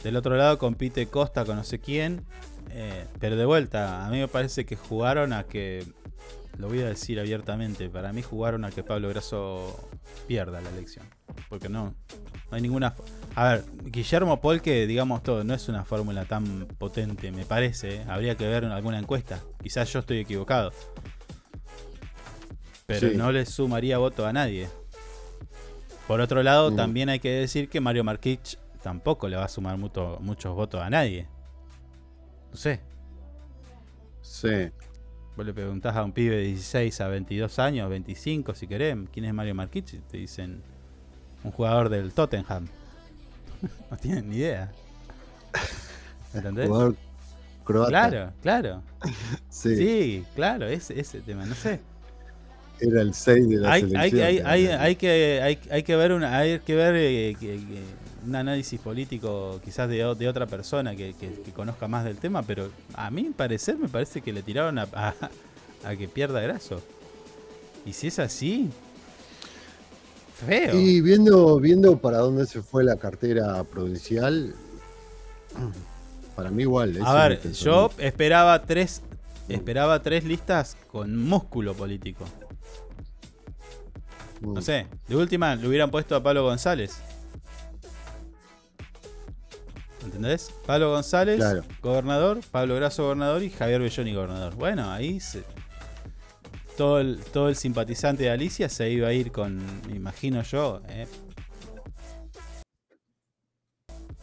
Del 0.04 0.16
otro 0.16 0.36
lado 0.36 0.58
compite 0.58 1.06
Costa 1.06 1.46
con 1.46 1.58
no 1.58 1.64
sé 1.64 1.78
quién. 1.78 2.26
eh, 2.72 3.06
pero 3.20 3.36
de 3.36 3.46
vuelta, 3.46 4.08
a 4.08 4.10
mí 4.10 4.18
me 4.18 4.28
parece 4.28 4.66
que 4.66 4.76
jugaron 4.76 5.34
a 5.34 5.44
que. 5.44 5.86
Lo 6.58 6.68
voy 6.68 6.82
a 6.82 6.88
decir 6.88 7.20
abiertamente. 7.20 7.90
Para 7.90 8.12
mí 8.12 8.24
jugaron 8.24 8.66
a 8.66 8.72
que 8.72 8.82
Pablo 8.82 9.08
Grasso 9.10 9.88
pierda 10.26 10.62
la 10.62 10.70
elección. 10.70 11.06
Porque 11.48 11.70
no. 11.70 11.94
No 12.50 12.56
hay 12.56 12.62
ninguna. 12.62 12.96
A 13.36 13.50
ver, 13.50 13.66
Guillermo 13.84 14.42
Polque, 14.42 14.88
digamos 14.88 15.22
todo, 15.22 15.44
no 15.44 15.54
es 15.54 15.70
una 15.70 15.84
fórmula 15.86 16.26
tan 16.26 16.66
potente, 16.80 17.32
me 17.32 17.46
parece. 17.46 17.98
¿eh? 17.98 18.06
Habría 18.08 18.36
que 18.36 18.48
ver 18.48 18.64
en 18.64 18.72
alguna 18.72 18.98
encuesta. 18.98 19.42
Quizás 19.62 19.94
yo 19.94 20.00
estoy 20.00 20.20
equivocado. 20.20 20.72
Pero 22.86 23.10
Sí. 23.10 23.18
no 23.18 23.32
le 23.32 23.46
sumaría 23.46 23.98
voto 23.98 24.26
a 24.26 24.34
nadie. 24.34 24.68
Por 26.08 26.22
otro 26.22 26.44
lado, 26.44 26.72
Mm. 26.72 26.76
también 26.76 27.10
hay 27.10 27.20
que 27.20 27.32
decir 27.32 27.68
que 27.70 27.82
Mario 27.82 28.04
Marquich 28.04 28.58
tampoco 28.84 29.28
le 29.28 29.36
va 29.38 29.46
a 29.46 29.48
sumar 29.50 29.78
mucho- 29.78 30.18
muchos 30.22 30.54
votos 30.56 30.82
a 30.82 30.90
nadie. 30.90 31.28
No 32.52 32.58
sé. 32.58 32.80
Sí. 34.22 34.70
Vos 35.36 35.46
le 35.46 35.54
preguntás 35.54 35.96
a 35.96 36.04
un 36.04 36.12
pibe 36.14 36.36
de 36.38 36.44
16 36.44 37.02
a 37.02 37.08
22 37.08 37.58
años, 37.60 37.90
25 37.90 38.54
si 38.54 38.68
querés, 38.68 38.96
¿quién 39.12 39.26
es 39.26 39.34
Mario 39.34 39.56
Marquich? 39.56 39.94
Y 39.96 40.00
Te 40.00 40.18
dicen 40.18 40.62
un 41.44 41.52
jugador 41.52 41.90
del 41.90 42.14
Tottenham. 42.14 42.68
no 43.92 43.98
tienen 43.98 44.30
ni 44.30 44.38
idea. 44.38 44.72
¿Entendés? 46.34 46.68
Jugador 46.68 46.96
croata. 47.64 47.90
Claro, 47.90 48.34
claro. 48.42 48.84
Sí. 49.50 49.76
Sí, 49.76 50.26
claro, 50.36 50.68
ese, 50.68 51.00
ese 51.00 51.22
tema, 51.22 51.46
no 51.46 51.56
sé. 51.56 51.80
Era 52.80 53.02
el 53.02 53.14
6 53.14 53.50
de 53.50 53.56
la 53.58 53.72
Hay, 53.72 53.82
selección. 53.82 54.22
hay, 54.24 54.38
hay, 54.68 54.96
que 54.96 55.42
hay, 55.42 55.56
que, 55.58 55.72
hay, 55.72 55.84
que 55.84 55.96
ver, 55.96 56.12
una, 56.12 56.38
hay 56.38 56.60
que 56.60 56.76
ver 56.76 56.96
eh, 56.96 57.36
que- 57.40 57.58
que- 57.58 58.06
un 58.26 58.36
análisis 58.36 58.80
político 58.80 59.60
quizás 59.64 59.88
de, 59.88 60.04
otra 60.04 60.48
persona 60.48 60.96
que, 60.96 61.14
que- 61.14 61.42
que 61.44 61.52
conozca 61.52 61.88
más 61.88 62.04
del 62.06 62.18
tema, 62.18 62.42
pero 62.42 62.70
a 62.96 63.12
mí 63.12 63.32
parecer 63.36 63.78
me 63.78 63.88
parece 63.88 64.22
que 64.22 64.34
le 64.34 64.42
tiraron 64.42 64.80
a, 64.80 64.88
a- 64.94 65.14
a 65.84 65.96
que 65.96 66.08
pierda 66.08 66.42
graso. 66.42 66.82
Y 67.86 67.94
si 67.94 68.08
es 68.08 68.18
así, 68.18 68.70
feo. 70.46 70.76
Y 70.80 71.02
viendo, 71.02 71.60
viendo 71.60 71.98
para 71.98 72.18
dónde 72.18 72.46
se 72.48 72.62
fue 72.64 72.84
la 72.84 72.96
cartera 72.96 73.64
provincial, 73.64 74.56
para 76.36 76.50
mí 76.50 76.64
igual. 76.64 76.98
A 77.06 77.14
ver, 77.28 77.52
yo 77.54 77.92
esperaba 78.00 78.62
tres, 78.64 79.02
esperaba 79.48 80.02
tres 80.02 80.24
listas 80.24 80.76
con 80.92 81.16
músculo 81.16 81.74
político. 81.76 82.26
No 84.42 84.62
sé, 84.62 84.88
de 85.08 85.16
última 85.16 85.56
le 85.56 85.68
hubieran 85.68 85.90
puesto 85.92 86.16
a 86.16 86.22
Pablo 86.24 86.44
González. 86.44 87.00
¿Entendés? 90.04 90.54
Pablo 90.68 90.92
González, 90.92 91.38
Claro. 91.38 91.64
gobernador, 91.82 92.40
Pablo 92.52 92.76
Grasso, 92.76 93.04
gobernador 93.04 93.42
y 93.42 93.50
Javier 93.50 93.82
Belloni, 93.82 94.14
gobernador. 94.14 94.56
Bueno, 94.56 94.92
ahí 94.92 95.20
se- 95.20 95.44
todo, 96.78 97.00
el, 97.00 97.20
todo 97.34 97.50
el 97.50 97.56
simpatizante 97.56 98.24
de 98.24 98.30
Alicia 98.30 98.70
se 98.70 98.90
iba 98.92 99.08
a 99.08 99.14
ir 99.14 99.32
con, 99.32 99.58
me 99.88 99.96
imagino 99.96 100.44
yo, 100.44 100.82
eh, 100.90 101.08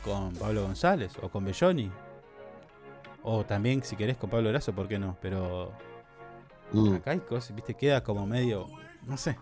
con 0.05 0.35
Pablo 0.35 0.63
González 0.63 1.13
o 1.21 1.29
con 1.31 1.45
Belloni. 1.45 1.91
O 3.25 3.45
también, 3.45 3.83
si 3.83 3.97
querés, 3.97 4.17
con 4.17 4.31
Pablo 4.31 4.51
Grasso, 4.51 4.73
¿por 4.73 4.87
qué 4.89 4.99
no? 4.99 5.17
Pero 5.21 5.73
Mm. 6.73 6.95
acá 6.95 7.11
hay 7.13 7.21
cosas, 7.21 7.55
viste, 7.57 7.75
queda 7.75 8.03
como 8.05 8.27
medio, 8.27 8.67
no 9.07 9.17
sé. 9.17 9.37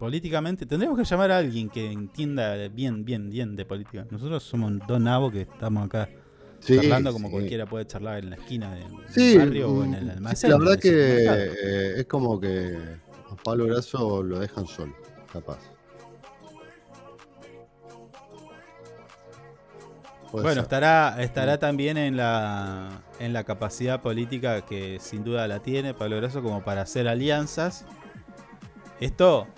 Políticamente, 0.00 0.64
tendríamos 0.64 0.98
que 0.98 1.04
llamar 1.04 1.30
a 1.30 1.36
alguien 1.36 1.68
que 1.68 1.92
entienda 1.92 2.56
bien, 2.68 3.04
bien, 3.04 3.28
bien 3.28 3.54
de 3.54 3.66
política. 3.66 4.06
Nosotros 4.10 4.42
somos 4.42 4.72
dos 4.88 4.98
nabos 4.98 5.30
que 5.30 5.42
estamos 5.42 5.84
acá 5.84 6.08
Sí, 6.58 6.74
charlando 6.76 7.12
como 7.12 7.28
sí. 7.28 7.32
cualquiera 7.32 7.66
puede 7.66 7.86
charlar 7.86 8.18
en 8.20 8.30
la 8.30 8.36
esquina 8.36 8.74
del 8.74 8.86
Sí, 9.08 9.36
barrio 9.36 9.70
o 9.70 9.84
en 9.84 9.90
mm, 9.90 9.94
el 9.94 10.04
sí, 10.06 10.10
almacén. 10.10 10.50
la 10.50 10.56
verdad 10.58 10.78
que 10.78 10.90
eh, 10.90 11.94
es 12.00 12.06
como 12.06 12.40
que 12.40 12.78
a 13.30 13.36
Pablo 13.44 13.66
Grasso 13.66 14.22
lo 14.22 14.38
dejan 14.38 14.66
solo, 14.66 14.94
capaz. 15.30 15.58
Puede 20.30 20.44
Bueno, 20.44 20.62
ser. 20.62 20.62
estará, 20.62 21.16
estará 21.22 21.58
también 21.58 21.96
en 21.98 22.16
la, 22.16 23.02
en 23.18 23.32
la 23.32 23.44
capacidad 23.44 24.00
política 24.00 24.64
que 24.64 24.98
sin 25.00 25.24
duda 25.24 25.48
la 25.48 25.60
tiene 25.60 25.92
Pablo 25.92 26.16
Grasso 26.16 26.42
como 26.42 26.62
para 26.64 26.82
hacer 26.82 27.08
alianzas. 27.08 27.84
Esto 29.00 29.48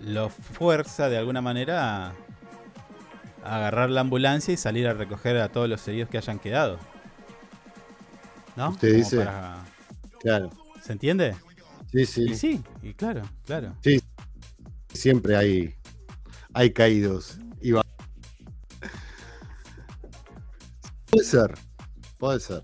lo 0.00 0.28
fuerza 0.30 1.08
de 1.08 1.18
alguna 1.18 1.40
manera 1.40 2.06
a, 2.08 2.14
a 3.44 3.56
agarrar 3.56 3.90
la 3.90 4.00
ambulancia 4.02 4.52
y 4.54 4.56
salir 4.56 4.86
a 4.86 4.94
recoger 4.94 5.36
a 5.38 5.50
todos 5.50 5.68
los 5.68 5.86
heridos 5.88 6.08
que 6.08 6.18
hayan 6.18 6.38
quedado. 6.38 6.78
¿No? 8.56 8.70
Usted 8.70 8.88
Como 8.88 8.98
dice. 9.04 9.16
para- 9.18 9.64
Claro. 10.20 10.50
¿Se 10.82 10.92
entiende? 10.92 11.36
Sí, 11.92 12.04
sí. 12.06 12.22
Y 12.30 12.34
sí, 12.34 12.62
y 12.82 12.92
claro, 12.94 13.22
claro. 13.46 13.74
Sí, 13.82 14.00
siempre 14.92 15.36
hay, 15.36 15.74
hay 16.52 16.72
caídos. 16.72 17.38
Y 17.62 17.70
va- 17.72 17.82
Puede 21.10 21.24
ser, 21.24 21.54
puede 22.18 22.40
ser. 22.40 22.62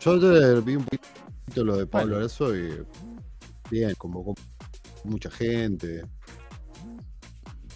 Yo 0.00 0.62
vi 0.62 0.76
un 0.76 0.84
poquito 0.84 1.64
lo 1.64 1.76
de 1.76 1.86
Pablo. 1.86 2.18
Grasso 2.18 2.54
y 2.56 2.84
bien, 3.72 3.94
convocó 3.96 4.34
mucha 5.04 5.30
gente. 5.30 6.04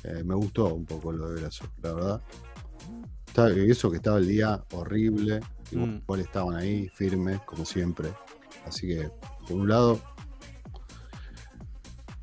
Eh, 0.05 0.23
me 0.25 0.35
gustó 0.35 0.75
un 0.75 0.85
poco 0.85 1.11
lo 1.11 1.31
de 1.31 1.41
Grasso, 1.41 1.65
la 1.83 1.93
verdad. 1.95 2.23
Eso 3.57 3.91
que 3.91 3.97
estaba 3.97 4.19
el 4.19 4.29
día 4.29 4.63
horrible, 4.73 5.41
igual 5.71 6.03
Mm. 6.21 6.21
estaban 6.23 6.55
ahí 6.57 6.89
firmes, 6.89 7.41
como 7.43 7.65
siempre. 7.65 8.11
Así 8.67 8.87
que, 8.87 9.11
por 9.49 9.57
un 9.57 9.69
lado. 9.69 10.01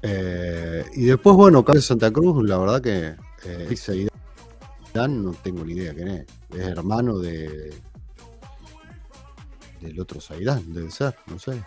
eh, 0.01 0.83
y 0.95 1.05
después, 1.05 1.35
bueno, 1.35 1.63
Carlos 1.63 1.85
Santa 1.85 2.11
Cruz, 2.11 2.47
la 2.47 2.57
verdad 2.57 2.81
que 2.81 3.15
eh, 3.45 4.07
Dan 4.93 5.23
no 5.23 5.31
tengo 5.31 5.63
ni 5.65 5.73
idea 5.73 5.93
quién 5.93 6.07
es. 6.09 6.25
Es 6.51 6.59
hermano 6.67 7.17
de 7.19 7.73
del 9.81 9.99
otro 9.99 10.21
Saidán, 10.21 10.71
debe 10.73 10.89
ser, 10.91 11.15
no 11.27 11.37
sé. 11.39 11.61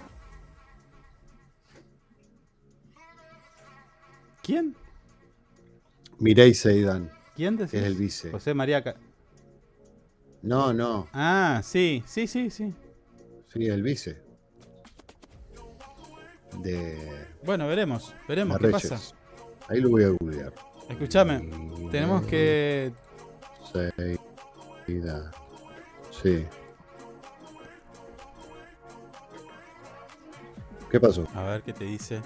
¿Quién? 4.46 4.76
Mirei 6.20 6.54
Saidán, 6.54 7.10
¿Quién 7.34 7.56
decís? 7.56 7.74
es 7.74 7.82
el 7.84 7.96
vice. 7.96 8.30
José 8.30 8.54
María. 8.54 8.80
Ca- 8.84 8.94
No, 10.42 10.72
no, 10.72 11.08
Ah, 11.12 11.60
sí, 11.64 12.04
sí, 12.06 12.28
sí, 12.28 12.48
sí. 12.50 12.72
sí, 13.52 13.66
el 13.66 13.82
vice. 13.82 14.22
De, 16.62 17.26
Bueno, 17.42 17.66
veremos, 17.66 18.14
veremos 18.28 18.56
qué 18.58 18.66
Reyes. 18.68 18.88
pasa. 18.88 19.16
Ahí 19.68 19.80
lo 19.80 19.90
voy 19.90 20.04
a 20.04 20.10
googlear. 20.10 20.54
Escúchame, 20.90 21.40
tenemos 21.90 22.24
que 22.26 22.92
Saidán. 23.72 25.30
Sí. 26.22 26.46
¿Qué 30.88 31.00
pasó? 31.00 31.26
A 31.34 31.42
ver 31.42 31.62
qué 31.62 31.72
te 31.72 31.84
dice. 31.84 32.22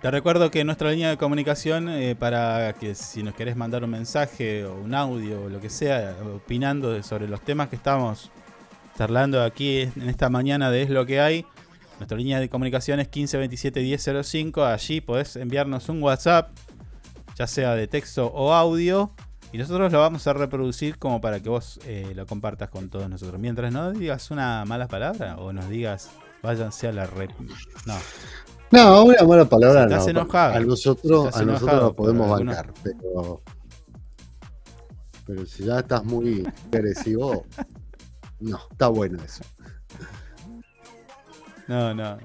Te 0.00 0.10
recuerdo 0.10 0.50
que 0.50 0.64
nuestra 0.64 0.92
línea 0.92 1.10
de 1.10 1.18
comunicación, 1.18 1.90
eh, 1.90 2.16
para 2.16 2.72
que 2.72 2.94
si 2.94 3.22
nos 3.22 3.34
querés 3.34 3.54
mandar 3.54 3.84
un 3.84 3.90
mensaje 3.90 4.64
o 4.64 4.80
un 4.80 4.94
audio 4.94 5.42
o 5.42 5.48
lo 5.50 5.60
que 5.60 5.68
sea, 5.68 6.16
opinando 6.34 7.02
sobre 7.02 7.28
los 7.28 7.42
temas 7.42 7.68
que 7.68 7.76
estamos 7.76 8.30
charlando 8.96 9.42
aquí 9.42 9.80
en 9.80 10.08
esta 10.08 10.30
mañana 10.30 10.70
de 10.70 10.82
Es 10.82 10.88
lo 10.88 11.04
que 11.04 11.20
hay, 11.20 11.44
nuestra 11.98 12.16
línea 12.16 12.40
de 12.40 12.48
comunicación 12.48 12.98
es 12.98 13.08
1527 13.08 13.82
1005. 13.82 14.64
Allí 14.64 15.02
podés 15.02 15.36
enviarnos 15.36 15.90
un 15.90 16.02
WhatsApp, 16.02 16.50
ya 17.36 17.46
sea 17.46 17.74
de 17.74 17.86
texto 17.86 18.26
o 18.28 18.54
audio, 18.54 19.12
y 19.52 19.58
nosotros 19.58 19.92
lo 19.92 19.98
vamos 19.98 20.26
a 20.26 20.32
reproducir 20.32 20.96
como 20.96 21.20
para 21.20 21.40
que 21.40 21.50
vos 21.50 21.78
eh, 21.84 22.12
lo 22.16 22.24
compartas 22.24 22.70
con 22.70 22.88
todos 22.88 23.10
nosotros. 23.10 23.38
Mientras 23.38 23.70
no 23.70 23.92
digas 23.92 24.30
una 24.30 24.64
mala 24.64 24.88
palabra 24.88 25.36
o 25.36 25.52
nos 25.52 25.68
digas 25.68 26.10
Váyanse 26.42 26.88
a 26.88 26.92
la 26.92 27.06
rep. 27.06 27.30
No. 27.86 27.96
No, 28.70 29.04
una 29.04 29.22
mala 29.24 29.44
palabra 29.46 29.86
no. 29.86 30.08
enojado, 30.08 30.54
a 30.54 30.60
nosotros, 30.60 31.36
a 31.36 31.42
nosotros 31.42 31.82
la 31.82 31.92
podemos 31.92 32.30
bancar, 32.30 32.72
pero. 32.82 33.42
Pero 35.26 35.46
si 35.46 35.64
ya 35.64 35.80
estás 35.80 36.04
muy 36.04 36.46
agresivo, 36.72 37.44
no, 38.40 38.58
está 38.70 38.88
bueno 38.88 39.18
eso. 39.22 39.44
No, 41.68 41.94
no, 41.94 42.18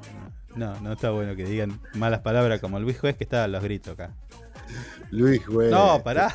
no, 0.55 0.79
no, 0.81 0.93
está 0.93 1.11
bueno 1.11 1.35
que 1.35 1.45
digan 1.45 1.79
malas 1.93 2.21
palabras 2.21 2.59
como 2.61 2.79
Luis 2.79 2.99
Juez 2.99 3.15
que 3.15 3.23
está 3.23 3.43
a 3.43 3.47
los 3.47 3.61
gritos 3.63 3.93
acá. 3.93 4.15
Luis, 5.11 5.45
güey. 5.47 5.69
No, 5.69 6.01
pará. 6.03 6.33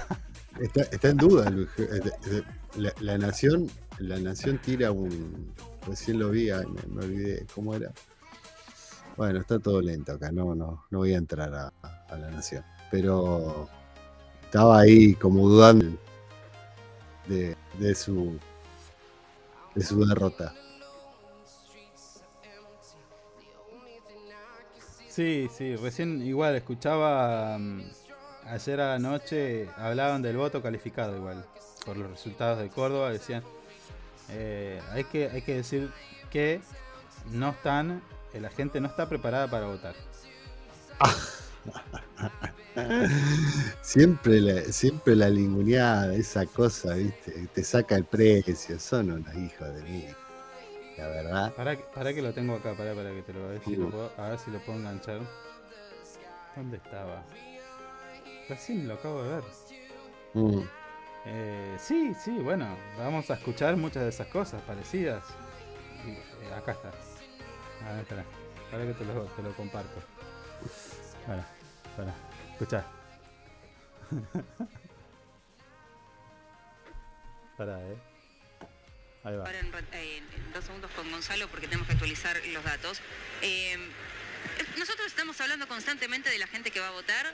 Está, 0.61 0.83
está 0.83 1.09
en 1.09 1.17
duda, 1.17 1.51
Luis. 1.51 1.69
Juez. 1.75 1.89
Eh, 2.31 2.43
La, 2.77 2.93
la 3.01 3.19
nación, 3.19 3.69
la 3.99 4.19
nación 4.21 4.59
tira 4.59 4.93
un. 4.93 5.53
Recién 5.89 6.21
lo 6.21 6.31
vi, 6.31 6.51
me, 6.51 6.95
me 6.95 7.05
olvidé 7.05 7.47
cómo 7.53 7.75
era. 7.75 7.91
Bueno, 9.21 9.41
está 9.41 9.59
todo 9.59 9.83
lento 9.83 10.13
acá, 10.13 10.33
no, 10.33 10.55
no, 10.55 10.87
no 10.89 10.99
voy 11.01 11.13
a 11.13 11.19
entrar 11.19 11.55
a, 11.55 11.71
la 12.17 12.31
nación. 12.31 12.65
Pero 12.91 13.69
estaba 14.45 14.81
ahí 14.81 15.13
como 15.13 15.47
dudando 15.47 15.85
de, 17.29 17.95
su 17.95 18.39
de 19.75 19.85
su 19.85 20.07
derrota. 20.07 20.55
Sí, 25.11 25.51
sí, 25.53 25.77
recién 25.77 26.23
igual 26.23 26.57
escuchaba 26.57 27.59
mm, 27.59 27.91
ayer 28.47 28.81
anoche 28.81 29.69
hablaban 29.77 30.23
del 30.23 30.39
voto 30.39 30.63
calificado 30.63 31.15
igual 31.15 31.45
por 31.85 31.99
los 31.99 32.11
resultados 32.11 32.59
de 32.59 32.71
Córdoba 32.71 33.11
decían 33.11 33.45
eh, 34.31 34.81
hay 34.93 35.05
que 35.05 35.29
hay 35.29 35.43
que 35.43 35.57
decir 35.57 35.91
que 36.31 36.63
no 37.33 37.51
están 37.51 38.01
la 38.39 38.51
gente 38.51 38.81
no 38.81 38.89
está 38.89 39.09
preparada 39.09 39.51
para 39.51 39.67
votar. 39.67 39.95
Siempre 43.83 44.41
la, 44.41 44.63
siempre 44.73 45.17
la 45.17 45.29
linguneada, 45.29 46.15
esa 46.15 46.47
cosa, 46.47 46.95
¿viste? 46.95 47.49
Te 47.53 47.65
saca 47.65 47.97
el 47.97 48.05
precio, 48.05 48.79
son 48.79 49.11
unos 49.11 49.35
hijos 49.35 49.75
de 49.75 49.83
mí. 49.83 50.05
La 50.97 51.09
verdad. 51.09 51.53
Para, 51.55 51.77
para 51.77 52.15
que 52.15 52.23
lo 52.23 52.33
tengo 52.33 52.55
acá, 52.55 52.75
para, 52.77 52.95
para 52.95 53.11
que 53.11 53.23
te 53.23 53.33
lo 53.33 53.45
a 53.45 53.49
ver 53.49 53.61
si 53.65 53.77
lo 53.77 53.91
puedo, 53.91 54.13
a 54.17 54.29
ver 54.29 54.39
si 54.39 54.51
lo 54.51 54.61
puedo 54.61 54.79
enganchar. 54.79 55.21
¿Dónde 56.55 56.77
estaba? 56.77 57.25
Recién 58.49 58.87
lo 58.87 58.95
acabo 58.95 59.23
de 59.23 59.35
ver. 59.35 59.45
Mm. 60.35 60.63
Eh, 61.27 61.77
sí, 61.79 62.15
sí, 62.15 62.39
bueno, 62.39 62.77
vamos 62.99 63.31
a 63.31 63.35
escuchar 63.35 63.77
muchas 63.77 64.05
de 64.05 64.09
esas 64.11 64.29
cosas 64.29 64.63
parecidas. 64.63 65.25
Eh, 66.07 66.55
acá 66.55 66.73
está. 66.73 66.91
A 67.87 67.93
ver, 67.93 68.01
espera, 68.01 68.25
para 68.71 68.87
que 68.87 68.95
te 68.95 69.05
lo, 69.05 69.25
te 69.25 69.43
lo 69.43 69.55
comparto. 69.57 70.03
Para, 71.27 71.47
para, 71.97 72.15
escuchá. 72.53 72.87
para, 77.57 77.81
eh. 77.81 77.97
Ahí 79.25 79.37
va. 79.37 79.45
Ahora 79.45 79.59
en, 79.59 79.71
dos 80.53 80.65
segundos 80.65 80.91
con 80.93 81.11
Gonzalo 81.11 81.49
porque 81.49 81.67
tenemos 81.67 81.87
que 81.87 81.93
actualizar 81.95 82.41
los 82.47 82.65
datos. 82.65 83.01
Eh, 83.43 83.77
nosotros 84.79 85.07
estamos 85.07 85.41
hablando 85.41 85.69
constantemente 85.69 86.31
de 86.31 86.39
la 86.39 86.47
gente 86.47 86.71
que 86.71 86.81
va 86.81 86.89
a 86.89 86.93
votar 86.93 87.33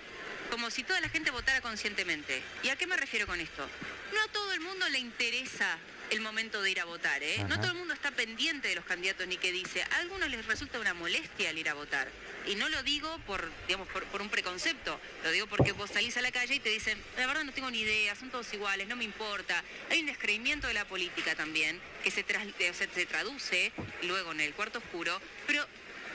como 0.51 0.71
si 0.71 0.83
toda 0.83 1.01
la 1.01 1.09
gente 1.09 1.31
votara 1.31 1.61
conscientemente. 1.61 2.43
¿Y 2.63 2.69
a 2.69 2.77
qué 2.77 2.87
me 2.87 2.97
refiero 2.97 3.27
con 3.27 3.41
esto? 3.41 3.67
No 4.15 4.21
a 4.21 4.29
todo 4.29 4.53
el 4.53 4.61
mundo 4.61 4.89
le 4.89 4.99
interesa 4.99 5.79
el 6.11 6.21
momento 6.21 6.63
de 6.63 6.71
ir 6.71 6.81
a 6.81 6.85
votar, 6.85 7.23
¿eh? 7.23 7.45
No 7.49 7.57
todo 7.61 7.73
el 7.73 7.79
mundo 7.79 7.93
está 7.95 8.11
pendiente 8.11 8.69
de 8.69 8.75
los 8.77 8.85
candidatos 8.85 9.27
ni 9.27 9.37
que 9.37 9.51
dice. 9.53 9.83
A 9.83 9.97
algunos 9.97 10.29
les 10.31 10.45
resulta 10.47 10.79
una 10.79 10.95
molestia 10.95 11.51
el 11.51 11.59
ir 11.59 11.69
a 11.69 11.75
votar. 11.75 12.09
Y 12.47 12.55
no 12.55 12.69
lo 12.69 12.83
digo 12.85 13.19
por, 13.27 13.51
digamos, 13.67 13.89
por, 13.89 14.05
por 14.05 14.23
un 14.23 14.29
preconcepto, 14.29 15.01
lo 15.25 15.31
digo 15.33 15.47
porque 15.49 15.73
vos 15.73 15.91
salís 15.91 16.17
a 16.17 16.23
la 16.23 16.31
calle 16.31 16.55
y 16.55 16.61
te 16.61 16.69
dicen, 16.71 16.97
la 17.19 17.27
verdad 17.27 17.43
no 17.43 17.53
tengo 17.53 17.71
ni 17.73 17.81
idea, 17.81 18.15
son 18.15 18.31
todos 18.31 18.53
iguales, 18.55 18.87
no 18.87 18.95
me 18.95 19.03
importa. 19.05 19.65
Hay 19.91 19.99
un 20.01 20.07
descreimiento 20.07 20.69
de 20.69 20.75
la 20.75 20.85
política 20.85 21.35
también, 21.35 21.81
que 22.05 22.11
se, 22.13 22.25
tras- 22.25 22.47
se 22.73 23.07
traduce 23.07 23.73
luego 24.03 24.31
en 24.31 24.41
el 24.43 24.55
cuarto 24.55 24.79
oscuro, 24.79 25.21
pero 25.49 25.67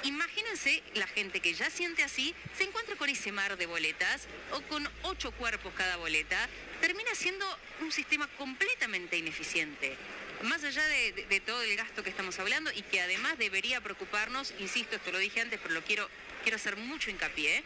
imagínense 0.04 0.82
la 0.96 1.08
gente 1.08 1.40
que 1.40 1.54
ya 1.54 1.70
siente 1.70 2.04
así, 2.04 2.34
se 2.58 2.64
encuentra 2.64 2.96
con 2.96 3.10
ese 3.10 3.32
mar 3.32 3.58
de 3.58 3.66
boletas 3.66 4.28
o 4.52 4.62
con 4.62 4.88
ocho 5.04 5.32
cuerpos 5.32 5.74
cada 5.76 5.98
boleta, 5.98 6.50
termina 6.80 7.14
siendo 7.16 7.46
un 7.82 7.92
sistema 7.92 8.28
completamente 8.38 9.18
ineficiente. 9.18 9.96
Más 10.44 10.64
allá 10.64 10.84
de, 10.88 11.42
todo 11.46 11.62
el 11.62 11.76
gasto 11.76 12.04
que 12.04 12.10
estamos 12.10 12.40
hablando 12.40 12.72
y 12.72 12.82
que 12.82 13.02
además 13.02 13.38
debería 13.38 13.80
preocuparnos, 13.82 14.54
insisto, 14.60 14.96
esto 14.96 15.12
lo 15.12 15.20
dije 15.20 15.42
antes, 15.42 15.60
pero 15.62 15.76
lo 15.76 15.84
quiero, 15.84 16.10
quiero 16.44 16.56
hacer 16.56 16.78
mucho 16.78 17.12
hincapié, 17.12 17.64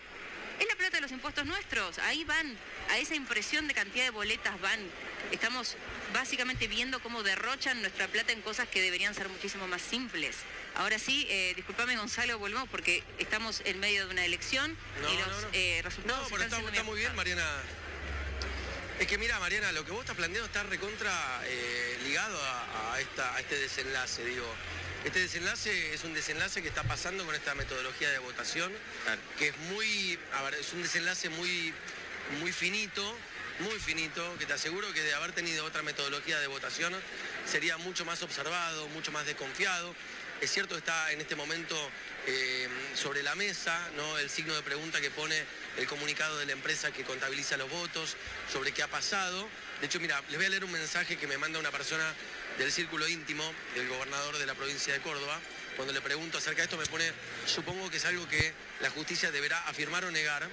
es 0.59 0.67
la 0.67 0.75
plata 0.75 0.97
de 0.97 1.01
los 1.01 1.11
impuestos 1.11 1.45
nuestros, 1.45 1.99
ahí 1.99 2.23
van, 2.23 2.57
a 2.89 2.97
esa 2.97 3.15
impresión 3.15 3.67
de 3.67 3.73
cantidad 3.73 4.05
de 4.05 4.09
boletas 4.09 4.59
van. 4.61 4.79
Estamos 5.31 5.75
básicamente 6.13 6.67
viendo 6.67 7.01
cómo 7.01 7.23
derrochan 7.23 7.81
nuestra 7.81 8.07
plata 8.07 8.31
en 8.31 8.41
cosas 8.41 8.67
que 8.67 8.81
deberían 8.81 9.13
ser 9.13 9.27
muchísimo 9.29 9.67
más 9.67 9.81
simples. 9.81 10.37
Ahora 10.75 10.99
sí, 10.99 11.25
eh, 11.29 11.53
disculpame 11.55 11.95
Gonzalo, 11.95 12.37
volvemos 12.37 12.67
porque 12.69 13.03
estamos 13.17 13.61
en 13.65 13.79
medio 13.79 14.05
de 14.05 14.11
una 14.11 14.25
elección 14.25 14.77
y 15.09 15.17
los 15.17 15.47
eh, 15.53 15.79
resultados 15.83 16.23
No, 16.23 16.29
pero 16.29 16.43
están 16.43 16.45
está, 16.45 16.55
siendo 16.57 16.69
está 16.71 16.83
muy 16.83 16.99
bien, 16.99 17.15
Mariana. 17.15 17.47
Es 18.99 19.07
que 19.07 19.17
mira, 19.17 19.39
Mariana, 19.39 19.71
lo 19.71 19.85
que 19.85 19.91
vos 19.91 20.01
estás 20.01 20.15
planteando 20.15 20.47
está 20.47 20.63
recontra 20.63 21.41
eh, 21.45 21.97
ligado 22.03 22.41
a, 22.41 22.93
a 22.93 22.99
esta, 22.99 23.35
a 23.35 23.39
este 23.39 23.57
desenlace, 23.57 24.23
digo. 24.25 24.45
Este 25.05 25.19
desenlace 25.19 25.93
es 25.93 26.03
un 26.03 26.13
desenlace 26.13 26.61
que 26.61 26.67
está 26.67 26.83
pasando 26.83 27.25
con 27.25 27.35
esta 27.35 27.53
metodología 27.55 28.09
de 28.09 28.17
votación, 28.19 28.71
que 29.37 29.49
es 29.49 29.57
muy, 29.69 30.17
a 30.33 30.41
ver, 30.41 30.55
es 30.55 30.73
un 30.73 30.81
desenlace 30.81 31.29
muy, 31.29 31.73
muy 32.41 32.51
finito, 32.51 33.15
muy 33.59 33.79
finito, 33.79 34.35
que 34.39 34.45
te 34.45 34.53
aseguro 34.53 34.91
que 34.93 35.01
de 35.01 35.13
haber 35.13 35.31
tenido 35.31 35.63
otra 35.63 35.83
metodología 35.83 36.39
de 36.39 36.47
votación 36.47 36.93
sería 37.45 37.77
mucho 37.77 38.03
más 38.03 38.23
observado, 38.23 38.87
mucho 38.89 39.11
más 39.11 39.25
desconfiado. 39.25 39.93
Es 40.41 40.51
cierto, 40.51 40.77
está 40.77 41.11
en 41.13 41.21
este 41.21 41.35
momento 41.35 41.75
eh, 42.27 42.67
sobre 42.93 43.23
la 43.23 43.35
mesa 43.35 43.89
el 44.19 44.29
signo 44.29 44.53
de 44.53 44.61
pregunta 44.63 44.99
que 44.99 45.09
pone 45.09 45.35
el 45.77 45.87
comunicado 45.87 46.37
de 46.37 46.45
la 46.45 46.51
empresa 46.51 46.91
que 46.91 47.03
contabiliza 47.03 47.55
los 47.57 47.69
votos 47.69 48.17
sobre 48.51 48.73
qué 48.73 48.83
ha 48.83 48.87
pasado. 48.87 49.47
De 49.79 49.87
hecho, 49.87 49.99
mira, 49.99 50.21
les 50.27 50.37
voy 50.37 50.45
a 50.45 50.49
leer 50.49 50.65
un 50.65 50.71
mensaje 50.71 51.17
que 51.17 51.25
me 51.25 51.37
manda 51.37 51.57
una 51.57 51.71
persona 51.71 52.13
del 52.57 52.71
círculo 52.71 53.07
íntimo 53.07 53.43
del 53.75 53.87
gobernador 53.87 54.37
de 54.37 54.45
la 54.45 54.55
provincia 54.55 54.93
de 54.93 54.99
Córdoba. 54.99 55.39
Cuando 55.77 55.93
le 55.93 56.01
pregunto 56.01 56.37
acerca 56.37 56.61
de 56.61 56.65
esto 56.65 56.77
me 56.77 56.85
pone, 56.85 57.11
supongo 57.45 57.89
que 57.89 57.97
es 57.97 58.05
algo 58.05 58.27
que 58.27 58.53
la 58.81 58.89
justicia 58.89 59.31
deberá 59.31 59.61
afirmar 59.67 60.03
o 60.03 60.11
negar. 60.11 60.47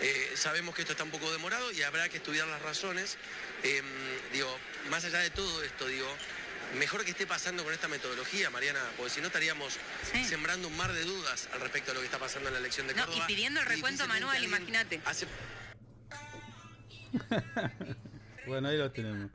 Eh, 0.00 0.32
sabemos 0.36 0.74
que 0.74 0.82
esto 0.82 0.92
está 0.92 1.04
un 1.04 1.10
poco 1.10 1.32
demorado 1.32 1.72
y 1.72 1.82
habrá 1.82 2.08
que 2.08 2.18
estudiar 2.18 2.46
las 2.46 2.60
razones. 2.60 3.16
Eh, 3.62 3.82
digo, 4.32 4.58
más 4.90 5.04
allá 5.04 5.20
de 5.20 5.30
todo 5.30 5.62
esto, 5.62 5.86
digo, 5.86 6.14
mejor 6.78 7.04
que 7.04 7.10
esté 7.10 7.26
pasando 7.26 7.64
con 7.64 7.72
esta 7.72 7.88
metodología, 7.88 8.50
Mariana, 8.50 8.80
porque 8.96 9.10
si 9.10 9.20
no 9.20 9.28
estaríamos 9.28 9.78
sembrando 10.26 10.68
un 10.68 10.76
mar 10.76 10.92
de 10.92 11.02
dudas 11.04 11.48
al 11.52 11.60
respecto 11.60 11.90
de 11.90 11.94
lo 11.94 12.00
que 12.00 12.06
está 12.06 12.18
pasando 12.18 12.48
en 12.48 12.54
la 12.54 12.60
elección 12.60 12.86
de 12.86 12.94
No, 12.94 13.02
y 13.02 13.06
Córdoba. 13.06 13.26
pidiendo 13.26 13.60
el 13.60 13.66
recuento 13.66 14.06
manual, 14.06 14.42
imagínate. 14.44 15.00
Bueno, 18.46 18.68
ahí 18.68 18.76
lo 18.76 18.90
tenemos. 18.90 19.30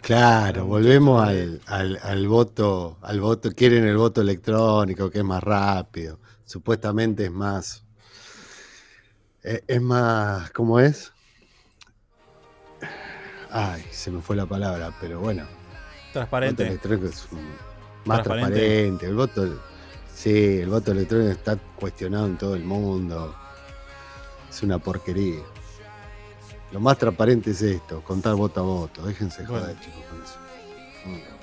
Claro, 0.00 0.64
volvemos 0.66 1.26
al, 1.26 1.60
al, 1.66 1.98
al 2.02 2.28
voto, 2.28 2.98
al 3.02 3.20
voto, 3.20 3.52
quieren 3.52 3.84
el 3.86 3.96
voto 3.96 4.20
electrónico, 4.22 5.10
que 5.10 5.18
es 5.18 5.24
más 5.24 5.42
rápido, 5.42 6.18
supuestamente 6.44 7.24
es 7.26 7.30
más, 7.30 7.84
eh, 9.42 9.62
es 9.66 9.80
más, 9.82 10.50
¿cómo 10.52 10.80
es? 10.80 11.12
Ay, 13.50 13.84
se 13.90 14.10
me 14.10 14.20
fue 14.22 14.34
la 14.36 14.46
palabra, 14.46 14.94
pero 15.00 15.20
bueno. 15.20 15.46
Transparente. 16.14 16.62
El 16.62 16.68
voto 16.76 16.88
electrónico 16.88 17.06
es 17.08 17.28
un- 17.32 17.48
más 18.06 18.22
Transparente. 18.22 18.60
transparente. 18.60 19.06
El 19.06 19.14
voto, 19.14 19.62
sí, 20.14 20.58
el 20.60 20.68
voto 20.70 20.92
electrónico 20.92 21.30
está 21.32 21.56
cuestionado 21.76 22.26
en 22.26 22.38
todo 22.38 22.54
el 22.54 22.64
mundo. 22.64 23.34
Es 24.48 24.62
una 24.62 24.78
porquería. 24.78 25.40
Lo 26.72 26.80
más 26.80 26.96
transparente 26.98 27.50
es 27.50 27.60
esto, 27.62 28.00
contar 28.02 28.34
voto 28.34 28.60
a 28.60 28.62
voto. 28.62 29.02
Déjense 29.06 29.44
Bueno. 29.44 29.60
joder, 29.64 29.80
chicos, 29.80 30.02
con 30.10 30.22
eso. 30.22 30.38
Mm. 31.06 31.34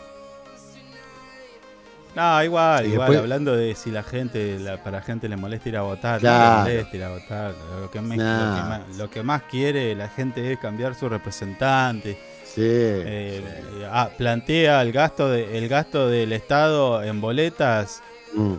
No, 2.14 2.44
igual, 2.44 2.86
igual, 2.88 3.08
después- 3.08 3.20
hablando 3.20 3.56
de 3.56 3.74
si 3.74 3.90
la 3.90 4.04
gente, 4.04 4.60
la, 4.60 4.84
para 4.84 4.98
la 4.98 5.04
gente 5.04 5.30
le 5.30 5.38
molesta 5.38 5.70
ir 5.70 5.78
a 5.78 5.82
votar, 5.84 6.20
Claro. 6.20 6.68
le 6.68 6.74
molesta 6.76 6.98
ir 6.98 7.04
a 7.06 7.10
votar. 7.10 7.56
Lo 7.82 7.90
que, 7.90 8.02
me- 8.02 8.18
lo, 8.18 8.24
Nah. 8.24 8.56
que 8.56 8.70
más, 8.70 8.98
lo 8.98 9.10
que 9.10 9.24
más 9.24 9.42
quiere 9.44 9.96
la 9.96 10.10
gente 10.10 10.52
es 10.52 10.60
cambiar 10.60 10.94
su 10.94 11.08
representante. 11.08 12.20
Sí. 12.54 12.62
Eh, 12.64 13.42
ah, 13.90 14.10
plantea 14.18 14.82
el 14.82 14.92
gasto, 14.92 15.30
de, 15.30 15.58
el 15.58 15.68
gasto 15.68 16.08
del 16.08 16.34
Estado 16.34 17.04
en 17.04 17.22
boletas 17.22 18.02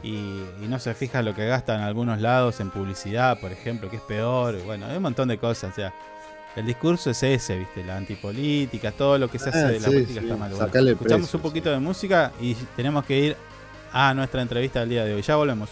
y, 0.02 0.42
no 0.68 0.78
se 0.78 0.94
fija 0.94 1.22
lo 1.22 1.34
que 1.34 1.46
gastan 1.46 1.80
en 1.80 1.86
algunos 1.86 2.20
lados 2.20 2.60
en 2.60 2.70
publicidad, 2.70 3.38
por 3.40 3.52
ejemplo, 3.52 3.90
que 3.90 3.96
es 3.96 4.02
peor. 4.02 4.62
Bueno, 4.64 4.86
hay 4.86 4.96
un 4.96 5.02
montón 5.02 5.28
de 5.28 5.38
cosas. 5.38 5.72
O 5.72 5.74
sea, 5.74 5.94
el 6.56 6.66
discurso 6.66 7.10
es 7.10 7.22
ese, 7.22 7.58
¿viste? 7.58 7.84
La 7.84 7.96
antipolítica, 7.96 8.92
todo 8.92 9.18
lo 9.18 9.30
que 9.30 9.38
se 9.38 9.50
hace 9.50 9.66
de 9.66 9.80
la 9.80 9.86
política 9.86 10.20
está 10.20 10.36
mal. 10.36 10.52
Bueno, 10.52 10.90
escuchamos 10.90 11.34
un 11.34 11.40
poquito 11.40 11.70
de 11.70 11.78
música 11.78 12.32
y 12.40 12.54
tenemos 12.76 13.04
que 13.04 13.18
ir 13.18 13.36
a 13.92 14.14
nuestra 14.14 14.42
entrevista 14.42 14.80
del 14.80 14.88
día 14.88 15.04
de 15.04 15.14
hoy. 15.14 15.22
Ya 15.22 15.36
volvemos. 15.36 15.68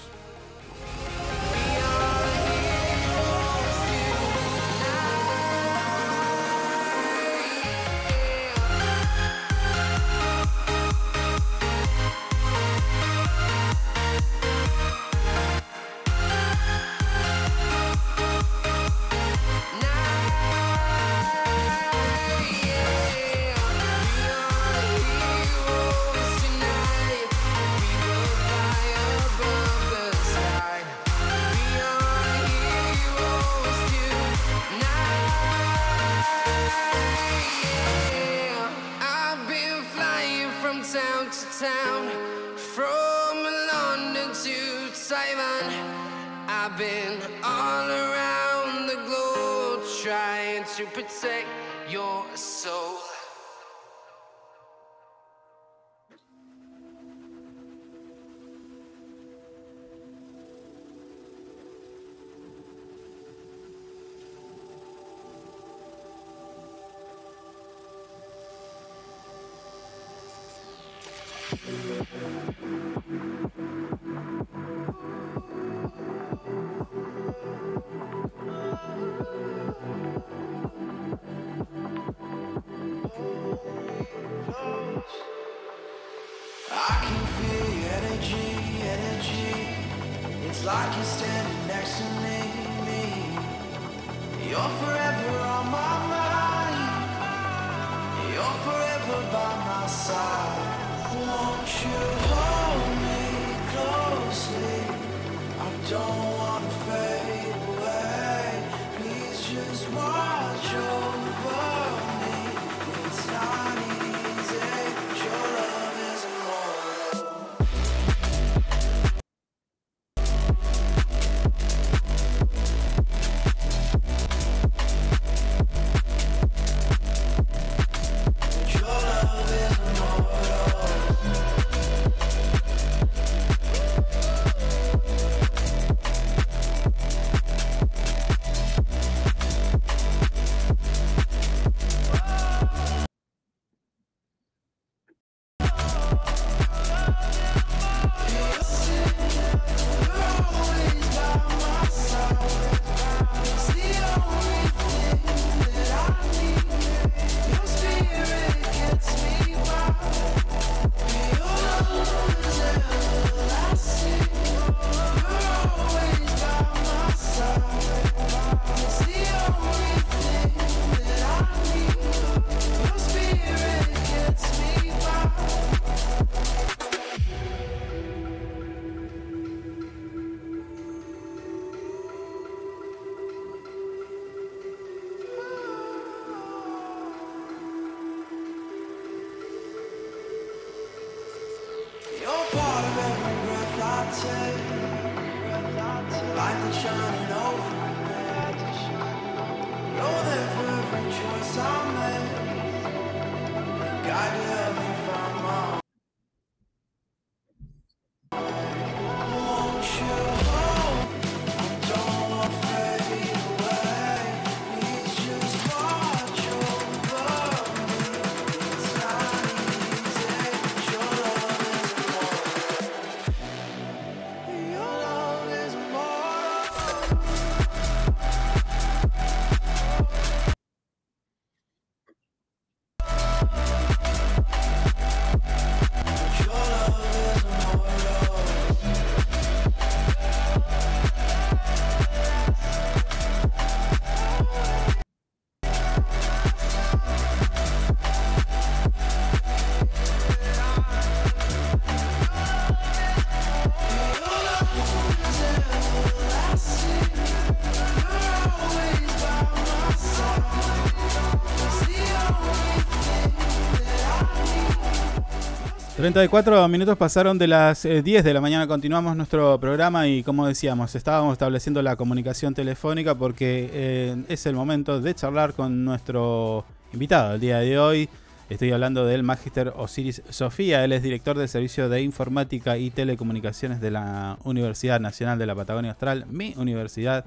34 266.12 266.66
minutos 266.66 266.98
pasaron 266.98 267.38
de 267.38 267.46
las 267.46 267.84
eh, 267.84 268.02
10 268.02 268.24
de 268.24 268.34
la 268.34 268.40
mañana. 268.40 268.66
Continuamos 268.66 269.14
nuestro 269.16 269.60
programa 269.60 270.08
y, 270.08 270.24
como 270.24 270.44
decíamos, 270.44 270.96
estábamos 270.96 271.34
estableciendo 271.34 271.82
la 271.82 271.94
comunicación 271.94 272.52
telefónica 272.52 273.14
porque 273.14 273.70
eh, 273.72 274.24
es 274.26 274.44
el 274.46 274.56
momento 274.56 275.00
de 275.00 275.14
charlar 275.14 275.54
con 275.54 275.84
nuestro 275.84 276.64
invitado 276.92 277.34
el 277.34 277.40
día 277.40 277.58
de 277.58 277.78
hoy. 277.78 278.08
Estoy 278.48 278.72
hablando 278.72 279.06
del 279.06 279.22
Magister 279.22 279.72
Osiris 279.76 280.22
Sofía. 280.30 280.84
Él 280.84 280.92
es 280.92 281.04
director 281.04 281.38
del 281.38 281.48
Servicio 281.48 281.88
de 281.88 282.02
Informática 282.02 282.76
y 282.76 282.90
Telecomunicaciones 282.90 283.80
de 283.80 283.92
la 283.92 284.36
Universidad 284.42 284.98
Nacional 284.98 285.38
de 285.38 285.46
la 285.46 285.54
Patagonia 285.54 285.92
Austral, 285.92 286.26
mi 286.26 286.54
universidad. 286.56 287.24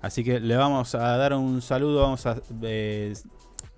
Así 0.00 0.24
que 0.24 0.40
le 0.40 0.56
vamos 0.56 0.94
a 0.94 1.18
dar 1.18 1.34
un 1.34 1.60
saludo, 1.60 2.00
vamos 2.00 2.24
a 2.24 2.38
eh, 2.62 3.12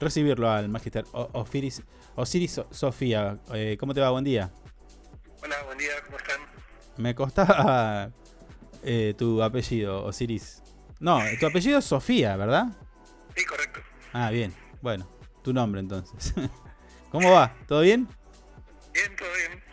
recibirlo 0.00 0.50
al 0.50 0.68
Magister 0.68 1.04
Osiris, 1.12 1.82
Osiris 2.14 2.60
Sofía. 2.70 3.38
Eh, 3.52 3.76
¿Cómo 3.78 3.94
te 3.94 4.00
va? 4.00 4.10
Buen 4.10 4.24
día. 4.24 4.50
Hola, 5.42 5.56
buen 5.64 5.78
día, 5.78 5.92
¿cómo 6.04 6.18
están? 6.18 6.40
Me 6.96 7.14
costaba 7.14 8.10
eh, 8.82 9.14
tu 9.16 9.42
apellido, 9.42 10.04
Osiris. 10.04 10.62
No, 11.00 11.20
tu 11.38 11.46
apellido 11.46 11.78
es 11.78 11.84
Sofía, 11.84 12.36
¿verdad? 12.36 12.66
Sí, 13.36 13.44
correcto. 13.44 13.80
Ah, 14.12 14.30
bien. 14.30 14.52
Bueno, 14.82 15.08
tu 15.42 15.52
nombre 15.52 15.80
entonces. 15.80 16.34
¿Cómo 17.10 17.30
va? 17.30 17.54
¿Todo 17.66 17.80
bien? 17.80 18.08
Bien, 18.92 19.16
todo 19.16 19.28
bien. 19.34 19.68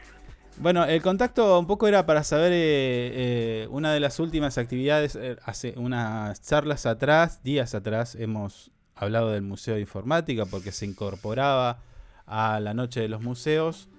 Bueno, 0.57 0.85
el 0.85 1.01
contacto 1.01 1.59
un 1.59 1.67
poco 1.67 1.87
era 1.87 2.05
para 2.05 2.23
saber 2.23 2.53
eh, 2.53 3.11
eh, 3.13 3.67
una 3.71 3.93
de 3.93 3.99
las 3.99 4.19
últimas 4.19 4.57
actividades, 4.57 5.17
eh, 5.17 5.35
hace 5.43 5.73
unas 5.75 6.41
charlas 6.41 6.85
atrás, 6.85 7.43
días 7.43 7.75
atrás, 7.75 8.15
hemos 8.15 8.71
hablado 8.95 9.31
del 9.31 9.41
Museo 9.41 9.75
de 9.75 9.81
Informática 9.81 10.45
porque 10.45 10.71
se 10.71 10.85
incorporaba 10.85 11.83
a 12.25 12.59
la 12.59 12.73
Noche 12.73 13.01
de 13.01 13.09
los 13.09 13.21
Museos 13.21 13.89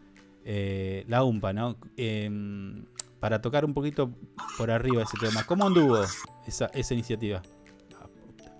eh, 0.44 1.04
la 1.08 1.22
UMPA, 1.24 1.52
¿no? 1.52 1.76
Em, 1.96 2.86
para 3.20 3.42
tocar 3.42 3.64
un 3.64 3.74
poquito 3.74 4.14
por 4.56 4.70
arriba 4.70 5.02
ese 5.02 5.18
tema. 5.18 5.44
¿Cómo 5.44 5.66
anduvo 5.66 6.04
esa, 6.46 6.66
esa 6.66 6.94
iniciativa? 6.94 7.42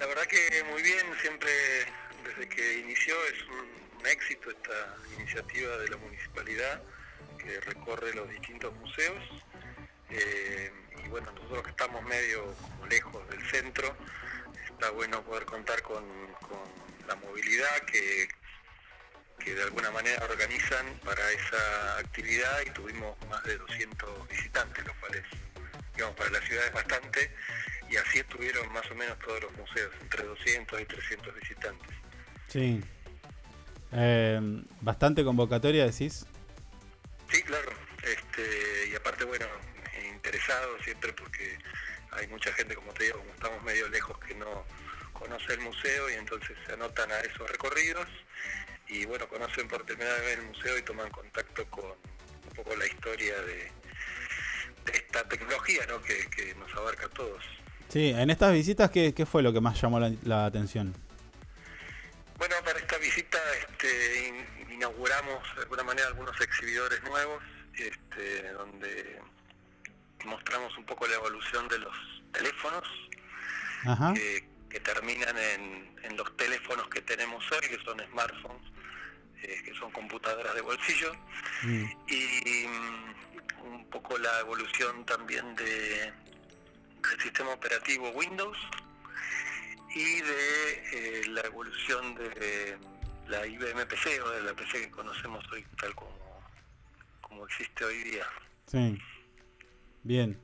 La 0.01 0.07
verdad 0.07 0.25
que 0.29 0.65
muy 0.71 0.83
bien, 0.83 1.07
siempre 1.21 1.51
desde 2.25 2.49
que 2.49 2.81
inició 2.81 3.15
es 3.33 3.43
un, 3.49 4.01
un 4.01 4.07
éxito 4.07 4.51
esta 4.51 4.95
iniciativa 5.19 5.77
de 5.79 5.89
la 5.89 5.97
municipalidad 5.97 6.83
que 7.39 7.61
recorre 7.61 8.15
los 8.15 8.29
distintos 8.29 8.75
museos. 8.77 9.23
Eh, 10.11 10.73
y 11.05 11.09
bueno, 11.09 11.31
nosotros 11.33 11.63
que 11.63 11.71
estamos 11.71 12.03
medio 12.05 12.53
como 12.63 12.87
lejos 12.87 13.29
del 13.31 13.43
centro, 13.47 13.95
está 14.77 14.91
bueno 14.91 15.23
poder 15.23 15.47
contar 15.47 15.81
con, 15.83 16.05
con 16.49 16.59
la 17.09 17.15
movilidad 17.17 17.81
que, 17.91 18.29
que 19.39 19.55
de 19.55 19.63
alguna 19.63 19.91
manera 19.91 20.23
organizan 20.27 20.87
para 21.03 21.33
esa 21.33 21.99
actividad 21.99 22.61
y 22.67 22.71
tuvimos 22.71 23.17
más 23.31 23.43
de 23.45 23.57
200 23.57 24.29
visitantes, 24.29 24.87
lo 24.87 24.93
cual 25.01 25.15
es, 25.15 25.25
digamos, 25.95 26.15
para 26.15 26.29
la 26.29 26.41
ciudad 26.43 26.67
es 26.67 26.73
bastante 26.75 27.35
y 27.89 27.97
así 27.97 28.19
estuvieron 28.19 28.71
más 28.73 28.91
o 28.91 28.95
menos 28.95 29.19
todos 29.21 29.45
los 29.45 29.53
museos, 29.57 29.95
entre 30.03 30.25
200 30.25 30.81
y 30.81 30.85
300 30.85 31.35
visitantes. 31.35 31.97
Sí. 32.49 32.83
Em, 33.93 34.63
bastante 34.83 35.25
convocatoria, 35.25 35.87
decís. 35.87 36.27
Sí, 37.31 37.43
claro. 37.45 37.71
Este, 38.03 38.89
y 38.91 38.95
aparte, 38.95 39.25
bueno, 39.25 39.47
interesado 40.13 40.79
siempre 40.83 41.13
porque 41.15 41.57
hay 42.17 42.27
mucha 42.29 42.53
gente, 42.53 42.75
como 42.75 42.93
te 42.93 43.05
digo, 43.05 43.19
como 43.19 43.31
estamos 43.33 43.63
medio 43.63 43.89
lejos, 43.89 44.19
que 44.19 44.35
no 44.35 44.65
conoce 45.13 45.55
el 45.55 45.61
museo 45.61 46.11
y 46.11 46.15
entonces 46.15 46.57
se 46.67 46.73
anotan 46.75 47.11
a 47.11 47.21
esos 47.21 47.51
recorridos 47.51 48.07
y 48.89 49.05
bueno, 49.07 49.29
conocen 49.29 49.67
por 49.69 49.85
primera 49.85 50.13
vez 50.21 50.39
el 50.39 50.45
museo 50.47 50.79
y 50.79 50.83
toman 50.83 51.11
contacto 51.11 51.65
con 51.71 51.85
un 51.87 52.51
poco 52.55 52.77
la 52.77 52.87
historia 52.87 53.35
de, 53.43 53.71
de 54.85 54.93
esta 54.93 55.27
tecnología 55.29 55.87
¿no? 55.87 56.01
que, 56.03 56.29
que 56.31 56.55
nos 56.55 56.73
abarca 56.75 57.07
a 57.07 57.11
todos. 57.11 57.43
Sí, 57.89 58.11
en 58.11 58.31
estas 58.31 58.53
visitas, 58.53 58.91
¿qué, 58.91 59.15
qué 59.15 59.25
fue 59.27 59.43
lo 59.43 59.53
que 59.53 59.61
más 59.61 59.81
llamó 59.81 59.99
la, 60.01 60.13
la 60.25 60.47
atención? 60.47 60.95
Bueno, 62.39 62.55
para 62.65 62.79
esta 62.79 62.99
visita 62.99 63.39
este, 63.69 64.29
in- 64.29 64.73
inauguramos 64.73 65.43
de 65.55 65.63
alguna 65.63 65.83
manera 65.85 66.09
algunos 66.09 66.39
exhibidores 66.41 67.03
nuevos, 67.05 67.43
este, 67.79 68.51
donde 68.53 69.19
mostramos 70.27 70.77
un 70.77 70.85
poco 70.85 71.07
la 71.07 71.15
evolución 71.15 71.67
de 71.69 71.79
los 71.79 71.95
teléfonos 72.33 72.83
Ajá. 73.87 74.13
que, 74.15 74.49
que 74.69 74.81
terminan 74.81 75.37
en, 75.39 75.97
en 76.03 76.17
los 76.17 76.37
teléfonos 76.37 76.89
que 76.89 77.01
tenemos 77.03 77.45
hoy, 77.53 77.69
que 77.69 77.79
son 77.85 77.99
smartphones, 78.11 78.63
eh, 79.43 79.63
que 79.65 79.75
son 79.75 79.91
computadoras 79.93 80.55
de 80.55 80.61
bolsillo, 80.61 81.13
Mm. 81.63 81.85
y 82.09 82.67
mm, 82.67 83.67
un 83.67 83.91
poco 83.91 84.19
la 84.19 84.41
evolución 84.41 85.07
también 85.07 85.55
de, 85.57 86.13
del 87.09 87.21
sistema 87.23 87.51
operativo 87.51 88.11
Windows 88.11 88.59
y 89.95 90.21
de 90.21 91.21
eh, 91.23 91.27
la 91.29 91.41
evolución 91.43 92.15
de 92.17 92.77
la 93.29 93.47
IBM 93.47 93.87
PC 93.87 94.21
o 94.21 94.31
de 94.31 94.43
la 94.43 94.53
PC 94.55 94.83
que 94.83 94.91
conocemos 94.91 95.43
hoy 95.51 95.65
tal 95.81 95.95
como, 95.95 96.15
como 97.23 97.47
existe 97.47 97.85
hoy 97.87 98.03
día. 98.05 98.27
Sí. 98.67 99.01
Bien. 100.07 100.41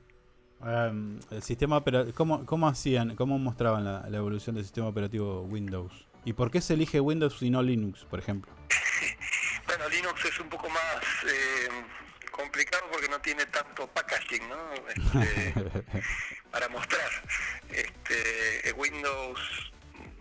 Em, 0.65 1.21
el 1.31 1.41
sistema 1.41 1.81
¿cómo, 2.13 2.45
¿Cómo 2.45 2.67
hacían, 2.67 3.15
cómo 3.15 3.39
mostraban 3.39 3.85
la, 3.85 4.05
la 4.09 4.17
evolución 4.17 4.55
del 4.55 4.65
sistema 4.65 4.87
operativo 4.87 5.43
Windows? 5.43 6.05
¿Y 6.25 6.33
por 6.33 6.51
qué 6.51 6.59
se 6.59 6.73
elige 6.73 6.99
Windows 6.99 7.41
y 7.41 7.49
no 7.49 7.61
Linux, 7.61 8.03
por 8.03 8.19
ejemplo? 8.19 8.51
Bueno, 9.65 9.87
Linux 9.87 10.25
es 10.25 10.37
un 10.41 10.49
poco 10.49 10.67
más 10.69 11.03
eh, 11.25 11.69
complicado 12.29 12.83
porque 12.91 13.07
no 13.07 13.19
tiene 13.21 13.45
tanto 13.45 13.87
packaging, 13.87 14.49
¿no? 14.49 14.73
Este, 14.89 15.83
para 16.51 16.67
mostrar. 16.67 17.09
Este, 17.69 18.73
Windows 18.73 19.39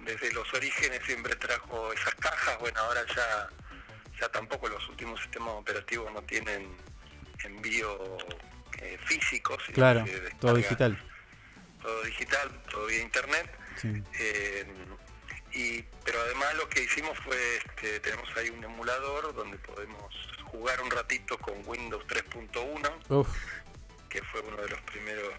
desde 0.04 0.32
los 0.32 0.54
orígenes 0.54 1.00
siempre 1.04 1.34
trajo 1.34 1.92
esas 1.92 2.14
cajas, 2.14 2.58
bueno, 2.60 2.78
ahora 2.78 3.04
ya, 3.08 3.48
ya 4.20 4.28
tampoco 4.28 4.68
los 4.68 4.88
últimos 4.88 5.20
sistemas 5.20 5.54
operativos 5.54 6.12
no 6.12 6.22
tienen 6.22 6.76
envío 7.44 7.98
eh, 8.82 8.98
físico, 9.04 9.56
sino 9.64 9.74
Claro, 9.74 10.04
todo 10.40 10.54
digital. 10.54 10.98
todo 11.80 12.02
digital, 12.04 12.62
todo 12.70 12.86
vía 12.86 13.02
internet. 13.02 13.50
Sí. 13.76 14.02
Eh, 14.20 14.66
y, 15.54 15.82
pero 16.04 16.20
además 16.22 16.54
lo 16.56 16.68
que 16.68 16.82
hicimos 16.82 17.18
fue, 17.20 17.56
este, 17.58 18.00
tenemos 18.00 18.28
ahí 18.36 18.48
un 18.50 18.62
emulador 18.64 19.34
donde 19.34 19.58
podemos 19.58 20.14
jugar 20.44 20.80
un 20.82 20.90
ratito 20.90 21.36
con 21.38 21.54
Windows 21.66 22.04
3.1, 22.06 22.90
Uf, 23.08 23.28
que 24.08 24.22
fue 24.24 24.40
uno 24.40 24.56
de 24.58 24.68
los 24.68 24.80
primeros 24.82 25.32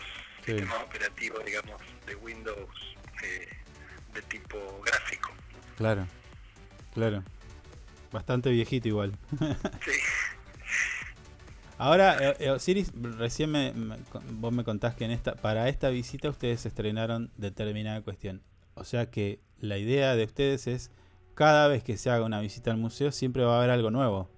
Sí. 0.45 0.51
sistemas 0.51 0.83
operativos, 0.83 1.45
digamos, 1.45 1.81
de 2.05 2.15
Windows 2.15 2.95
eh, 3.23 3.47
de 4.13 4.21
tipo 4.23 4.81
gráfico. 4.85 5.31
claro. 5.77 6.05
Claro. 6.93 7.23
Bastante 8.11 8.51
viejito 8.51 8.87
igual. 8.89 9.17
Ahora, 11.77 12.17
eh, 12.21 12.35
eh, 12.39 12.49
Osiris, 12.51 12.91
recién 13.17 13.51
me, 13.51 13.73
me- 13.73 13.97
vos 14.33 14.53
me 14.53 14.63
contás 14.63 14.95
que 14.95 15.05
en 15.05 15.11
esta, 15.11 15.35
para 15.35 15.67
esta 15.69 15.89
visita 15.89 16.29
ustedes 16.29 16.65
estrenaron 16.65 17.31
determinada 17.37 18.01
cuestión. 18.01 18.41
O 18.75 18.83
sea 18.85 19.09
que 19.09 19.39
la 19.59 19.77
idea 19.77 20.15
de 20.15 20.23
ustedes 20.25 20.67
es 20.67 20.91
cada 21.35 21.67
vez 21.67 21.83
que 21.83 21.97
se 21.97 22.09
haga 22.09 22.25
una 22.25 22.39
visita 22.39 22.71
al 22.71 22.77
museo 22.77 23.11
siempre 23.11 23.43
va 23.43 23.55
a 23.55 23.57
haber 23.59 23.71
algo 23.71 23.89
nuevo. 23.91 24.29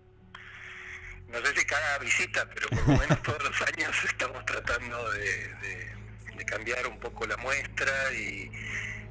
No 1.30 1.38
sé 1.46 1.56
si 1.60 1.66
cada 1.66 1.98
visita, 2.00 2.48
pero 2.54 2.70
por 2.70 2.88
lo 2.94 2.98
menos 3.00 3.22
todos 3.24 3.44
los 3.44 3.62
años 3.64 3.92
estamos 4.06 4.46
tratando 4.46 5.12
de, 5.12 5.20
de- 5.20 5.96
de 6.38 6.46
cambiar 6.46 6.86
un 6.88 7.00
poco 7.00 7.26
la 7.26 7.38
muestra 7.38 7.92
y, 8.14 8.52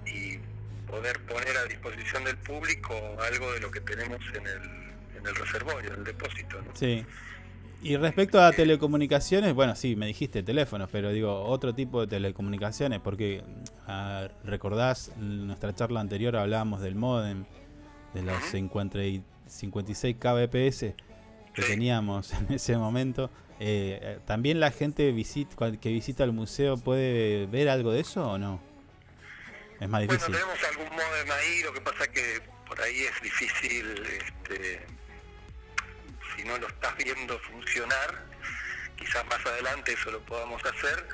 y 0.06 0.38
poder 0.86 1.18
poner 1.26 1.56
a 1.56 1.64
disposición 1.64 2.22
del 2.24 2.36
público 2.38 2.94
algo 3.22 3.52
de 3.52 3.60
lo 3.60 3.70
que 3.70 3.80
tenemos 3.80 4.20
en 4.34 4.46
el, 4.46 4.62
en 5.18 5.26
el 5.26 5.34
reservorio, 5.34 5.92
en 5.92 5.98
el 6.00 6.04
depósito. 6.04 6.60
¿no? 6.62 6.70
Sí. 6.76 7.04
Y 7.84 7.96
respecto 7.98 8.40
a 8.42 8.50
telecomunicaciones, 8.52 9.52
bueno, 9.54 9.76
sí, 9.76 9.94
me 9.94 10.06
dijiste 10.06 10.42
teléfonos, 10.42 10.88
pero 10.90 11.12
digo, 11.12 11.44
otro 11.44 11.74
tipo 11.74 12.00
de 12.00 12.06
telecomunicaciones, 12.06 13.00
porque 13.00 13.42
ah, 13.86 14.28
recordás 14.42 15.10
en 15.18 15.46
nuestra 15.46 15.74
charla 15.74 16.00
anterior 16.00 16.34
hablábamos 16.36 16.80
del 16.80 16.94
modem, 16.94 17.44
de 18.14 18.22
los 18.22 18.42
50 18.44 19.04
y 19.04 19.22
56 19.46 20.16
kbps 20.16 20.78
que 21.54 21.62
teníamos 21.66 22.32
en 22.32 22.54
ese 22.54 22.76
momento. 22.78 23.28
Eh, 23.60 23.98
eh, 24.02 24.18
¿También 24.26 24.60
la 24.60 24.70
gente 24.70 25.12
visit- 25.12 25.78
que 25.78 25.90
visita 25.90 26.24
el 26.24 26.32
museo 26.32 26.76
puede 26.78 27.46
ver 27.46 27.68
algo 27.68 27.92
de 27.92 28.00
eso 28.00 28.28
o 28.32 28.38
no? 28.38 28.60
Es 29.78 29.88
más 29.88 30.06
Bueno, 30.06 30.12
difícil. 30.12 30.32
tenemos 30.34 30.58
algún 30.70 30.86
modem 30.86 31.30
ahí, 31.32 31.62
lo 31.62 31.72
que 31.74 31.80
pasa 31.82 32.06
que 32.10 32.40
por 32.66 32.80
ahí 32.80 32.96
es 33.00 33.22
difícil, 33.22 33.86
este, 34.06 34.80
si 36.44 36.48
no 36.50 36.58
lo 36.58 36.68
estás 36.68 36.94
viendo 36.96 37.38
funcionar, 37.40 38.22
quizás 38.96 39.24
más 39.26 39.44
adelante 39.46 39.92
eso 39.94 40.10
lo 40.10 40.20
podamos 40.20 40.62
hacer, 40.64 41.06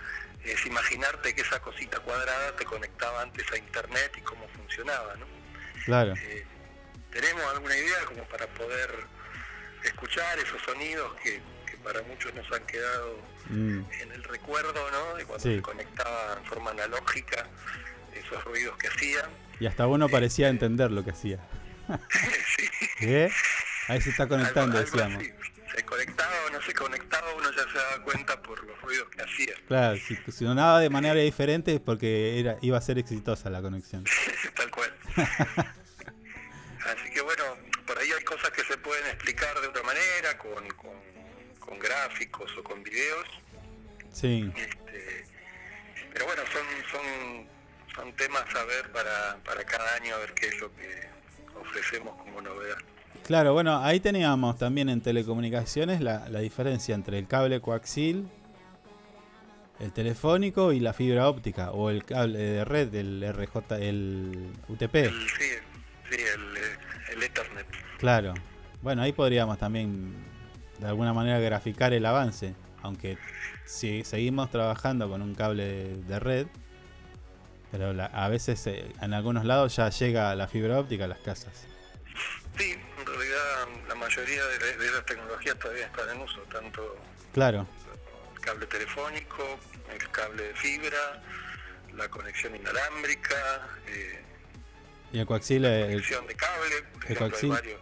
es 0.45 0.67
imaginarte 0.67 1.35
que 1.35 1.43
esa 1.43 1.61
cosita 1.61 2.01
cuadrada 2.01 2.57
te 2.57 2.65
conectaba 2.65 3.23
antes 3.23 3.45
a 3.53 3.57
internet 3.59 4.13
y 4.19 4.21
cómo 4.23 4.49
funcionaba, 4.49 5.15
¿no? 5.17 5.27
Claro. 5.85 6.15
¿Tenemos 7.13 7.43
alguna 7.55 7.77
idea 7.77 8.05
como 8.07 8.25
para 8.25 8.47
poder 8.49 8.91
escuchar 9.85 10.39
esos 10.39 10.61
sonidos 10.63 11.15
que, 11.23 11.41
que 11.67 11.77
para 11.79 12.03
muchos 12.03 12.35
nos 12.35 12.51
han 12.53 12.67
quedado 12.67 13.31
Mm, 13.49 13.83
en 14.01 14.13
el 14.13 14.23
recuerdo, 14.25 14.91
¿no? 14.93 15.17
De 15.17 15.25
cuando 15.25 15.43
Sí. 15.43 15.57
se 15.57 15.63
conectaba 15.63 16.37
en 16.39 16.45
forma 16.45 16.71
analógica, 16.71 17.49
esos 18.15 18.45
ruidos 18.45 18.77
que 18.77 18.87
hacía. 18.87 19.29
Y 19.59 19.67
hasta 19.67 19.89
uno 19.89 20.09
parecía 20.09 20.49
entender 20.49 20.93
lo 20.93 21.03
que 21.05 21.11
hacía. 21.11 21.41
¿Eh? 23.01 23.29
Ahí 23.91 24.01
se 24.01 24.11
está 24.11 24.27
conectando, 24.29 24.79
Algo- 24.79 24.93
algo 25.01 25.19
decíamos. 25.19 25.23
así. 25.23 25.51
Se 25.77 25.85
conectaba 25.85 26.33
o 26.47 26.51
no 26.51 26.61
se 26.63 26.73
conectaba, 26.75 27.35
uno 27.35 27.51
ya 27.53 27.63
se 27.71 27.79
daba 27.79 28.03
cuenta 28.05 28.43
por 28.43 28.63
los 28.65 28.81
ruidos 28.83 29.09
que 29.11 29.23
hacía. 29.23 29.55
Claro, 29.69 29.97
si 29.99 30.17
sonaba 30.33 30.81
de 30.81 30.91
manera 30.91 31.15
diferente 31.15 31.75
es 31.75 31.81
porque 31.81 32.41
era, 32.41 32.57
iba 32.61 32.77
a 32.77 32.81
ser 32.81 32.99
exitosa 32.99 33.51
la 33.51 33.63
conexión. 33.63 34.05
Tal 34.57 34.71
cual. 34.71 34.93
Así 35.17 37.11
que 37.15 37.21
bueno, 37.21 37.45
por 37.87 37.99
ahí 37.99 38.11
hay 38.11 38.25
cosas 38.25 38.51
que 38.51 38.63
se 38.65 38.77
pueden 38.79 39.07
explicar 39.07 39.61
de 39.61 39.69
otra 39.69 39.83
manera, 39.83 40.37
con, 40.39 40.67
con- 40.71 41.59
con 41.61 41.79
gráficos 41.79 42.51
o 42.59 42.65
con 42.65 42.83
videos. 42.83 43.27
Sí. 44.13 44.53
Este, 44.57 45.25
pero 46.13 46.27
bueno, 46.27 46.43
son, 46.53 46.67
son, 46.91 47.49
son 47.95 48.13
temas 48.17 48.53
a 48.55 48.65
ver 48.65 48.91
para, 48.91 49.37
para 49.45 49.63
cada 49.65 49.95
año, 49.95 50.15
a 50.17 50.19
ver 50.19 50.33
qué 50.35 50.49
es 50.49 50.61
lo 50.61 50.75
que 50.75 51.09
ofrecemos 51.55 52.17
como 52.23 52.41
novedad. 52.41 52.79
Claro, 53.31 53.53
bueno, 53.53 53.79
ahí 53.79 54.01
teníamos 54.01 54.59
también 54.59 54.89
en 54.89 55.01
telecomunicaciones 55.03 56.01
la, 56.01 56.29
la 56.29 56.41
diferencia 56.41 56.97
entre 56.97 57.17
el 57.17 57.29
cable 57.29 57.61
coaxil, 57.61 58.29
el 59.79 59.93
telefónico 59.93 60.73
y 60.73 60.81
la 60.81 60.93
fibra 60.93 61.29
óptica, 61.29 61.71
o 61.71 61.91
el 61.91 62.05
cable 62.05 62.41
de 62.41 62.65
red, 62.65 62.93
el 62.93 63.23
RJ, 63.23 63.77
el 63.79 64.51
UTP. 64.67 64.97
El- 64.97 65.13
sí, 65.13 65.45
sí, 66.11 66.17
el, 66.17 66.57
eh, 66.57 66.61
el 67.13 67.23
Ethernet. 67.23 67.67
Claro. 67.99 68.35
Bueno, 68.83 69.03
ahí 69.03 69.13
podríamos 69.13 69.59
también 69.59 70.13
de 70.81 70.89
alguna 70.89 71.13
manera 71.13 71.39
graficar 71.39 71.93
el 71.93 72.07
avance, 72.07 72.55
aunque 72.83 73.17
si 73.65 74.03
seguimos 74.03 74.51
trabajando 74.51 75.09
con 75.09 75.23
un 75.23 75.37
cable 75.37 75.65
de, 75.67 75.97
de 76.03 76.19
red, 76.19 76.47
pero 77.71 77.93
la- 77.93 78.07
a 78.07 78.29
veces 78.29 78.67
eh, 78.67 78.87
en 79.01 79.15
algunos 79.15 79.45
lados 79.45 79.77
ya 79.77 79.89
llega 79.89 80.35
la 80.35 80.49
fibra 80.49 80.81
óptica 80.81 81.05
a 81.05 81.09
las 81.09 81.21
casas. 81.21 81.69
Sí, 82.59 82.73
en 82.99 83.07
realidad 83.07 83.69
la 83.89 83.95
mayoría 83.95 84.45
de, 84.47 84.59
la- 84.61 84.77
de 84.77 84.87
esas 84.87 85.07
tecnologías 85.07 85.59
todavía 85.59 85.87
están 85.87 86.11
en 86.11 86.21
uso, 86.23 86.41
tanto 86.53 86.97
Claro, 87.33 87.67
el 88.35 88.41
cable 88.41 88.67
telefónico, 88.67 89.59
el 89.93 90.11
cable 90.11 90.43
de 90.45 90.55
fibra, 90.55 91.23
la 91.95 92.09
conexión 92.09 92.55
inalámbrica, 92.57 93.69
eh, 93.87 94.23
y 95.13 95.19
el 95.21 95.27
coaxil, 95.27 95.65
eh, 95.65 95.83
el, 95.85 95.91
conexión 95.93 96.27
de 96.27 96.35
cable, 96.37 96.83
por 96.83 97.05
el 97.07 97.13
ejemplo, 97.13 97.25
hay 97.25 97.31
coaxil 97.31 97.51
varios, 97.51 97.81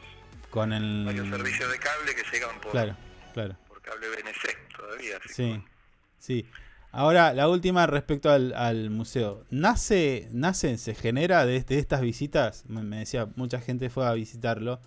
con 0.50 0.70
varios 0.70 1.24
el... 1.26 1.30
servicios 1.32 1.70
de 1.72 1.78
cable 1.78 2.14
que 2.14 2.22
llegan 2.32 2.60
por, 2.60 2.70
Claro, 2.72 2.96
claro. 3.34 3.56
por 3.68 3.82
cable 3.82 4.08
BNC 4.08 4.68
todavía. 4.76 5.16
así 5.24 5.34
Sí, 5.34 5.64
sí. 6.18 6.50
Ahora, 6.90 7.34
la 7.34 7.48
última 7.48 7.86
respecto 7.86 8.30
al, 8.30 8.54
al 8.54 8.90
museo. 8.90 9.44
¿Nace, 9.50 10.28
nace, 10.32 10.78
se 10.78 10.94
genera 10.94 11.44
de, 11.44 11.60
de 11.60 11.78
estas 11.78 12.00
visitas? 12.00 12.64
Me, 12.66 12.98
decía, 12.98 13.28
mucha 13.36 13.60
gente 13.60 13.90
fue 13.90 14.06
a 14.06 14.12
visitarlo. 14.12 14.80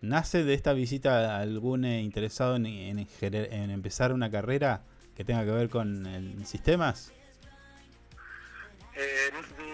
¿Nace 0.00 0.42
de 0.44 0.54
esta 0.54 0.72
visita 0.72 1.38
algún 1.38 1.84
eh, 1.84 2.00
interesado 2.02 2.56
en, 2.56 2.66
en 2.66 2.98
en 2.98 3.70
empezar 3.70 4.12
una 4.12 4.30
carrera 4.30 4.82
que 5.16 5.24
tenga 5.24 5.44
que 5.44 5.52
ver 5.52 5.68
con 5.68 6.06
el, 6.06 6.44
sistemas? 6.44 7.12
Eh, 8.96 9.30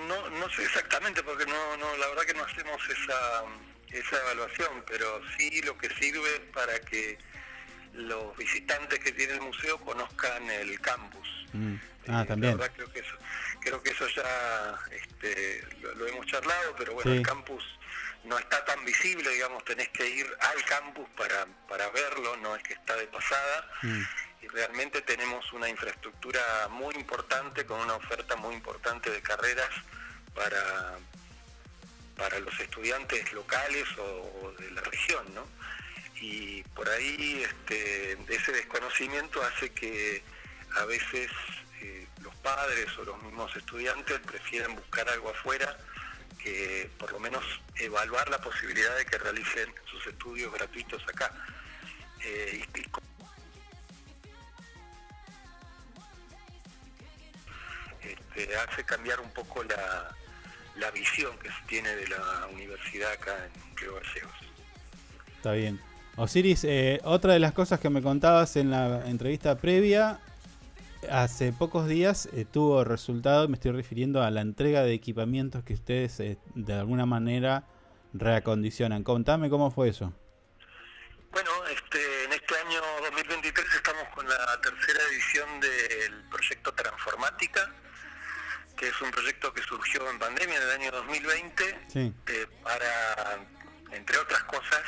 no, 0.07 0.31
no 0.31 0.48
sé 0.51 0.62
exactamente 0.62 1.23
porque 1.23 1.47
no, 1.47 1.77
no, 1.77 1.97
la 1.97 2.09
verdad 2.09 2.23
que 2.27 2.35
no 2.35 2.44
hacemos 2.44 2.81
esa, 2.89 3.98
esa 3.98 4.16
evaluación, 4.23 4.85
pero 4.86 5.20
sí 5.36 5.61
lo 5.62 5.77
que 5.77 5.89
sirve 5.90 6.40
para 6.52 6.78
que 6.81 7.19
los 7.94 8.36
visitantes 8.36 8.98
que 9.01 9.12
tiene 9.12 9.35
el 9.35 9.40
museo 9.40 9.78
conozcan 9.78 10.48
el 10.51 10.78
campus. 10.81 11.40
Mm. 11.53 11.75
Eh, 11.75 11.81
Ah, 12.09 12.25
también. 12.27 12.53
La 12.57 12.63
verdad 12.63 12.75
creo 12.77 12.93
que 12.93 13.01
eso, 13.01 13.15
creo 13.61 13.83
que 13.83 13.91
eso 13.91 14.07
ya 14.09 14.79
este, 14.91 15.63
lo, 15.83 15.95
lo 15.95 16.07
hemos 16.09 16.27
charlado, 16.27 16.75
pero 16.77 16.95
bueno, 16.95 17.11
Sí. 17.13 17.19
el 17.19 17.23
campus 17.27 17.63
no 18.25 18.39
está 18.39 18.65
tan 18.65 18.85
visible, 18.85 19.29
digamos, 19.31 19.65
tenés 19.65 19.89
que 19.91 20.09
ir 20.09 20.27
al 20.41 20.65
campus 20.65 21.09
para, 21.17 21.47
para 21.69 21.89
verlo, 21.91 22.37
no 22.39 22.57
es 22.57 22.63
que 22.63 22.75
está 22.75 22.97
de 22.97 23.07
pasada 23.07 23.71
Mm. 23.83 24.03
y 24.43 24.49
realmente 24.49 25.03
tenemos 25.03 25.53
una 25.53 25.69
infraestructura 25.69 26.69
muy 26.71 26.95
importante 26.97 27.65
con 27.67 27.81
una 27.81 27.95
oferta 27.95 28.37
muy 28.37 28.55
importante 28.55 29.11
de 29.11 29.21
carreras 29.23 29.71
para, 30.35 30.99
para 32.17 32.39
los 32.41 32.59
estudiantes 32.61 33.33
locales 33.33 33.87
o, 33.99 34.03
o 34.43 34.53
de 34.59 34.71
la 34.73 34.81
región, 34.83 35.35
¿no? 35.35 35.47
Y 36.23 36.63
por 36.75 36.89
ahí 36.89 37.43
este, 37.43 38.13
ese 38.29 38.53
desconocimiento 38.53 39.43
hace 39.43 39.71
que 39.71 40.23
a 40.77 40.85
veces 40.85 41.31
eh, 41.83 42.07
los 42.23 42.35
padres 42.37 42.87
o 42.99 43.05
los 43.05 43.23
mismos 43.23 43.55
estudiantes 43.57 44.19
prefieren 44.21 44.75
buscar 44.77 45.09
algo 45.09 45.31
afuera 45.31 45.77
que 46.43 46.91
por 46.99 47.13
lo 47.13 47.21
menos 47.21 47.45
evaluar 47.77 48.29
la 48.31 48.39
posibilidad 48.41 48.97
de 48.97 49.05
que 49.07 49.19
realicen 49.19 49.73
sus 49.91 50.07
estudios 50.07 50.53
gratuitos 50.53 51.03
acá. 51.09 51.33
Eh, 52.25 52.65
y- 52.75 52.81
y 52.81 52.85
este, 58.03 58.57
hace 58.57 58.85
cambiar 58.85 59.21
un 59.21 59.31
poco 59.31 59.63
la, 59.65 60.15
la 60.77 60.91
visión 60.91 61.37
que 61.39 61.49
se 61.49 61.63
tiene 61.69 61.95
de 61.97 62.09
la 62.09 62.47
universidad 62.53 63.13
acá 63.13 63.33
en 63.45 63.77
Río 63.77 63.95
Gallegos. 63.95 64.33
Está 65.37 65.53
bien. 65.53 65.81
Osiris, 66.17 66.65
eh, 66.65 67.01
otra 67.05 67.33
de 67.35 67.39
las 67.39 67.53
cosas 67.53 67.81
que 67.81 67.89
me 67.89 68.03
contabas 68.03 68.57
en 68.57 68.71
la 68.71 69.07
entrevista 69.07 69.57
previa, 69.59 70.21
hace 71.09 71.53
pocos 71.53 71.87
días 71.89 72.29
eh, 72.33 72.45
tuvo 72.45 72.85
resultado, 72.85 73.49
me 73.49 73.55
estoy 73.55 73.73
refiriendo 73.73 74.23
a 74.23 74.31
la 74.31 74.41
entrega 74.41 74.83
de 74.83 74.93
equipamientos 74.93 75.65
que 75.65 75.75
ustedes 75.75 76.21
eh, 76.21 76.39
de 76.55 76.75
alguna 76.75 77.07
manera 77.07 77.65
reacondicionan. 78.13 79.05
Contame 79.05 79.49
cómo 79.51 79.71
fue 79.71 79.89
eso. 79.89 80.13
Bueno, 81.33 81.51
este, 81.69 82.25
en 82.25 82.33
este 82.33 82.55
año 82.67 82.81
2023 83.03 83.67
estamos 83.75 84.03
con 84.15 84.29
la 84.29 84.61
tercera 84.61 85.01
edición 85.11 85.61
del 85.61 86.25
proyecto 86.29 86.73
Transformática, 86.75 87.73
que 88.77 88.89
es 88.89 89.01
un 89.01 89.11
proyecto 89.13 89.53
que 89.55 89.63
surgió 89.63 90.11
en 90.11 90.19
pandemia 90.19 90.57
en 90.57 90.63
el 90.63 90.71
año 90.71 90.91
2020 90.91 91.79
Sí. 91.87 92.13
eh, 92.27 92.47
para, 92.65 93.39
entre 93.93 94.19
otras 94.19 94.43
cosas, 94.45 94.83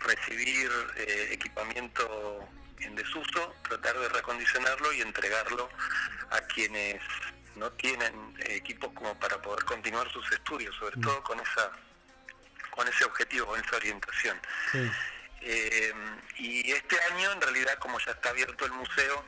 recibir 0.00 0.70
equipamiento 1.30 2.48
en 2.82 2.94
desuso, 2.94 3.54
tratar 3.68 3.98
de 3.98 4.08
recondicionarlo 4.08 4.92
y 4.92 5.00
entregarlo 5.00 5.68
a 6.30 6.40
quienes 6.42 7.00
no 7.56 7.70
tienen 7.72 8.34
equipos 8.40 8.92
como 8.94 9.18
para 9.18 9.40
poder 9.42 9.64
continuar 9.64 10.10
sus 10.12 10.30
estudios, 10.32 10.74
sobre 10.76 10.96
todo 11.00 11.22
con 11.22 11.38
esa 11.40 11.70
con 12.70 12.86
ese 12.88 13.04
objetivo, 13.04 13.46
con 13.46 13.60
esa 13.60 13.76
orientación. 13.76 14.40
Sí. 14.72 14.90
Eh, 15.42 15.92
y 16.38 16.70
este 16.70 16.96
año, 17.12 17.32
en 17.32 17.40
realidad, 17.40 17.78
como 17.78 17.98
ya 17.98 18.12
está 18.12 18.30
abierto 18.30 18.64
el 18.64 18.72
museo, 18.72 19.24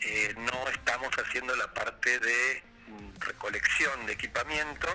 eh, 0.00 0.34
no 0.36 0.68
estamos 0.68 1.10
haciendo 1.16 1.54
la 1.56 1.72
parte 1.72 2.18
de 2.18 2.62
mm, 2.88 3.20
recolección 3.20 4.06
de 4.06 4.12
equipamiento, 4.12 4.88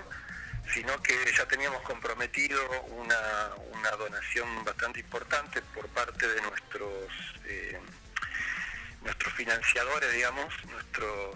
sino 0.74 1.00
que 1.02 1.14
ya 1.36 1.46
teníamos 1.46 1.82
comprometido 1.82 2.60
una, 2.82 3.50
una 3.72 3.90
donación 3.92 4.64
bastante 4.64 5.00
importante 5.00 5.62
por 5.74 5.86
parte 5.88 6.26
de 6.28 6.40
nuestros 6.42 7.12
eh, 7.46 7.78
nuestros 9.02 9.32
financiadores, 9.34 10.12
digamos, 10.12 10.52
nuestros 10.66 11.34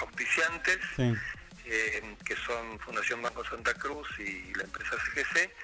auspiciantes, 0.00 0.78
Sí. 0.96 1.14
eh, 1.66 2.16
que 2.24 2.34
son 2.36 2.78
Fundación 2.80 3.20
Banco 3.22 3.44
Santa 3.44 3.74
Cruz 3.74 4.08
y 4.18 4.52
la 4.54 4.64
empresa 4.64 4.96
CGC, 4.96 5.54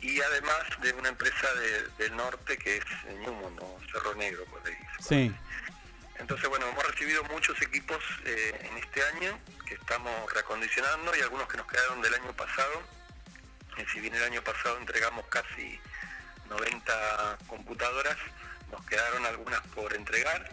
y 0.00 0.20
además 0.20 0.62
de 0.82 0.92
una 0.92 1.08
empresa 1.08 1.52
de- 1.54 1.88
del 1.98 2.16
norte 2.16 2.56
que 2.58 2.76
es 2.76 2.84
Ñumo, 3.20 3.50
¿no? 3.50 3.78
Cerro 3.90 4.14
Negro, 4.14 4.44
por 4.46 4.60
ahí. 4.66 4.76
Sí. 5.00 5.34
Entonces, 6.18 6.48
bueno, 6.48 6.68
hemos 6.68 6.86
recibido 6.86 7.24
muchos 7.24 7.60
equipos 7.62 7.98
eh, 8.24 8.68
en 8.70 8.76
este 8.78 9.02
año 9.04 9.38
que 9.66 9.74
estamos 9.74 10.32
reacondicionando 10.32 11.14
y 11.16 11.20
algunos 11.20 11.48
que 11.48 11.56
nos 11.56 11.66
quedaron 11.66 12.00
del 12.02 12.14
año 12.14 12.32
pasado. 12.34 12.82
Eh, 13.76 13.86
si 13.92 14.00
bien 14.00 14.14
el 14.14 14.22
año 14.22 14.42
pasado 14.42 14.78
entregamos 14.78 15.26
casi 15.26 15.80
90 16.48 17.38
computadoras, 17.46 18.16
nos 18.70 18.84
quedaron 18.86 19.26
algunas 19.26 19.60
por 19.68 19.94
entregar. 19.94 20.50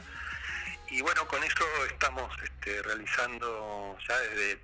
Y 0.89 1.01
bueno, 1.01 1.27
con 1.27 1.43
eso 1.43 1.65
estamos 1.85 2.31
este, 2.43 2.81
realizando 2.81 3.97
ya 4.07 4.19
desde 4.19 4.59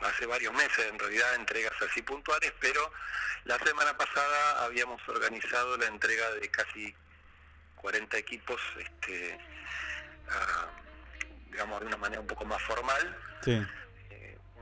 hace 0.00 0.26
varios 0.26 0.52
meses 0.52 0.86
en 0.90 0.98
realidad 0.98 1.34
entregas 1.34 1.72
así 1.82 2.02
puntuales, 2.02 2.52
pero 2.60 2.92
la 3.44 3.58
semana 3.58 3.96
pasada 3.96 4.64
habíamos 4.64 5.00
organizado 5.08 5.76
la 5.76 5.86
entrega 5.86 6.30
de 6.32 6.50
casi 6.50 6.94
40 7.76 8.16
equipos, 8.18 8.60
este, 8.78 9.38
a, 10.30 10.66
digamos 11.50 11.80
de 11.80 11.86
una 11.86 11.96
manera 11.96 12.20
un 12.20 12.26
poco 12.26 12.44
más 12.44 12.62
formal, 12.62 13.16
Sí. 13.44 13.62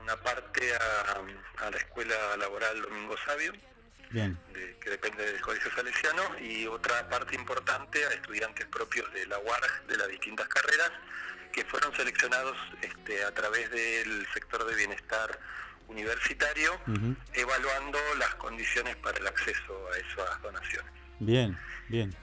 una 0.01 0.15
parte 0.17 0.75
a, 0.75 1.65
a 1.65 1.69
la 1.71 1.77
Escuela 1.77 2.35
Laboral 2.37 2.81
Domingo 2.81 3.15
Sabio, 3.25 3.53
Bien. 4.09 4.37
de- 4.51 4.77
que 4.79 4.89
depende 4.89 5.25
del 5.31 5.41
Colegio 5.41 5.71
Salesiano, 5.73 6.21
y 6.39 6.67
otra 6.67 7.07
parte 7.09 7.35
importante 7.35 8.05
a 8.05 8.09
estudiantes 8.09 8.65
propios 8.67 9.11
de 9.13 9.25
la 9.27 9.39
UARG 9.39 9.87
de 9.87 9.97
las 9.97 10.07
distintas 10.09 10.47
carreras, 10.49 10.91
que 11.53 11.63
fueron 11.65 11.95
seleccionados 11.95 12.57
este, 12.81 13.23
a 13.23 13.31
través 13.33 13.69
del 13.71 14.27
sector 14.33 14.65
de 14.65 14.75
bienestar 14.75 15.39
universitario, 15.87 16.79
evaluando 17.33 17.99
las 18.17 18.33
condiciones 18.35 18.95
para 18.97 19.17
el 19.19 19.27
acceso 19.27 19.87
a 19.93 19.97
esas 19.97 20.41
donaciones. 20.41 20.91
Bien, 21.19 21.57
bien. 21.89 22.15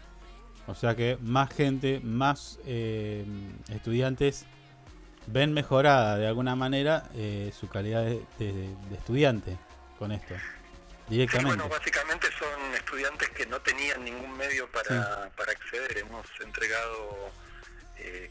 O 0.71 0.75
sea 0.75 0.95
que 0.95 1.19
más 1.21 1.53
gente, 1.55 2.01
más 2.03 2.59
eh, 2.67 3.25
estudiantes 3.71 4.47
ven 5.27 5.53
mejorada 5.53 6.17
de 6.17 6.27
alguna 6.27 6.57
manera 6.57 7.05
eh, 7.15 7.53
su 7.59 7.69
calidad 7.69 8.03
de, 8.05 8.25
de- 8.39 8.75
de 8.89 8.95
estudiante 8.97 9.57
con 9.99 10.13
esto. 10.13 10.35
Sí, 10.35 11.15
Directamente. 11.17 11.57
bueno, 11.57 11.69
básicamente 11.69 12.29
son 12.39 12.75
estudiantes 12.75 13.29
que 13.31 13.45
no 13.47 13.61
tenían 13.61 14.05
ningún 14.05 14.37
medio 14.37 14.71
para, 14.71 15.29
para 15.37 15.53
acceder. 15.53 15.99
Hemos 15.99 16.25
entregado 16.45 17.31
eh, 17.99 18.31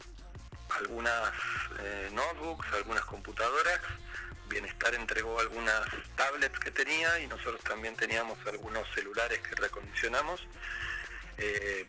algunas 0.82 1.30
eh, 1.82 2.10
notebooks, 2.14 2.68
algunas 2.74 3.04
computadoras. 3.06 3.80
Bienestar 4.48 4.96
entregó 4.96 5.40
algunas 5.40 5.82
tablets 6.16 6.58
que 6.60 6.72
tenía 6.72 7.20
y 7.20 7.28
nosotros 7.28 7.62
también 7.64 7.96
teníamos 7.96 8.38
algunos 8.48 8.88
celulares 8.96 9.40
que 9.40 9.56
recondicionamos. 9.56 10.42
Eh, 11.40 11.86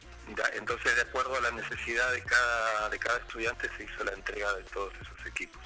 entonces, 0.57 0.95
de 0.95 1.03
acuerdo 1.03 1.35
a 1.37 1.41
la 1.41 1.51
necesidad 1.51 2.13
de 2.13 2.23
cada, 2.23 2.89
de 2.89 2.99
cada 2.99 3.19
estudiante, 3.19 3.69
se 3.77 3.85
hizo 3.85 4.05
la 4.05 4.13
entrega 4.13 4.53
de 4.55 4.63
todos 4.65 4.93
esos 5.01 5.27
equipos. 5.27 5.61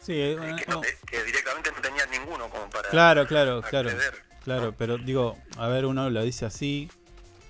Sí, 0.00 0.12
eh, 0.20 0.36
Que, 0.58 0.66
no- 0.66 0.74
no- 0.76 0.80
que 1.06 1.24
directamente 1.24 1.72
no 1.72 1.80
tenía 1.80 2.06
ninguno 2.06 2.48
como 2.50 2.68
para 2.70 2.88
Claro, 2.90 3.26
claro, 3.26 3.62
claro. 3.62 3.88
acceder. 3.90 4.14
Claro, 4.44 4.72
pero 4.76 4.98
digo, 4.98 5.36
a 5.56 5.66
ver, 5.68 5.86
uno 5.86 6.08
lo 6.10 6.22
dice 6.22 6.44
así, 6.46 6.88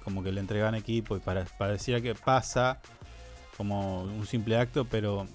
como 0.04 0.22
que 0.22 0.32
le 0.32 0.40
entregan 0.40 0.74
equipo 0.74 1.16
y 1.16 1.20
para, 1.20 1.44
pareciera 1.44 2.00
que 2.00 2.14
pasa 2.14 2.80
como 3.56 4.02
un 4.04 4.26
simple 4.26 4.56
acto, 4.56 4.86
pero 4.86 5.26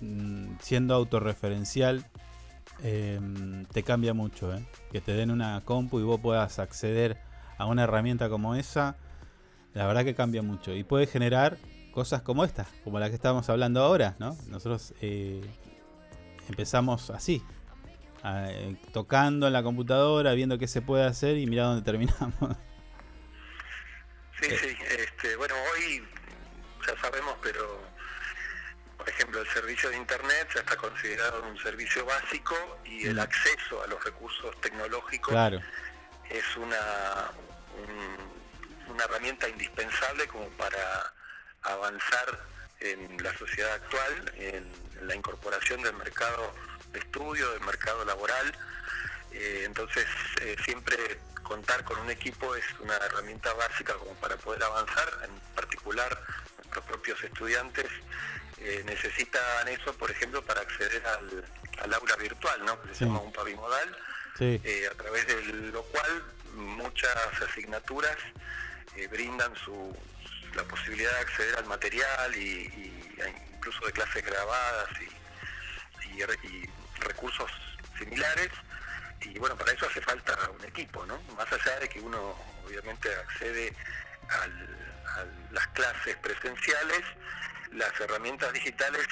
mm, 0.00 0.56
siendo 0.60 0.94
autorreferencial 0.94 2.04
eh, 2.82 3.20
te 3.72 3.82
cambia 3.82 4.14
mucho, 4.14 4.52
¿eh? 4.54 4.64
Que 4.90 5.00
te 5.00 5.12
den 5.12 5.30
una 5.30 5.60
compu 5.64 6.00
y 6.00 6.02
vos 6.04 6.20
puedas 6.20 6.58
acceder 6.58 7.18
a 7.58 7.66
una 7.66 7.84
herramienta 7.84 8.28
como 8.28 8.54
esa, 8.54 8.96
la 9.74 9.86
verdad 9.86 10.04
que 10.04 10.14
cambia 10.14 10.42
mucho 10.42 10.72
y 10.74 10.84
puede 10.84 11.06
generar 11.06 11.58
cosas 11.92 12.22
como 12.22 12.44
esta, 12.44 12.66
como 12.84 12.98
la 13.00 13.08
que 13.08 13.14
estamos 13.16 13.48
hablando 13.50 13.82
ahora, 13.82 14.14
¿no? 14.18 14.36
Nosotros 14.48 14.94
eh, 15.00 15.40
empezamos 16.48 17.10
así, 17.10 17.42
eh, 18.24 18.76
tocando 18.92 19.46
en 19.48 19.52
la 19.52 19.62
computadora, 19.62 20.32
viendo 20.34 20.58
qué 20.58 20.68
se 20.68 20.80
puede 20.82 21.04
hacer 21.04 21.36
y 21.36 21.46
mira 21.46 21.64
dónde 21.64 21.82
terminamos. 21.82 22.56
Sí, 24.40 24.50
sí, 24.56 24.76
este, 24.96 25.34
bueno, 25.36 25.54
hoy 25.74 26.04
ya 26.86 26.96
sabemos, 27.00 27.34
pero 27.42 27.82
por 28.96 29.08
ejemplo, 29.08 29.40
el 29.40 29.48
servicio 29.48 29.90
de 29.90 29.96
Internet 29.96 30.48
ya 30.54 30.60
está 30.60 30.76
considerado 30.76 31.42
un 31.48 31.58
servicio 31.58 32.04
básico 32.06 32.54
y 32.84 33.06
el 33.06 33.16
Mm. 33.16 33.20
acceso 33.20 33.82
a 33.82 33.86
los 33.88 34.02
recursos 34.04 34.60
tecnológicos 34.60 35.32
Claro. 35.32 35.60
es 36.30 36.56
una, 36.56 36.76
un- 37.86 38.92
una 38.94 39.04
herramienta 39.04 39.48
indispensable 39.48 40.26
como 40.28 40.48
para 40.50 41.12
avanzar 41.62 42.38
en 42.80 43.22
la 43.22 43.36
sociedad 43.36 43.72
actual, 43.74 44.32
en, 44.36 44.72
en 45.00 45.06
la 45.08 45.14
incorporación 45.14 45.82
del 45.82 45.94
mercado 45.94 46.54
de 46.92 47.00
estudio, 47.00 47.50
del 47.52 47.60
mercado 47.62 48.04
laboral. 48.04 48.56
Eh, 49.32 49.62
entonces, 49.66 50.06
eh, 50.40 50.56
siempre 50.64 50.96
contar 51.42 51.84
con 51.84 51.98
un 52.00 52.10
equipo 52.10 52.54
es 52.54 52.64
una 52.80 52.94
herramienta 52.96 53.52
básica 53.54 53.94
como 53.94 54.14
para 54.14 54.36
poder 54.36 54.62
avanzar, 54.62 55.08
en 55.24 55.38
particular 55.54 56.18
nuestros 56.56 56.84
propios 56.84 57.22
estudiantes 57.24 57.86
eh, 58.58 58.82
necesitan 58.86 59.68
eso, 59.68 59.92
por 59.94 60.10
ejemplo, 60.10 60.42
para 60.44 60.60
acceder 60.62 61.04
al, 61.06 61.44
al 61.80 61.94
aula 61.94 62.16
virtual, 62.16 62.64
¿no? 62.64 62.80
que 62.82 62.88
se 62.88 62.94
Sí. 62.96 63.04
llama 63.04 63.20
un 63.20 63.32
pavimodal, 63.32 63.96
Sí. 64.36 64.60
a 64.90 64.94
través 64.96 65.26
de 65.26 65.42
lo 65.42 65.82
cual 65.84 66.22
muchas 66.54 67.16
asignaturas 67.42 68.16
eh, 68.96 69.06
brindan 69.08 69.54
su, 69.56 69.96
la 70.54 70.64
posibilidad 70.64 71.12
de 71.12 71.20
acceder 71.20 71.56
al 71.56 71.66
material 71.66 72.36
y, 72.36 73.12
incluso 73.54 73.84
de 73.86 73.92
clases 73.92 74.24
grabadas 74.24 74.88
y, 75.00 76.16
y 76.16 76.24
re- 76.24 76.38
y 76.42 76.68
recursos 77.00 77.50
similares. 77.98 78.50
Y 79.22 79.38
bueno, 79.38 79.56
para 79.56 79.72
eso 79.72 79.86
hace 79.86 80.00
falta 80.00 80.36
un 80.50 80.64
equipo, 80.64 81.04
¿no? 81.06 81.20
Más 81.36 81.52
allá 81.52 81.80
de 81.80 81.88
que 81.88 82.00
uno 82.00 82.36
obviamente 82.64 83.12
accede 83.14 83.74
a 84.28 84.46
las 85.50 85.66
clases 85.68 86.16
presenciales, 86.16 87.02
las 87.72 87.98
herramientas 88.00 88.52
digitales 88.52 89.06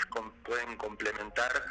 pueden 0.45 0.77
complementar 0.77 1.65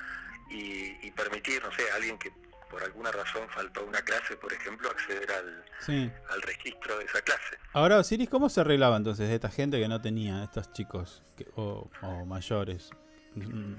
y, 0.50 0.98
y 1.08 1.12
permitir, 1.12 1.64
no 1.64 1.72
sé, 1.72 1.90
a 1.92 1.96
alguien 1.96 2.18
que 2.18 2.32
por 2.70 2.84
alguna 2.84 3.12
razón 3.12 3.48
faltó 3.50 3.84
una 3.86 4.02
clase, 4.02 4.36
por 4.38 4.52
ejemplo, 4.54 4.90
acceder 4.90 5.32
al, 5.32 5.66
Sí. 5.80 6.12
al 6.30 6.42
registro 6.42 6.98
de 6.98 7.06
esa 7.06 7.22
clase. 7.22 7.58
Ahora, 7.74 7.98
Osiris, 8.00 8.30
¿cómo 8.30 8.50
se 8.50 8.62
arreglaba 8.62 8.98
entonces 8.98 9.30
esta 9.30 9.50
gente 9.50 9.80
que 9.80 9.88
no 9.88 10.02
tenía, 10.02 10.44
estos 10.44 10.72
chicos 10.74 11.24
que- 11.38 11.48
o, 11.56 11.90
o 12.02 12.26
mayores? 12.26 12.90
Mm, 13.36 13.76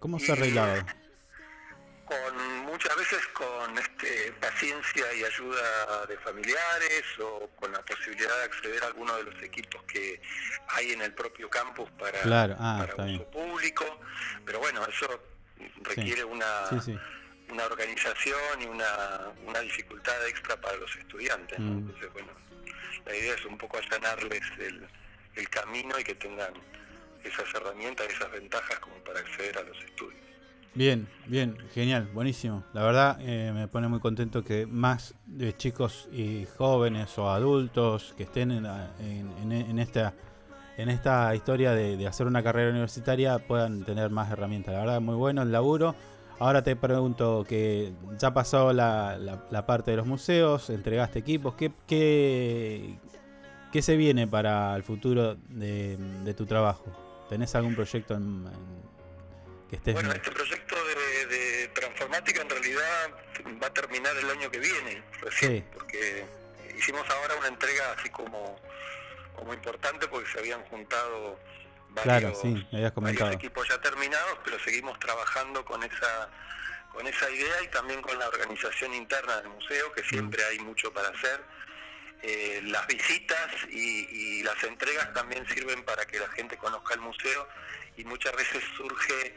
¿Cómo 0.00 0.18
se 0.18 0.32
arreglaba? 0.32 0.84
con 2.08 2.64
muchas 2.64 2.96
veces 2.96 3.18
con 3.34 3.76
este, 3.76 4.32
paciencia 4.40 5.12
y 5.12 5.24
ayuda 5.24 6.06
de 6.06 6.16
familiares 6.18 7.04
o 7.22 7.50
con 7.56 7.70
la 7.70 7.82
posibilidad 7.84 8.34
de 8.38 8.44
acceder 8.44 8.82
a 8.82 8.86
alguno 8.86 9.14
de 9.18 9.24
los 9.24 9.42
equipos 9.42 9.82
que 9.82 10.18
hay 10.68 10.92
en 10.92 11.02
el 11.02 11.12
propio 11.12 11.50
campus 11.50 11.90
para, 11.98 12.18
Claro, 12.22 12.56
ah, 12.58 12.86
para 12.88 13.04
bien. 13.04 13.16
uso 13.20 13.30
público. 13.30 13.84
Pero 14.46 14.58
bueno, 14.58 14.86
eso 14.86 15.06
requiere 15.82 16.24
una, 16.24 16.80
sí. 16.80 16.98
Una 17.50 17.64
organización 17.66 18.62
y 18.62 18.66
una, 18.66 18.86
una 19.46 19.60
dificultad 19.60 20.26
extra 20.28 20.56
para 20.60 20.76
los 20.76 20.94
estudiantes. 20.96 21.58
¿no? 21.58 21.72
Mm. 21.72 21.78
Entonces, 21.78 22.12
bueno, 22.12 22.28
la 23.06 23.16
idea 23.16 23.34
es 23.34 23.44
un 23.44 23.56
poco 23.58 23.78
allanarles 23.78 24.42
el, 24.58 24.86
el 25.36 25.48
camino 25.48 25.98
y 25.98 26.04
que 26.04 26.14
tengan 26.14 26.52
esas 27.24 27.46
herramientas, 27.54 28.06
esas 28.08 28.30
ventajas 28.32 28.78
como 28.80 28.96
para 28.96 29.20
acceder 29.20 29.58
a 29.58 29.62
los 29.62 29.76
estudios. 29.82 30.20
Bien, 30.74 31.08
bien, 31.26 31.56
genial, 31.74 32.04
buenísimo. 32.12 32.64
La 32.72 32.82
verdad 32.84 33.18
eh, 33.20 33.50
me 33.52 33.66
pone 33.66 33.88
muy 33.88 33.98
contento 34.00 34.44
que 34.44 34.66
más 34.66 35.14
de 35.26 35.56
chicos 35.56 36.08
y 36.12 36.46
jóvenes 36.56 37.18
o 37.18 37.30
adultos 37.30 38.14
que 38.16 38.24
estén 38.24 38.50
en, 38.52 38.62
la- 38.64 38.92
en- 39.00 39.32
en- 39.42 39.52
en 39.70 39.78
esta 39.78 40.14
en 40.76 40.88
esta 40.90 41.34
historia 41.34 41.72
de, 41.72 41.96
de 41.96 42.06
hacer 42.06 42.28
una 42.28 42.40
carrera 42.40 42.70
universitaria 42.70 43.40
puedan 43.40 43.82
tener 43.84 44.10
más 44.10 44.30
herramientas. 44.30 44.74
La 44.74 44.80
verdad, 44.80 45.00
muy 45.00 45.16
bueno 45.16 45.42
el 45.42 45.50
laburo. 45.50 45.96
Ahora 46.40 46.62
te 46.62 46.76
pregunto 46.76 47.44
que 47.48 47.92
ya 48.18 48.32
pasó 48.32 48.72
la, 48.72 49.16
la- 49.18 49.44
la 49.50 49.66
parte 49.66 49.90
de 49.90 49.96
los 49.96 50.06
museos, 50.06 50.70
entregaste 50.70 51.18
equipos. 51.18 51.54
¿Qué, 51.54 51.72
qué, 51.86 52.96
qué 53.72 53.82
se 53.82 53.96
viene 53.96 54.28
para 54.28 54.76
el 54.76 54.84
futuro 54.84 55.34
de, 55.48 55.96
de 55.96 56.34
tu 56.34 56.46
trabajo? 56.46 56.84
¿Tenés 57.28 57.54
algún 57.56 57.74
proyecto 57.74 58.14
en- 58.14 58.46
en- 58.46 58.88
que 59.68 59.76
estés 59.76 59.94
Bueno, 59.94 60.12
este 60.12 60.30
proyecto 60.30 60.76
de, 60.76 61.26
de 61.36 61.68
transformática 61.68 62.40
en 62.42 62.48
realidad 62.50 63.10
va 63.62 63.66
a 63.66 63.74
terminar 63.74 64.16
el 64.16 64.30
año 64.30 64.50
que 64.50 64.58
viene, 64.60 65.02
recién, 65.20 65.56
Sí. 65.58 65.64
porque 65.74 66.24
hicimos 66.78 67.02
ahora 67.10 67.34
una 67.38 67.48
entrega 67.48 67.92
así 67.98 68.08
como, 68.10 68.56
como 69.36 69.52
importante 69.52 70.06
porque 70.08 70.26
se 70.30 70.38
habían 70.38 70.62
juntado 70.70 71.36
Claro, 72.02 72.28
varios, 72.28 72.40
sí, 72.40 72.48
me 72.48 72.58
habías 72.58 72.70
varios 72.72 72.92
comentado. 72.94 73.32
equipos 73.32 73.68
ya 73.68 73.80
terminados, 73.80 74.38
pero 74.44 74.58
seguimos 74.60 74.98
trabajando 74.98 75.64
con 75.64 75.82
esa 75.82 76.28
con 76.92 77.06
esa 77.06 77.30
idea 77.30 77.62
y 77.62 77.68
también 77.68 78.02
con 78.02 78.18
la 78.18 78.26
organización 78.26 78.92
interna 78.94 79.36
del 79.36 79.50
museo, 79.50 79.92
que 79.92 80.02
siempre 80.02 80.42
hay 80.44 80.58
mucho 80.60 80.92
para 80.92 81.08
hacer. 81.10 81.44
Eh, 82.22 82.60
las 82.64 82.84
visitas 82.88 83.46
y, 83.70 84.40
y 84.40 84.42
las 84.42 84.60
entregas 84.64 85.12
también 85.14 85.46
sirven 85.48 85.84
para 85.84 86.04
que 86.06 86.18
la 86.18 86.26
gente 86.30 86.56
conozca 86.56 86.94
el 86.94 87.00
museo 87.00 87.46
y 87.96 88.04
muchas 88.04 88.34
veces 88.34 88.64
surge 88.76 89.36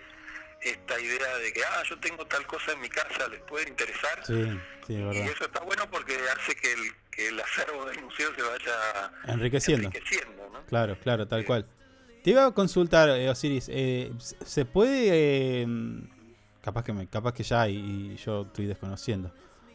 esta 0.62 1.00
idea 1.00 1.38
de 1.38 1.54
que, 1.54 1.64
ah, 1.64 1.84
yo 1.88 2.00
tengo 2.00 2.26
tal 2.26 2.48
cosa 2.48 2.72
en 2.72 2.80
mi 2.82 2.90
casa, 2.90 3.28
les 3.28 3.42
puede 3.42 3.68
interesar. 3.70 4.26
Sí, 4.26 4.60
sí, 4.88 4.94
y 4.96 5.18
eso 5.20 5.46
está 5.46 5.60
bueno 5.60 5.88
porque 5.92 6.18
hace 6.36 6.56
que 6.56 6.72
el, 6.74 6.96
que 7.12 7.28
el 7.28 7.40
acervo 7.40 7.86
del 7.86 8.02
museo 8.02 8.34
se 8.36 8.42
vaya 8.42 9.12
Enriqueciendo. 9.26 9.88
enriqueciendo, 9.90 10.50
¿no? 10.52 10.66
Claro, 10.66 10.98
claro, 11.04 11.28
tal 11.28 11.46
cual. 11.46 11.68
Te 12.24 12.30
iba 12.32 12.46
a 12.46 12.52
consultar, 12.52 13.10
eh, 13.10 13.30
Osiris, 13.30 13.68
eh, 13.72 14.12
¿se- 14.20 14.36
¿se 14.46 14.66
puede, 14.66 15.10
eh, 15.64 15.68
capaz 16.62 16.84
que 16.84 16.94
me, 16.94 17.08
capaz 17.08 17.34
que 17.34 17.44
ya 17.44 17.62
hay 17.64 17.76
y 17.78 18.16
yo 18.18 18.44
estoy 18.44 18.68
desconociendo, 18.68 19.34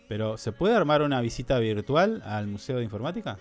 pero 0.08 0.36
¿se 0.38 0.52
puede 0.52 0.76
armar 0.76 1.02
una 1.02 1.20
visita 1.20 1.58
virtual 1.58 2.22
al 2.24 2.46
Museo 2.46 2.76
de 2.76 2.84
Informática? 2.84 3.36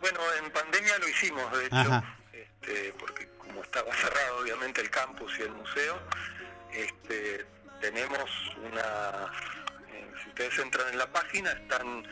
Bueno, 0.00 0.20
en 0.42 0.52
pandemia 0.52 0.98
lo 0.98 1.08
hicimos, 1.08 1.52
de 1.58 1.66
hecho, 1.66 1.76
Ajá. 1.76 2.16
este, 2.32 2.94
porque 2.98 3.28
como 3.38 3.60
estaba 3.62 3.92
cerrado 3.92 4.38
obviamente 4.40 4.80
el 4.80 4.90
campus 4.90 5.32
y 5.40 5.42
el 5.42 5.50
museo, 5.52 5.98
este, 6.72 7.44
tenemos 7.80 8.30
una, 8.70 9.32
eh, 9.92 10.06
si 10.22 10.28
ustedes 10.28 10.58
entran 10.60 10.88
en 10.92 10.98
la 10.98 11.10
página, 11.10 11.50
están 11.50 12.04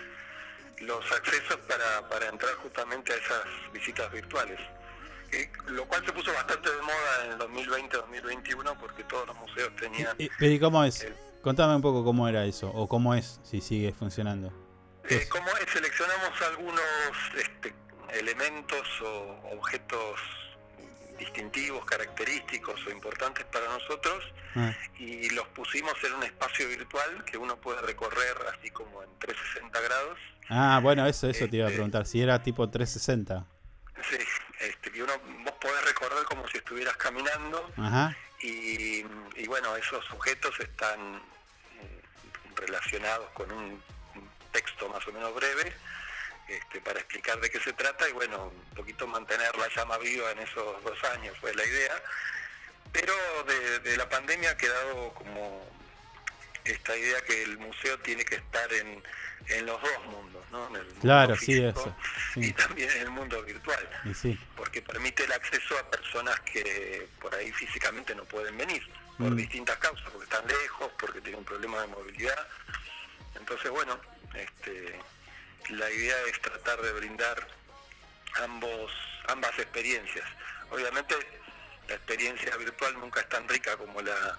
los 0.80 1.12
accesos 1.12 1.56
para, 1.68 2.08
para 2.08 2.28
entrar 2.28 2.52
justamente 2.56 3.12
a 3.12 3.16
esas 3.16 3.44
visitas 3.72 4.10
virtuales. 4.12 4.58
Eh, 5.32 5.50
lo 5.66 5.86
cual 5.86 6.04
se 6.04 6.12
puso 6.12 6.32
bastante 6.32 6.70
de 6.70 6.82
moda 6.82 7.24
en 7.24 7.32
el 7.32 7.38
2020-2021 7.38 8.76
porque 8.78 9.04
todos 9.04 9.26
los 9.26 9.36
museos 9.36 9.70
tenían 9.76 10.16
¿y 10.18 10.58
cómo 10.58 10.82
es? 10.84 11.06
Contame 11.42 11.76
un 11.76 11.82
poco 11.82 12.02
cómo 12.04 12.28
era 12.28 12.44
eso, 12.44 12.70
o 12.70 12.88
cómo 12.88 13.14
es, 13.14 13.40
si 13.42 13.60
sigue 13.60 13.92
funcionando. 13.92 14.52
Eh, 15.08 15.26
¿Cómo 15.30 15.46
es? 15.48 15.70
Seleccionamos 15.72 16.42
algunos 16.42 16.82
este, 17.36 17.74
elementos 18.12 18.86
o 19.02 19.40
objetos 19.56 20.20
distintivos, 21.18 21.84
característicos 21.84 22.86
o 22.86 22.90
importantes 22.90 23.44
para 23.46 23.66
nosotros 23.68 24.24
Ah, 24.54 24.74
y 24.98 25.28
los 25.30 25.46
pusimos 25.48 25.92
en 26.04 26.14
un 26.14 26.22
espacio 26.24 26.68
virtual 26.68 27.24
que 27.24 27.36
uno 27.36 27.56
puede 27.56 27.80
recorrer 27.82 28.34
así 28.56 28.70
como 28.70 29.02
en 29.02 29.10
360 29.18 29.80
grados. 29.80 30.18
Ah, 30.48 30.80
bueno, 30.82 31.06
eso, 31.06 31.28
eso 31.28 31.46
te 31.48 31.58
iba 31.58 31.68
a 31.68 31.70
preguntar, 31.70 32.06
si 32.06 32.22
era 32.22 32.42
tipo 32.42 32.68
360. 32.68 33.46
Sí, 34.10 34.16
este, 34.60 34.90
y 34.94 35.00
uno 35.00 35.12
vos 35.44 35.54
podés 35.60 35.84
recorrer 35.84 36.24
como 36.24 36.46
si 36.48 36.58
estuvieras 36.58 36.96
caminando 36.96 37.72
Ajá. 37.76 38.16
y, 38.40 39.04
y 39.36 39.46
bueno, 39.46 39.76
esos 39.76 40.10
objetos 40.10 40.58
están 40.60 41.16
mm, 41.16 42.54
relacionados 42.56 43.30
con 43.30 43.50
un 43.52 43.82
un 44.14 44.30
texto 44.52 44.88
más 44.88 45.06
o 45.06 45.12
menos 45.12 45.34
breve 45.34 45.72
este, 46.48 46.80
para 46.80 46.98
explicar 46.98 47.38
de 47.40 47.50
qué 47.50 47.60
se 47.60 47.72
trata 47.74 48.08
y 48.08 48.12
bueno, 48.12 48.46
un 48.46 48.74
poquito 48.74 49.06
mantener 49.06 49.54
la 49.56 49.68
llama 49.68 49.98
viva 49.98 50.30
en 50.32 50.38
esos 50.40 50.82
dos 50.82 51.04
años 51.04 51.36
fue 51.38 51.54
la 51.54 51.64
idea. 51.64 52.02
Pero 52.90 53.12
de, 53.44 53.80
de 53.80 53.96
la 53.98 54.08
pandemia 54.08 54.52
ha 54.52 54.56
quedado 54.56 55.12
como 55.12 55.62
esta 56.64 56.96
idea 56.96 57.20
que 57.22 57.42
el 57.42 57.58
museo 57.58 57.98
tiene 57.98 58.24
que 58.24 58.36
estar 58.36 58.72
en, 58.72 59.02
en 59.46 59.66
los 59.66 59.80
dos 59.80 60.04
mundos, 60.06 60.44
¿no? 60.50 60.66
En 60.68 60.76
el 60.76 60.84
mundo 60.86 61.00
Claro, 61.00 61.36
sí, 61.36 61.46
físico 61.46 61.68
eso. 61.80 61.96
y 62.40 62.44
Sí. 62.44 62.52
también 62.52 62.90
en 62.90 63.02
el 63.02 63.10
mundo 63.10 63.42
virtual 63.42 63.88
Y 64.04 64.14
sí. 64.14 64.38
porque 64.56 64.82
permite 64.82 65.24
el 65.24 65.32
acceso 65.32 65.78
a 65.78 65.90
personas 65.90 66.38
que 66.40 67.08
por 67.20 67.34
ahí 67.34 67.50
físicamente 67.52 68.14
no 68.14 68.24
pueden 68.24 68.56
venir, 68.58 68.82
por 69.16 69.30
Mm. 69.30 69.36
distintas 69.36 69.76
causas, 69.78 70.08
porque 70.10 70.24
están 70.24 70.46
lejos, 70.46 70.90
porque 70.98 71.20
tienen 71.20 71.38
un 71.40 71.44
problema 71.44 71.80
de 71.80 71.86
movilidad. 71.88 72.46
Entonces, 73.36 73.70
bueno, 73.70 73.98
este, 74.34 74.98
la 75.70 75.90
idea 75.90 76.16
es 76.26 76.40
tratar 76.40 76.80
de 76.82 76.92
brindar 76.92 77.46
ambos 78.42 78.92
ambas 79.28 79.58
experiencias. 79.58 80.26
Obviamente, 80.70 81.14
la 81.88 81.94
experiencia 81.94 82.56
virtual 82.56 82.94
nunca 82.98 83.20
es 83.20 83.28
tan 83.28 83.46
rica 83.48 83.76
como 83.76 84.00
la 84.00 84.38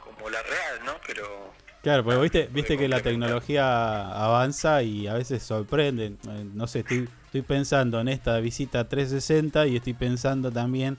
como 0.00 0.30
la 0.30 0.42
real, 0.42 0.84
¿no? 0.84 1.00
Pero 1.06 1.54
Claro, 1.82 2.02
porque 2.04 2.20
viste, 2.20 2.48
viste 2.52 2.76
que 2.76 2.88
la 2.88 3.00
tecnología 3.02 4.24
avanza 4.24 4.82
y 4.82 5.06
a 5.06 5.14
veces 5.14 5.42
sorprende. 5.42 6.06
Eh, 6.28 6.44
No 6.54 6.66
sé, 6.66 6.80
estoy, 6.80 7.08
estoy 7.26 7.42
pensando 7.42 8.00
en 8.00 8.08
esta 8.08 8.38
visita 8.40 8.88
360 8.88 9.66
y 9.66 9.76
estoy 9.76 9.94
pensando 9.94 10.50
también 10.50 10.98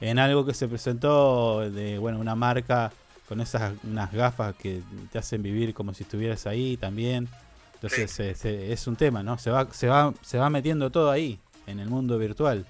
en 0.00 0.18
algo 0.18 0.44
que 0.44 0.52
se 0.54 0.68
presentó 0.68 1.68
de 1.70 1.98
bueno 1.98 2.18
una 2.18 2.34
marca 2.34 2.92
con 3.28 3.40
esas 3.40 3.72
unas 3.84 4.12
gafas 4.12 4.54
que 4.56 4.82
te 5.10 5.18
hacen 5.18 5.42
vivir 5.42 5.72
como 5.72 5.94
si 5.94 6.02
estuvieras 6.02 6.46
ahí 6.46 6.76
también. 6.76 7.26
Entonces 7.74 8.20
eh, 8.20 8.34
se- 8.34 8.72
es 8.72 8.86
un 8.86 8.96
tema, 8.96 9.22
¿no? 9.22 9.38
Se 9.38 9.50
va, 9.50 9.66
se 9.72 9.88
va, 9.88 10.12
se 10.22 10.36
va 10.38 10.50
metiendo 10.50 10.90
todo 10.90 11.10
ahí 11.10 11.38
en 11.66 11.80
el 11.80 11.88
mundo 11.88 12.18
virtual. 12.18 12.66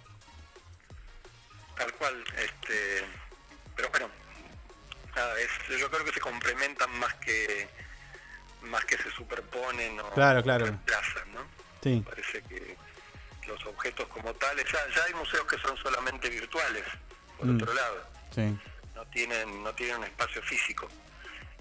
tal 1.77 1.93
cual, 1.95 2.15
este, 2.39 2.45
bueno, 2.45 2.54
nada, 5.25 5.41
es, 5.41 5.79
yo 5.79 5.91
creo 5.91 6.05
que 6.05 6.13
se 6.13 6.21
complementan 6.21 6.91
más 6.99 7.15
que 7.15 7.69
más 8.63 8.85
que 8.87 8.97
se 8.97 9.11
superponen 9.11 10.01
o 10.01 10.11
Claro, 10.11 10.43
claro. 10.43 10.65
reemplazan, 10.65 11.35
¿no? 11.35 11.41
Sí. 11.83 12.03
Parece 12.05 12.43
que 12.45 12.77
los 13.47 13.63
objetos 13.67 14.09
como 14.09 14.33
tales, 14.35 14.65
ya, 14.73 14.79
ya 14.95 15.05
hay 15.05 15.13
museos 15.15 15.47
que 15.47 15.59
son 15.59 15.77
solamente 15.77 16.31
virtuales, 16.31 16.83
por 17.37 17.47
Mm. 17.47 17.57
otro 17.57 17.75
lado, 17.75 18.07
Sí. 18.35 18.59
no 18.95 19.05
tienen, 19.09 19.63
no 19.63 19.75
tienen 19.75 19.97
un 19.99 20.05
espacio 20.05 20.41
físico, 20.43 20.89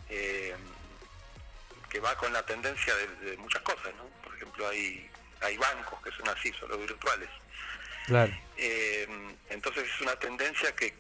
eh, 0.10 0.56
que 1.90 2.00
va 2.00 2.16
con 2.16 2.32
la 2.32 2.44
tendencia 2.46 2.96
de, 2.96 3.08
de 3.32 3.38
muchas 3.38 3.62
cosas, 3.64 3.94
¿no? 3.98 4.06
Por 4.24 4.34
ejemplo, 4.36 4.66
hay, 4.70 5.10
hay 5.42 5.58
bancos 5.58 6.02
que 6.04 6.12
son 6.12 6.30
así, 6.30 6.54
solo 6.54 6.78
virtuales. 6.78 7.30
Claro. 8.06 8.32
Eh, 8.56 9.36
entonces 9.50 9.90
es 9.94 10.02
una 10.02 10.16
tendencia 10.16 10.74
que 10.74 10.96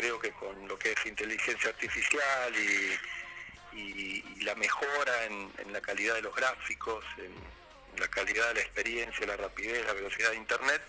creo 0.00 0.18
que 0.18 0.30
con 0.32 0.66
lo 0.66 0.78
que 0.78 0.92
es 0.92 1.06
inteligencia 1.06 1.68
artificial 1.68 2.54
y, 2.56 3.76
y- 3.78 4.24
y 4.38 4.40
la 4.44 4.54
mejora 4.54 5.24
en, 5.26 5.50
en 5.58 5.72
la 5.74 5.80
calidad 5.82 6.14
de 6.14 6.22
los 6.22 6.34
gráficos, 6.34 7.04
en 7.18 8.00
la 8.00 8.08
calidad 8.08 8.48
de 8.48 8.54
la 8.54 8.60
experiencia, 8.60 9.26
la 9.26 9.36
rapidez, 9.36 9.84
la 9.86 9.92
velocidad 9.92 10.30
de 10.30 10.36
Internet, 10.36 10.80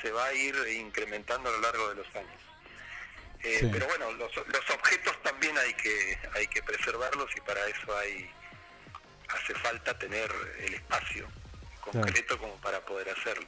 se 0.00 0.10
va 0.10 0.24
a 0.26 0.32
ir 0.32 0.54
incrementando 0.78 1.50
a 1.50 1.52
lo 1.52 1.60
largo 1.60 1.88
de 1.90 1.96
los 1.96 2.06
años. 2.16 2.40
Eh, 3.42 3.58
Sí. 3.60 3.68
Pero 3.72 3.86
bueno, 3.88 4.10
los, 4.12 4.34
los 4.36 4.70
objetos 4.70 5.22
también 5.22 5.56
hay 5.58 5.74
que, 5.74 6.18
hay 6.34 6.46
que 6.46 6.62
preservarlos 6.62 7.30
y 7.36 7.40
para 7.42 7.66
eso 7.66 7.96
hay 7.98 8.30
hace 9.28 9.54
falta 9.54 9.96
tener 9.98 10.30
el 10.60 10.74
espacio 10.74 11.28
concreto 11.82 12.38
como 12.38 12.54
para 12.56 12.80
poder 12.80 13.10
hacerlo. 13.10 13.46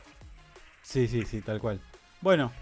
Sí, 0.82 1.08
sí, 1.08 1.24
sí, 1.24 1.40
tal 1.40 1.60
cual. 1.60 1.80
Bueno, 2.20 2.52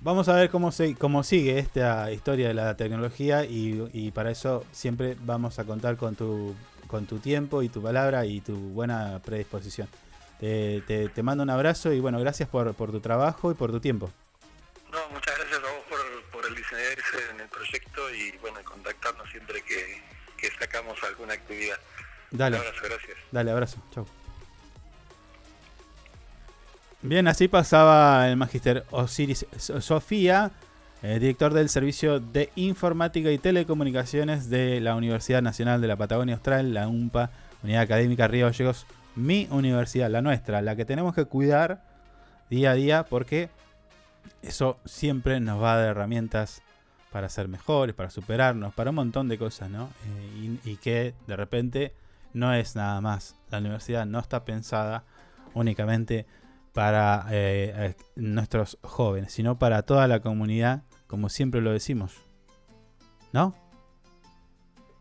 vamos 0.00 0.28
a 0.28 0.34
ver 0.34 0.50
cómo, 0.50 0.72
se, 0.72 0.94
cómo 0.94 1.22
sigue 1.22 1.58
esta 1.58 2.10
historia 2.12 2.48
de 2.48 2.54
la 2.54 2.76
tecnología 2.76 3.44
y, 3.44 3.88
y 3.92 4.10
para 4.10 4.30
eso 4.30 4.64
siempre 4.72 5.16
vamos 5.20 5.58
a 5.58 5.64
contar 5.64 5.96
con 5.96 6.14
tu, 6.16 6.54
con 6.86 7.06
tu 7.06 7.18
tiempo 7.18 7.62
y 7.62 7.68
tu 7.68 7.82
palabra 7.82 8.24
y 8.26 8.40
tu 8.40 8.54
buena 8.56 9.20
predisposición. 9.24 9.88
Te, 10.40 10.82
te- 10.86 11.08
te 11.08 11.22
mando 11.22 11.42
un 11.42 11.50
abrazo 11.50 11.92
y 11.92 12.00
bueno, 12.00 12.20
gracias 12.20 12.48
por, 12.48 12.72
por 12.74 12.90
tu 12.92 13.00
trabajo 13.00 13.50
y 13.50 13.54
por 13.54 13.70
tu 13.72 13.80
tiempo. 13.80 14.10
No, 14.92 14.98
muchas 15.12 15.36
gracias 15.36 15.58
a 15.58 15.62
vos 15.62 15.84
por, 15.88 16.22
por 16.30 16.46
el 16.46 16.54
licenciarse 16.54 17.30
en 17.34 17.40
el 17.40 17.48
proyecto 17.48 18.14
y 18.14 18.36
bueno, 18.38 18.58
contactarnos 18.64 19.28
siempre 19.30 19.62
que, 19.62 20.00
que 20.36 20.48
sacamos 20.58 20.96
alguna 21.02 21.34
actividad. 21.34 21.76
Dale. 22.30 22.56
Un 22.56 22.62
abrazo, 22.66 22.84
gracias. 22.84 23.16
Dale, 23.32 23.50
abrazo. 23.50 23.78
Chau. 23.92 24.06
Bien, 27.02 27.28
así 27.28 27.48
pasaba 27.48 28.28
el 28.28 28.36
magister 28.36 28.84
Osiris 28.90 29.46
So- 29.56 29.80
Sofía, 29.80 30.50
eh, 31.02 31.18
director 31.20 31.54
del 31.54 31.68
Servicio 31.68 32.18
de 32.18 32.50
Informática 32.56 33.30
y 33.30 33.38
Telecomunicaciones 33.38 34.50
de 34.50 34.80
la 34.80 34.96
Universidad 34.96 35.40
Nacional 35.42 35.80
de 35.80 35.86
la 35.88 35.96
Patagonia 35.96 36.34
Austral, 36.34 36.74
la 36.74 36.88
UMPA, 36.88 37.30
Unidad 37.62 37.82
Académica 37.82 38.26
Río 38.26 38.46
Gallegos, 38.46 38.86
mi 39.14 39.46
universidad, 39.50 40.10
la 40.10 40.22
nuestra, 40.22 40.60
la 40.60 40.74
que 40.74 40.84
tenemos 40.84 41.14
que 41.14 41.24
cuidar 41.24 41.82
día 42.50 42.72
a 42.72 42.74
día 42.74 43.04
porque 43.04 43.48
eso 44.42 44.78
siempre 44.84 45.38
nos 45.40 45.62
va 45.62 45.74
a 45.74 45.76
dar 45.78 45.88
herramientas 45.90 46.62
para 47.12 47.28
ser 47.28 47.48
mejores, 47.48 47.94
para 47.94 48.10
superarnos, 48.10 48.74
para 48.74 48.90
un 48.90 48.96
montón 48.96 49.28
de 49.28 49.38
cosas, 49.38 49.70
¿no? 49.70 49.88
Eh, 50.06 50.58
y, 50.64 50.70
y 50.72 50.76
que 50.76 51.14
de 51.26 51.36
repente 51.36 51.94
no 52.34 52.52
es 52.52 52.76
nada 52.76 53.00
más. 53.00 53.34
La 53.50 53.58
universidad 53.58 54.04
no 54.04 54.18
está 54.18 54.44
pensada 54.44 55.04
únicamente 55.54 56.26
para 56.78 57.26
eh, 57.32 57.72
eh, 57.74 57.96
nuestros 58.14 58.78
jóvenes, 58.84 59.32
sino 59.32 59.58
para 59.58 59.82
toda 59.82 60.06
la 60.06 60.20
comunidad, 60.20 60.84
como 61.08 61.28
siempre 61.28 61.60
lo 61.60 61.72
decimos. 61.72 62.12
¿No? 63.32 63.52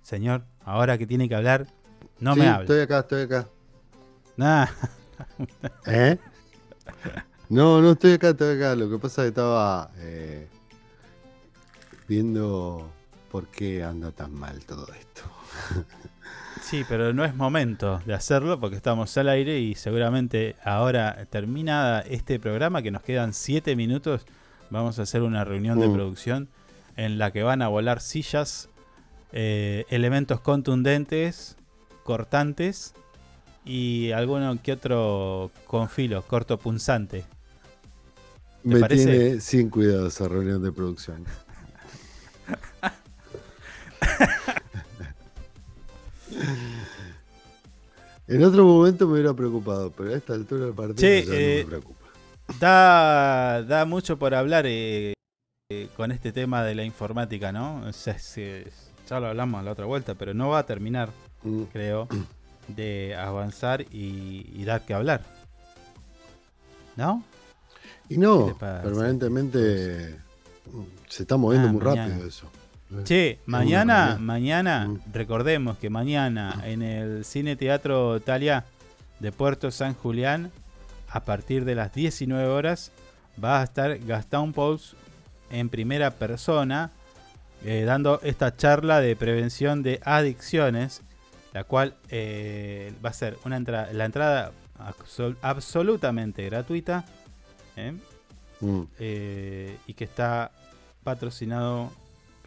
Señor, 0.02 0.48
ahora 0.66 0.98
que 0.98 1.06
tiene 1.06 1.30
que 1.30 1.36
hablar, 1.36 1.68
no 2.20 2.34
Sí, 2.34 2.40
me 2.40 2.48
hable. 2.48 2.64
Estoy 2.64 2.80
acá, 2.80 3.00
estoy 3.02 3.22
acá. 3.22 3.48
Nah. 4.38 4.66
¿Eh? 5.86 6.18
No, 7.48 7.80
no 7.80 7.92
estoy 7.92 8.14
acá, 8.14 8.30
estoy 8.30 8.58
acá. 8.58 8.76
Lo 8.76 8.90
que 8.90 8.98
pasa 8.98 9.22
es 9.22 9.26
que 9.26 9.30
estaba 9.30 9.92
eh, 9.98 10.48
viendo 12.08 12.90
por 13.30 13.50
qué 13.50 13.84
anda 13.84 14.12
tan 14.12 14.34
mal 14.34 14.66
todo 14.66 14.88
esto. 14.96 15.22
Sí, 16.70 16.84
pero 16.88 17.14
no 17.14 17.24
es 17.24 17.34
momento 17.36 18.02
de 18.06 18.14
hacerlo 18.14 18.60
porque 18.60 18.76
estamos 18.76 19.16
al 19.18 19.30
aire 19.30 19.60
y 19.60 19.76
seguramente 19.76 20.56
ahora 20.64 21.26
terminada 21.30 22.02
este 22.02 22.40
programa, 22.40 22.82
que 22.82 22.92
nos 22.92 23.04
quedan 23.04 23.34
7 23.34 23.76
minutos, 23.78 24.26
vamos 24.70 25.00
a 25.00 25.04
hacer 25.04 25.22
una 25.22 25.46
reunión 25.46 25.80
de 25.80 25.88
Mm. 25.88 25.94
producción 25.94 26.50
en 26.98 27.18
la 27.20 27.32
que 27.32 27.44
van 27.44 27.62
a 27.62 27.70
volar 27.70 28.02
sillas, 28.02 28.68
eh, 29.32 29.86
elementos 29.90 30.42
contundentes, 30.42 31.56
cortantes 32.04 32.94
y 33.64 34.12
alguno 34.12 34.58
que 34.62 34.74
otro 34.74 35.52
con 35.68 35.88
filo, 35.88 36.22
corto 36.24 36.58
punzante. 36.58 37.24
¿Te 38.64 38.68
Me 38.70 38.80
parece? 38.82 39.06
tiene 39.06 39.40
sin 39.42 39.70
cuidado 39.70 40.08
esa 40.08 40.28
reunión 40.28 40.62
de 40.62 40.72
producción. 40.74 41.24
En 48.28 48.44
otro 48.44 48.66
momento 48.66 49.08
me 49.08 49.14
hubiera 49.14 49.34
preocupado, 49.34 49.90
pero 49.92 50.12
a 50.14 50.18
esta 50.18 50.34
altura 50.34 50.66
del 50.66 50.74
partido 50.74 50.98
ya 51.08 51.26
no 51.26 51.34
eh, 51.34 51.60
me 51.64 51.66
preocupa. 51.70 52.06
Da, 52.60 53.64
da 53.64 53.86
mucho 53.86 54.18
por 54.20 54.36
hablar 54.36 54.66
eh, 54.68 55.14
eh, 55.72 55.88
con 55.96 56.12
este 56.12 56.34
tema 56.34 56.62
de 56.64 56.76
la 56.76 56.84
informática, 56.84 57.54
¿no? 57.54 57.82
O 57.88 57.94
sea, 57.94 58.20
se- 58.20 58.68
ya 59.10 59.22
lo 59.22 59.28
hablamos 59.28 59.64
la 59.64 59.72
otra 59.72 59.86
vuelta, 59.86 60.16
pero 60.16 60.34
no 60.34 60.50
va 60.50 60.60
a 60.60 60.66
terminar, 60.66 61.10
Mm. 61.44 61.64
creo, 61.72 62.10
de 62.68 63.16
avanzar 63.16 63.84
y, 63.94 64.50
y 64.54 64.66
dar 64.66 64.82
que 64.86 64.94
hablar. 64.94 65.22
¿No? 66.98 67.24
Y 68.10 68.16
¿Qué 68.16 68.20
no, 68.20 68.58
permanentemente 68.58 70.18
se 71.08 71.24
está 71.24 71.38
moviendo 71.38 71.70
Ah, 71.70 71.72
muy 71.72 71.82
mañana. 71.82 72.08
rápido 72.10 72.28
eso. 72.28 72.50
Che, 73.04 73.40
mañana, 73.46 74.18
mañana, 74.20 74.90
recordemos 75.12 75.78
que 75.78 75.90
mañana 75.90 76.62
en 76.66 76.82
el 76.82 77.26
Cine 77.26 77.56
Teatro 77.58 78.22
Talia 78.22 78.64
de 79.20 79.32
Puerto 79.34 79.72
San 79.72 79.94
Julián, 79.94 80.52
a 81.10 81.26
partir 81.26 81.66
de 81.66 81.76
las 81.76 81.94
19 81.94 82.48
horas, 82.48 82.92
va 83.44 83.60
a 83.60 83.64
estar 83.66 83.98
Gastón 84.00 84.54
Pous 84.54 84.96
en 85.52 85.68
primera 85.68 86.12
persona, 86.12 86.92
eh, 87.66 87.84
dando 87.86 88.22
esta 88.24 88.56
charla 88.56 89.02
de 89.02 89.16
prevención 89.18 89.84
de 89.84 90.00
adicciones, 90.06 91.02
la 91.54 91.66
cual 91.66 91.96
eh, 92.10 92.94
va 93.04 93.10
a 93.10 93.14
ser 93.14 93.38
una 93.44 93.60
la 93.60 94.06
entrada 94.06 94.52
absol- 94.80 95.36
absolutamente 95.42 96.46
gratuita. 96.46 97.04
¿eh? 97.76 97.94
Mm. 98.60 98.82
y 99.86 99.94
que 99.94 100.04
está 100.04 100.50
patrocinado 101.04 101.92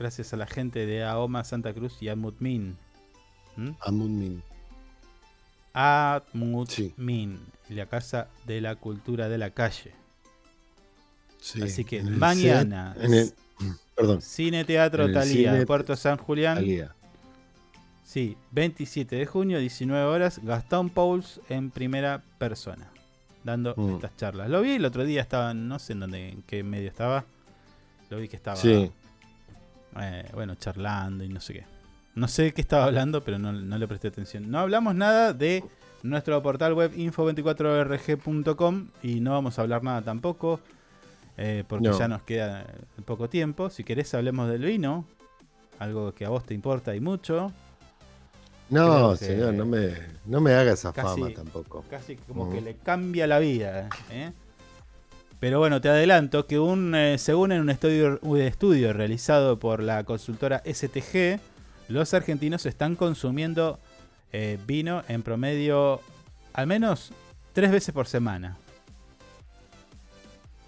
gracias 0.00 0.32
a 0.32 0.36
la 0.38 0.46
gente 0.46 0.86
de 0.86 1.04
AOMA 1.04 1.44
Santa 1.44 1.72
Cruz 1.74 1.98
y 2.00 2.08
Amutmin. 2.08 2.76
¿Mm? 3.56 3.68
Amutmin. 3.80 4.42
Amutmin, 5.74 7.38
la 7.68 7.86
Casa 7.86 8.28
de 8.46 8.60
la 8.60 8.74
Cultura 8.76 9.28
de 9.28 9.38
la 9.38 9.50
Calle. 9.50 9.92
Sí, 11.38 11.62
Así 11.62 11.84
que 11.84 11.98
en 11.98 12.18
mañana, 12.18 12.94
set- 12.96 13.04
en 13.04 13.14
el- 13.14 13.32
perdón. 13.94 14.22
Cine 14.22 14.64
Teatro 14.64 15.12
Talía 15.12 15.52
cine 15.52 15.66
Puerto 15.66 15.94
San 15.96 16.16
Julián. 16.16 16.56
Talía. 16.56 16.94
Sí, 18.04 18.36
27 18.50 19.14
de 19.16 19.26
junio, 19.26 19.58
19 19.60 20.04
horas, 20.04 20.40
Gastón 20.42 20.90
Pauls 20.90 21.40
en 21.48 21.70
primera 21.70 22.22
persona, 22.38 22.90
dando 23.44 23.74
Mm. 23.76 23.94
estas 23.96 24.16
charlas. 24.16 24.48
Lo 24.50 24.62
vi 24.62 24.72
el 24.72 24.84
otro 24.84 25.04
día, 25.04 25.20
estaba, 25.20 25.54
no 25.54 25.78
sé 25.78 25.92
en 25.92 26.00
dónde, 26.00 26.28
en 26.30 26.42
qué 26.42 26.62
medio 26.64 26.88
estaba. 26.88 27.24
Lo 28.08 28.16
vi 28.18 28.26
que 28.28 28.34
estaba, 28.36 28.56
Sí. 28.56 28.90
Eh, 29.98 30.28
bueno, 30.34 30.54
charlando 30.56 31.24
y 31.24 31.28
no 31.28 31.40
sé 31.40 31.52
qué. 31.54 31.64
No 32.14 32.28
sé 32.28 32.42
de 32.44 32.52
qué 32.52 32.60
estaba 32.60 32.84
hablando, 32.84 33.22
pero 33.22 33.38
no, 33.38 33.52
no 33.52 33.78
le 33.78 33.86
presté 33.88 34.08
atención. 34.08 34.50
No 34.50 34.58
hablamos 34.58 34.94
nada 34.94 35.32
de 35.32 35.64
nuestro 36.02 36.42
portal 36.42 36.74
web 36.74 36.92
info24rg.com 36.96 38.88
y 39.02 39.20
no 39.20 39.32
vamos 39.32 39.58
a 39.58 39.62
hablar 39.62 39.82
nada 39.82 40.02
tampoco, 40.02 40.60
eh, 41.36 41.64
porque 41.68 41.88
No. 41.88 41.98
ya 41.98 42.08
nos 42.08 42.22
queda 42.22 42.66
poco 43.04 43.28
tiempo. 43.28 43.70
Si 43.70 43.84
querés, 43.84 44.12
hablemos 44.14 44.48
del 44.50 44.62
vino, 44.64 45.04
algo 45.78 46.12
que 46.14 46.24
a 46.24 46.28
vos 46.28 46.44
te 46.44 46.54
importa 46.54 46.94
y 46.94 47.00
mucho. 47.00 47.52
No, 48.70 49.12
que 49.12 49.24
señor, 49.24 49.54
no 49.54 49.66
me, 49.66 49.94
no 50.26 50.40
me 50.40 50.52
haga 50.52 50.72
esa 50.72 50.92
casi- 50.92 51.20
fama 51.20 51.34
tampoco. 51.34 51.84
Casi 51.90 52.16
como 52.16 52.50
que 52.52 52.60
le 52.60 52.76
cambia 52.76 53.26
la 53.26 53.38
vida. 53.40 53.88
¿eh? 54.10 54.32
Pero 55.40 55.58
bueno, 55.58 55.80
te 55.80 55.88
adelanto 55.88 56.46
que 56.46 56.58
un, 56.58 56.94
eh, 56.94 57.16
según 57.16 57.50
en 57.52 57.62
un 57.62 57.70
estudio, 57.70 58.18
un 58.22 58.40
estudio 58.40 58.92
realizado 58.92 59.58
por 59.58 59.82
la 59.82 60.04
consultora 60.04 60.62
STG, 60.66 61.40
los 61.88 62.12
argentinos 62.12 62.66
están 62.66 62.94
consumiendo 62.94 63.78
eh, 64.32 64.58
vino 64.66 65.02
en 65.08 65.22
promedio 65.22 66.00
al 66.52 66.66
menos 66.66 67.12
tres 67.54 67.72
veces 67.72 67.94
por 67.94 68.06
semana. 68.06 68.58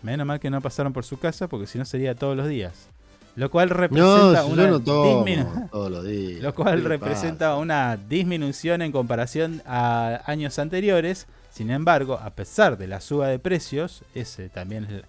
Menos 0.02 0.26
mal 0.26 0.40
que 0.40 0.50
no 0.50 0.60
pasaron 0.60 0.92
por 0.92 1.04
su 1.04 1.18
casa 1.18 1.48
porque 1.48 1.66
si 1.66 1.78
no 1.78 1.84
sería 1.84 2.14
todos 2.14 2.36
los 2.36 2.48
días. 2.48 2.88
Lo 3.36 3.50
cual 3.50 3.70
representa 3.70 4.44
una 4.44 4.66
no 4.66 4.80
tomo 4.80 5.24
todos 5.70 5.90
los 5.90 6.04
días. 6.04 6.42
lo 6.42 6.54
cual 6.54 6.76
¿Qué 6.76 6.82
le 6.82 6.88
representa 6.88 7.56
una 7.56 7.96
disminución 7.96 8.82
en 8.82 8.90
comparación 8.90 9.62
a 9.66 10.22
años 10.26 10.58
anteriores. 10.58 11.26
Sin 11.52 11.70
embargo, 11.70 12.14
a 12.14 12.30
pesar 12.30 12.78
de 12.78 12.86
la 12.86 13.02
suba 13.02 13.28
de 13.28 13.38
precios, 13.38 14.04
ese 14.14 14.48
también 14.48 14.84
es 14.84 15.02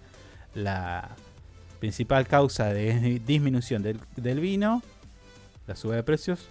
la 0.54 1.16
principal 1.80 2.26
causa 2.26 2.66
de 2.72 3.18
disminución 3.26 3.82
del, 3.82 3.98
del 4.16 4.40
vino, 4.40 4.82
la 5.66 5.74
suba 5.74 5.96
de 5.96 6.02
precios. 6.02 6.46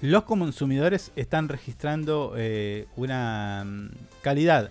Los 0.00 0.24
consumidores 0.24 1.10
están 1.16 1.48
registrando 1.48 2.34
eh, 2.36 2.86
una 2.94 3.64
mm, 3.66 3.90
calidad 4.22 4.70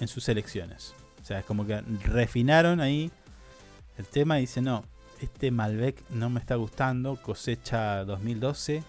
en 0.00 0.08
sus 0.08 0.28
elecciones. 0.30 0.94
O 1.22 1.24
sea, 1.24 1.40
es 1.40 1.44
como 1.44 1.66
que 1.66 1.80
refinaron 2.04 2.80
ahí 2.80 3.10
el 3.98 4.06
tema 4.06 4.38
y 4.38 4.42
dicen, 4.42 4.64
no, 4.64 4.84
este 5.20 5.50
Malbec 5.50 6.02
no 6.08 6.30
me 6.30 6.40
está 6.40 6.54
gustando, 6.54 7.16
cosecha 7.16 8.04
2012, 8.06 8.82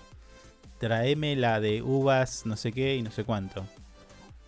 tráeme 0.80 1.36
la 1.36 1.60
de 1.60 1.82
uvas 1.82 2.46
no 2.46 2.56
sé 2.56 2.72
qué 2.72 2.96
y 2.96 3.02
no 3.02 3.12
sé 3.12 3.26
cuánto. 3.26 3.66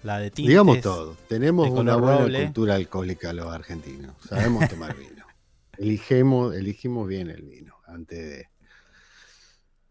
La 0.03 0.19
de 0.19 0.31
tintes. 0.31 0.49
Digamos 0.49 0.81
todo. 0.81 1.15
Tenemos 1.29 1.69
una 1.69 1.95
buena 1.95 2.17
roble. 2.19 2.43
cultura 2.43 2.75
alcohólica 2.75 3.31
los 3.33 3.47
argentinos. 3.53 4.15
Sabemos 4.27 4.67
tomar 4.69 4.95
vino. 4.97 5.25
Eligemos, 5.77 6.53
elegimos 6.55 7.07
bien 7.07 7.29
el 7.29 7.41
vino 7.43 7.75
antes 7.87 8.19
de. 8.19 8.47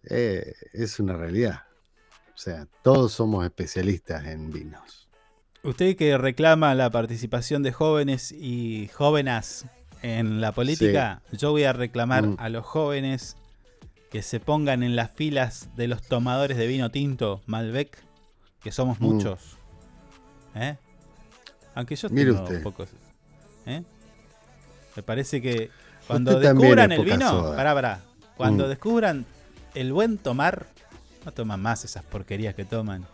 Eh, 0.04 0.54
es 0.72 0.98
una 1.00 1.16
realidad. 1.16 1.62
O 2.34 2.38
sea, 2.38 2.66
todos 2.82 3.12
somos 3.12 3.44
especialistas 3.44 4.26
en 4.26 4.50
vinos. 4.50 5.08
Usted 5.62 5.96
que 5.96 6.18
reclama 6.18 6.74
la 6.74 6.90
participación 6.90 7.62
de 7.62 7.72
jóvenes 7.72 8.32
y 8.32 8.88
jóvenes 8.92 9.64
en 10.02 10.40
la 10.40 10.50
política, 10.52 11.22
yo 11.30 11.52
voy 11.52 11.62
a 11.64 11.72
reclamar 11.72 12.26
Mm. 12.26 12.36
a 12.38 12.48
los 12.48 12.66
jóvenes 12.66 13.36
que 14.10 14.22
se 14.22 14.40
pongan 14.40 14.82
en 14.82 14.96
las 14.96 15.12
filas 15.12 15.68
de 15.76 15.86
los 15.86 16.02
tomadores 16.02 16.56
de 16.56 16.66
vino 16.66 16.90
tinto 16.90 17.40
Malbec, 17.46 17.96
que 18.60 18.72
somos 18.72 18.98
Mm. 19.00 19.04
¿Eh? 20.54 20.76
Aunque 21.74 21.96
yo 21.96 22.08
Mire 22.10 22.32
tengo 22.32 22.42
usted. 22.44 22.62
pocos. 22.62 22.88
¿eh? 23.66 23.82
Me 24.96 25.02
parece 25.02 25.40
que 25.40 25.70
cuando 26.06 26.32
Usted 26.36 26.50
descubran 26.54 26.92
es 26.92 26.98
el 26.98 27.04
vino, 27.04 27.28
soda. 27.30 27.56
pará, 27.56 27.74
pará. 27.74 28.00
cuando 28.36 28.66
Mm. 28.66 28.68
descubran 28.68 29.26
el 29.74 29.92
buen 29.92 30.18
tomar, 30.18 30.66
no 31.24 31.32
toman 31.32 31.60
más 31.62 31.84
esas 31.84 32.02
porquerías 32.02 32.54
que 32.54 32.64
toman. 32.64 33.06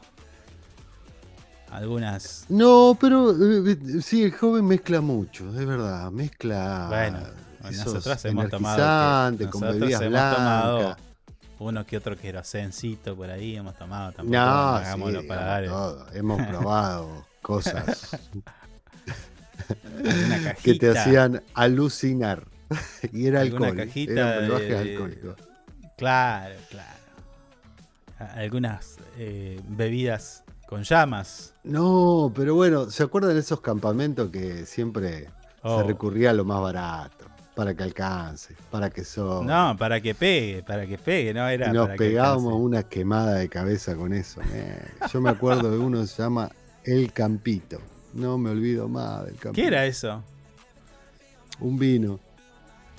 Algunas 1.70 2.46
No, 2.48 2.96
pero 2.98 3.30
eh, 3.30 3.76
sí, 4.00 4.24
el 4.24 4.32
joven 4.32 4.64
mezcla 4.64 5.00
mucho, 5.02 5.48
es 5.50 5.66
verdad. 5.66 6.10
Mezcla. 6.10 6.86
Bueno, 6.88 7.18
nosotros 7.62 8.24
hemos 8.24 8.48
tomado. 8.48 9.36
que- 9.36 9.48
con 9.50 9.60
nosotros 9.60 9.80
bebidas 9.80 10.00
hemos 10.00 10.12
blancas. 10.12 10.36
tomado 10.36 10.96
uno 11.58 11.84
que 11.84 11.96
otro 11.98 12.16
querosencito 12.16 13.14
por 13.16 13.28
ahí, 13.30 13.56
hemos 13.56 13.76
tomado 13.76 14.12
tampoco. 14.12 14.34
No, 14.38 14.78
sí, 15.20 15.26
paladares. 15.28 15.70
todo. 15.70 16.06
Hemos 16.14 16.46
probado 16.46 17.26
cosas 17.42 18.16
que 20.62 20.74
te 20.74 20.90
hacían 20.98 21.42
alucinar. 21.54 22.46
y 23.12 23.26
era 23.26 23.40
alcohol. 23.40 23.74
cajita 23.76 24.12
Eran 24.12 24.38
brebajes 24.46 24.68
de- 24.68 24.78
alcohólicos. 24.92 25.36
Claro, 25.96 26.54
claro. 26.70 26.98
Algunas 28.34 28.96
eh, 29.16 29.60
bebidas 29.68 30.44
con 30.68 30.82
llamas. 30.82 31.54
No, 31.64 32.32
pero 32.34 32.54
bueno, 32.54 32.90
¿se 32.90 33.02
acuerdan 33.02 33.34
de 33.34 33.40
esos 33.40 33.60
campamentos 33.60 34.30
que 34.30 34.66
siempre 34.66 35.28
Oh. 35.62 35.80
se 35.80 35.86
recurría 35.88 36.30
a 36.30 36.32
lo 36.34 36.44
más 36.44 36.60
barato? 36.60 37.24
Para 37.56 37.74
que 37.74 37.82
alcance, 37.82 38.54
para 38.70 38.90
que 38.90 39.02
so. 39.04 39.42
No, 39.42 39.76
para 39.76 40.00
que 40.00 40.14
pegue, 40.14 40.62
para 40.62 40.86
que 40.86 40.96
pegue, 40.98 41.34
no 41.34 41.48
era 41.48 41.68
Y 41.70 41.72
nos 41.72 41.86
para 41.86 41.94
que 41.94 41.98
pegábamos 41.98 42.44
alcance. 42.44 42.62
una 42.64 42.82
quemada 42.84 43.34
de 43.34 43.48
cabeza 43.48 43.96
con 43.96 44.12
eso. 44.12 44.40
Yo 45.12 45.20
me 45.20 45.30
acuerdo 45.30 45.68
de 45.68 45.78
uno 45.78 46.00
que 46.02 46.06
se 46.06 46.22
llama 46.22 46.48
El 46.84 47.12
Campito. 47.12 47.80
No 48.14 48.38
me 48.38 48.50
olvido 48.50 48.88
más 48.88 49.24
del 49.26 49.34
Campito. 49.36 49.52
¿Qué 49.52 49.66
era 49.66 49.86
eso? 49.86 50.22
Un 51.60 51.78
vino. 51.78 52.20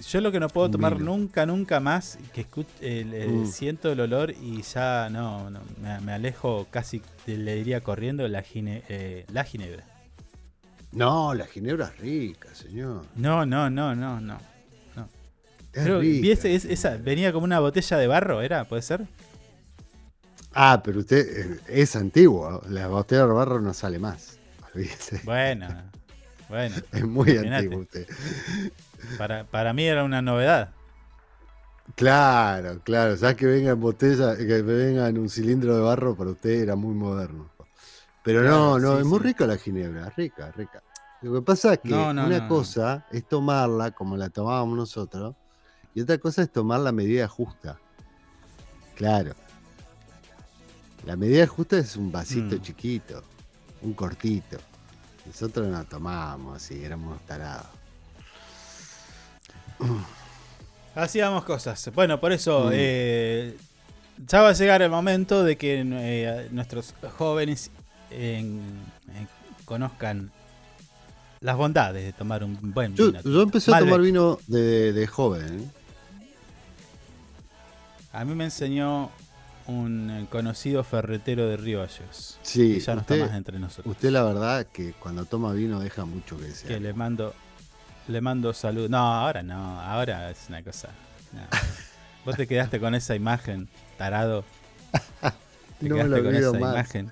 Yo 0.07 0.21
lo 0.21 0.31
que 0.31 0.39
no 0.39 0.47
puedo 0.47 0.67
Un 0.67 0.71
tomar 0.71 0.95
vino. 0.95 1.05
nunca, 1.11 1.45
nunca 1.45 1.79
más, 1.81 2.17
que 2.33 2.47
escu- 2.49 2.65
el- 2.79 3.13
el- 3.13 3.29
Mm. 3.31 3.45
siento 3.47 3.91
el 3.91 3.99
olor 3.99 4.31
y 4.31 4.61
ya 4.61 5.09
no, 5.09 5.49
no, 5.49 5.59
me, 5.81 5.99
me 5.99 6.13
alejo 6.13 6.67
casi, 6.69 7.01
le 7.25 7.55
diría 7.55 7.81
corriendo, 7.81 8.25
la, 8.29 8.41
gine- 8.41 8.83
eh, 8.87 9.25
la 9.33 9.43
ginebra. 9.43 9.83
No, 10.93 11.33
la 11.33 11.45
ginebra 11.47 11.87
es 11.87 11.97
rica, 11.99 12.53
señor. 12.55 13.05
No, 13.15 13.45
no, 13.45 13.69
no, 13.69 13.93
no, 13.93 14.21
no. 14.21 14.39
no. 14.95 15.09
Es 15.73 15.83
rica, 15.85 15.97
vi 15.99 16.31
ese- 16.31 16.55
es- 16.55 16.65
esa, 16.65 16.95
venía 16.97 17.33
como 17.33 17.43
una 17.43 17.59
botella 17.59 17.97
de 17.97 18.07
barro, 18.07 18.41
¿era? 18.41 18.65
¿Puede 18.69 18.81
ser? 18.83 19.05
Ah, 20.53 20.81
pero 20.83 20.99
usted 20.99 21.27
eh, 21.27 21.61
es 21.67 21.95
antiguo. 21.95 22.61
La 22.69 22.87
botella 22.87 23.25
de 23.27 23.33
barro 23.33 23.61
no 23.61 23.73
sale 23.73 23.99
más. 23.99 24.39
Olvídese. 24.73 25.21
Bueno, 25.23 25.67
bueno. 26.47 26.83
Es 26.91 27.05
muy 27.05 27.37
antiguo 27.37 27.79
usted. 27.81 28.07
Para, 29.17 29.45
para 29.45 29.73
mí 29.73 29.85
era 29.85 30.03
una 30.03 30.21
novedad. 30.21 30.73
Claro, 31.95 32.81
claro. 32.83 33.15
Ya 33.15 33.35
que 33.35 33.45
venga 33.45 33.71
en 33.71 33.79
botella, 33.79 34.37
que 34.37 34.61
venga 34.61 35.07
en 35.09 35.17
un 35.17 35.29
cilindro 35.29 35.75
de 35.75 35.81
barro, 35.81 36.15
para 36.15 36.31
usted 36.31 36.51
era 36.61 36.75
muy 36.75 36.93
moderno. 36.95 37.51
Pero 38.23 38.43
no, 38.43 38.77
Claro, 38.77 38.79
no, 38.79 38.97
sí, 38.97 38.99
es 38.99 39.05
muy 39.05 39.19
sí. 39.19 39.23
rica 39.23 39.47
la 39.47 39.57
ginebra, 39.57 40.07
es 40.07 40.15
rica, 40.15 40.49
es 40.49 40.55
rica. 40.55 40.83
Lo 41.21 41.33
que 41.33 41.41
pasa 41.41 41.73
es 41.73 41.79
que 41.83 41.89
No, 41.89 42.13
no, 42.13 42.25
una 42.25 42.41
no. 42.41 42.47
cosa 42.47 43.05
es 43.11 43.27
tomarla 43.27 43.91
como 43.91 44.17
la 44.17 44.29
tomábamos 44.29 44.77
nosotros, 44.77 45.35
y 45.93 46.01
otra 46.01 46.17
cosa 46.19 46.43
es 46.43 46.51
tomar 46.51 46.81
la 46.81 46.91
medida 46.91 47.27
justa. 47.27 47.81
Claro. 48.95 49.35
La 51.09 51.15
medida 51.15 51.47
justa 51.47 51.79
es 51.79 51.95
un 51.95 52.11
vasito 52.11 52.55
Mm. 52.57 52.61
chiquito, 52.61 53.23
un 53.81 53.93
cortito. 53.95 54.57
Nosotros 55.25 55.67
no 55.67 55.83
tomábamos 55.85 56.57
así, 56.57 56.83
éramos 56.85 57.19
tarados. 57.25 57.65
Hacíamos 60.95 61.45
cosas. 61.45 61.89
Bueno, 61.95 62.19
por 62.19 62.31
eso 62.31 62.65
Mm. 62.65 62.71
eh, 62.73 63.57
ya 64.27 64.43
va 64.43 64.49
a 64.49 64.53
llegar 64.53 64.83
el 64.83 64.91
momento 64.91 65.43
de 65.43 65.57
que 65.57 65.81
eh, 65.83 66.47
nuestros 66.51 66.93
jóvenes 67.17 67.71
en- 68.11 68.61
en- 69.15 69.27
conozcan 69.65 70.31
las 71.39 71.57
bondades 71.57 72.03
de 72.05 72.13
tomar 72.13 72.43
un 72.43 72.55
buen 72.71 72.93
Yo, 72.95 73.07
vino. 73.07 73.21
yo 73.23 73.41
empecé 73.41 73.73
a 73.73 73.79
tomar 73.79 73.99
vino 74.01 74.37
de, 74.45 74.93
de 74.93 75.07
joven. 75.07 75.59
¿eh? 75.59 75.67
A 78.13 78.23
mí 78.25 78.35
me 78.35 78.43
enseñó 78.43 79.09
un 79.69 80.09
eh, 80.11 80.27
conocido 80.29 80.83
ferretero 80.83 81.47
de 81.47 81.57
Río 81.57 81.79
Gallegos. 81.79 82.39
Sí, 82.41 82.73
que 82.75 82.79
ya 82.79 82.95
no 82.95 83.01
usted, 83.01 83.15
está 83.15 83.27
más 83.27 83.37
entre 83.37 83.59
nosotros. 83.59 83.91
usted 83.95 84.09
la 84.11 84.23
verdad 84.23 84.67
que 84.71 84.93
cuando 84.93 85.25
toma 85.25 85.53
vino 85.53 85.79
deja 85.79 86.05
mucho 86.05 86.37
que 86.37 86.45
desear. 86.45 86.73
Que 86.73 86.79
le 86.79 86.93
mando 86.93 87.33
le 88.07 88.21
mando 88.21 88.53
salud. 88.53 88.89
No, 88.89 88.97
ahora 88.97 89.43
no, 89.43 89.79
ahora 89.81 90.31
es 90.31 90.45
una 90.49 90.63
cosa. 90.63 90.89
no. 91.31 91.41
Vos 92.25 92.35
te 92.35 92.47
quedaste 92.47 92.79
con 92.79 92.93
esa 92.95 93.15
imagen, 93.15 93.69
tarado. 93.97 94.43
Te 95.79 95.87
No 95.87 95.95
me 95.95 96.03
lo 96.05 96.23
con 96.23 96.35
esa 96.35 96.51
más. 96.51 96.59
imagen. 96.73 97.11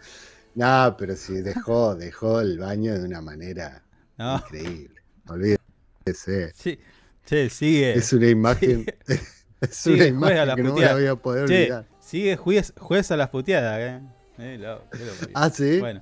No, 0.55 0.95
pero 0.97 1.15
sí, 1.15 1.35
dejó, 1.41 1.95
dejó 1.95 2.41
el 2.41 2.57
baño 2.59 2.93
de 2.99 3.05
una 3.05 3.21
manera 3.21 3.81
No. 4.17 4.35
increíble. 4.37 5.01
Olvídese. 5.27 6.51
Sí, 6.53 6.77
che, 7.25 7.49
sigue. 7.49 7.93
Es 7.93 8.11
una 8.11 8.27
imagen. 8.27 8.85
es 9.61 9.85
una 9.87 10.05
imagen 10.05 10.55
que 10.55 10.63
no 10.63 10.69
me 10.69 10.71
puteada. 10.71 10.93
la 10.93 10.93
voy 10.99 11.07
a 11.07 11.15
poder 11.15 11.47
Che, 11.47 11.55
olvidar. 11.61 11.85
Sigue, 12.07 12.37
juez, 12.37 12.73
juez 12.79 13.11
a 13.11 13.17
las 13.17 13.27
puteadas, 13.27 13.79
¿eh? 13.81 14.01
Eh, 14.37 14.57
lo- 14.57 14.81
qué 14.91 14.99
lo- 15.03 15.11
Ah, 15.33 15.49
¿sí? 15.49 15.79
Bueno, 15.81 15.99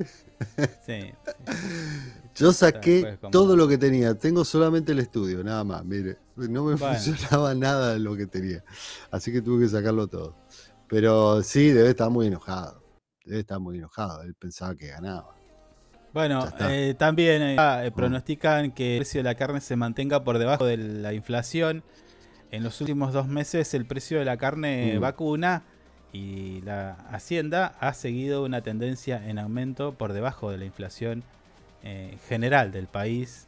sí. 0.85 1.11
Yo 2.35 2.53
saqué 2.53 3.17
todo 3.31 3.55
lo 3.55 3.67
que 3.67 3.79
tenía. 3.79 4.13
Tengo 4.13 4.45
solamente 4.45 4.91
el 4.91 4.99
estudio, 4.99 5.43
nada 5.43 5.63
más. 5.63 5.83
Mire, 5.83 6.17
no 6.35 6.65
me 6.65 6.75
Bueno. 6.75 6.77
funcionaba 6.77 7.55
nada 7.55 7.93
de 7.93 7.99
lo 7.99 8.15
que 8.15 8.27
tenía. 8.27 8.63
Así 9.09 9.31
que 9.31 9.41
tuve 9.41 9.63
que 9.63 9.69
sacarlo 9.69 10.05
todo. 10.05 10.35
Pero 10.87 11.41
sí, 11.41 11.69
debe 11.71 11.89
estar 11.89 12.11
muy 12.11 12.27
enojado. 12.27 12.83
Debe 13.23 13.39
estar 13.39 13.59
muy 13.59 13.79
enojado. 13.79 14.21
Él 14.21 14.35
pensaba 14.35 14.75
que 14.75 14.87
ganaba. 14.89 15.33
Bueno, 16.13 16.47
eh, 16.59 16.93
también 16.99 17.41
eh, 17.41 17.55
ah, 17.57 17.81
eh, 17.83 17.91
pronostican 17.91 18.73
que 18.73 18.97
el 18.97 18.99
precio 18.99 19.19
de 19.19 19.23
la 19.23 19.33
carne 19.35 19.59
se 19.59 19.75
mantenga 19.75 20.23
por 20.23 20.37
debajo 20.37 20.65
de 20.65 20.77
la 20.77 21.13
inflación. 21.13 21.83
En 22.51 22.63
los 22.63 22.79
últimos 22.79 23.11
dos 23.11 23.27
meses 23.27 23.73
el 23.73 23.87
precio 23.87 24.19
de 24.19 24.25
la 24.25 24.37
carne 24.37 24.93
Mm. 24.97 25.01
vacuna 25.01 25.63
y 26.15 26.61
la 26.61 26.93
hacienda 27.11 27.75
ha 27.81 27.93
seguido 27.93 28.45
una 28.45 28.61
tendencia 28.61 29.27
en 29.27 29.37
aumento 29.37 29.91
por 29.95 30.13
debajo 30.13 30.49
de 30.49 30.57
la 30.57 30.63
inflación 30.63 31.25
eh, 31.83 32.17
general 32.29 32.71
del 32.71 32.87
país. 32.87 33.47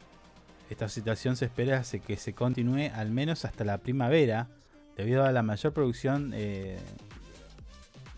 Esta 0.68 0.90
situación 0.90 1.36
se 1.36 1.46
espera 1.46 1.82
que 2.06 2.18
se 2.18 2.34
continúe 2.34 2.90
al 2.94 3.10
menos 3.10 3.46
hasta 3.46 3.64
la 3.64 3.78
primavera 3.78 4.48
debido 4.98 5.24
a 5.24 5.32
la 5.32 5.42
mayor 5.42 5.72
producción. 5.72 6.32
eh, 6.34 6.78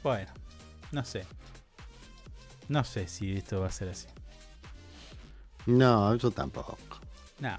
bueno, 0.03 0.33
no 0.91 1.05
sé. 1.05 1.25
No 2.69 2.83
sé 2.83 3.07
si 3.07 3.37
esto 3.37 3.61
va 3.61 3.69
a 3.69 3.71
ser 3.71 3.91
así. 3.91 4.09
No, 5.67 6.13
yo 6.17 6.33
tampoco. 6.33 6.77
No, 7.39 7.57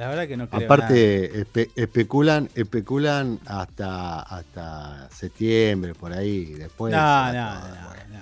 la 0.00 0.08
verdad 0.08 0.26
que 0.26 0.36
no 0.38 0.48
creo 0.48 0.64
Aparte, 0.64 1.44
espe- 1.44 1.70
especulan, 1.76 2.48
especulan 2.54 3.38
hasta, 3.44 4.20
hasta 4.20 5.10
septiembre, 5.10 5.94
por 5.94 6.14
ahí. 6.14 6.54
Después. 6.54 6.90
No, 6.90 7.26
no, 7.34 7.54
no, 7.54 7.60
no. 7.60 8.20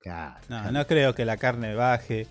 Claro, 0.00 0.72
No, 0.72 0.86
creo 0.88 1.14
que 1.14 1.24
la 1.24 1.36
carne 1.36 1.76
baje. 1.76 2.26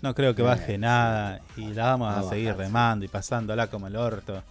No 0.00 0.14
creo 0.14 0.34
que 0.34 0.40
baje 0.40 0.68
Bien, 0.68 0.80
nada. 0.80 1.42
Y 1.58 1.74
la 1.74 1.84
vamos 1.94 2.08
Va 2.08 2.20
a 2.20 2.22
seguir 2.30 2.56
remando 2.56 3.04
y 3.04 3.08
pasándola 3.08 3.66
como 3.66 3.86
el 3.86 3.96
orto. 3.96 4.42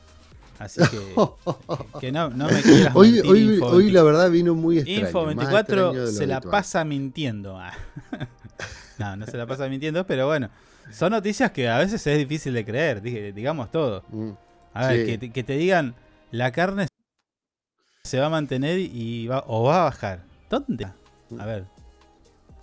Así 0.60 0.82
que, 0.88 1.16
que 2.00 2.12
no, 2.12 2.30
no 2.30 2.48
me 2.50 2.62
quieras 2.62 2.96
Hoy, 2.96 3.14
mentir, 3.14 3.32
hoy, 3.32 3.40
Info 3.56 3.66
hoy 3.66 3.78
20 3.86 3.94
la 3.94 4.04
verdad 4.04 4.30
vino 4.30 4.54
muy 4.54 4.78
extraño. 4.78 5.00
Info 5.08 5.26
más 5.26 5.36
24 5.38 5.60
extraño 5.88 6.06
de 6.06 6.12
lo 6.12 6.18
se 6.20 6.28
la 6.28 6.36
habitual. 6.36 6.52
pasa 6.52 6.84
mintiendo. 6.86 7.60
No, 9.00 9.16
no 9.16 9.26
se 9.26 9.38
la 9.38 9.48
pasa 9.48 9.68
mintiendo, 9.70 10.06
pero 10.06 10.28
bueno. 10.28 10.50
Son 10.92 11.12
noticias 11.12 11.52
que 11.52 11.70
a 11.70 11.78
veces 11.78 12.06
es 12.08 12.18
difícil 12.18 12.54
de 12.54 12.66
creer, 12.66 13.02
digamos 13.02 13.72
todo. 13.72 14.04
Mm, 14.10 14.32
A 14.74 14.88
ver, 14.88 15.00
sí. 15.00 15.06
que, 15.12 15.18
te- 15.18 15.30
que 15.32 15.44
te 15.44 15.54
digan, 15.58 15.96
la 16.32 16.52
carne 16.52 16.88
se 18.04 18.20
va 18.20 18.28
a 18.28 18.30
mantener 18.30 18.80
y 18.80 19.28
va, 19.28 19.44
o 19.48 19.64
va 19.64 19.82
a 19.82 19.84
bajar. 19.86 20.24
¿Dónde? 20.50 20.86
A 21.38 21.46
ver. 21.46 21.66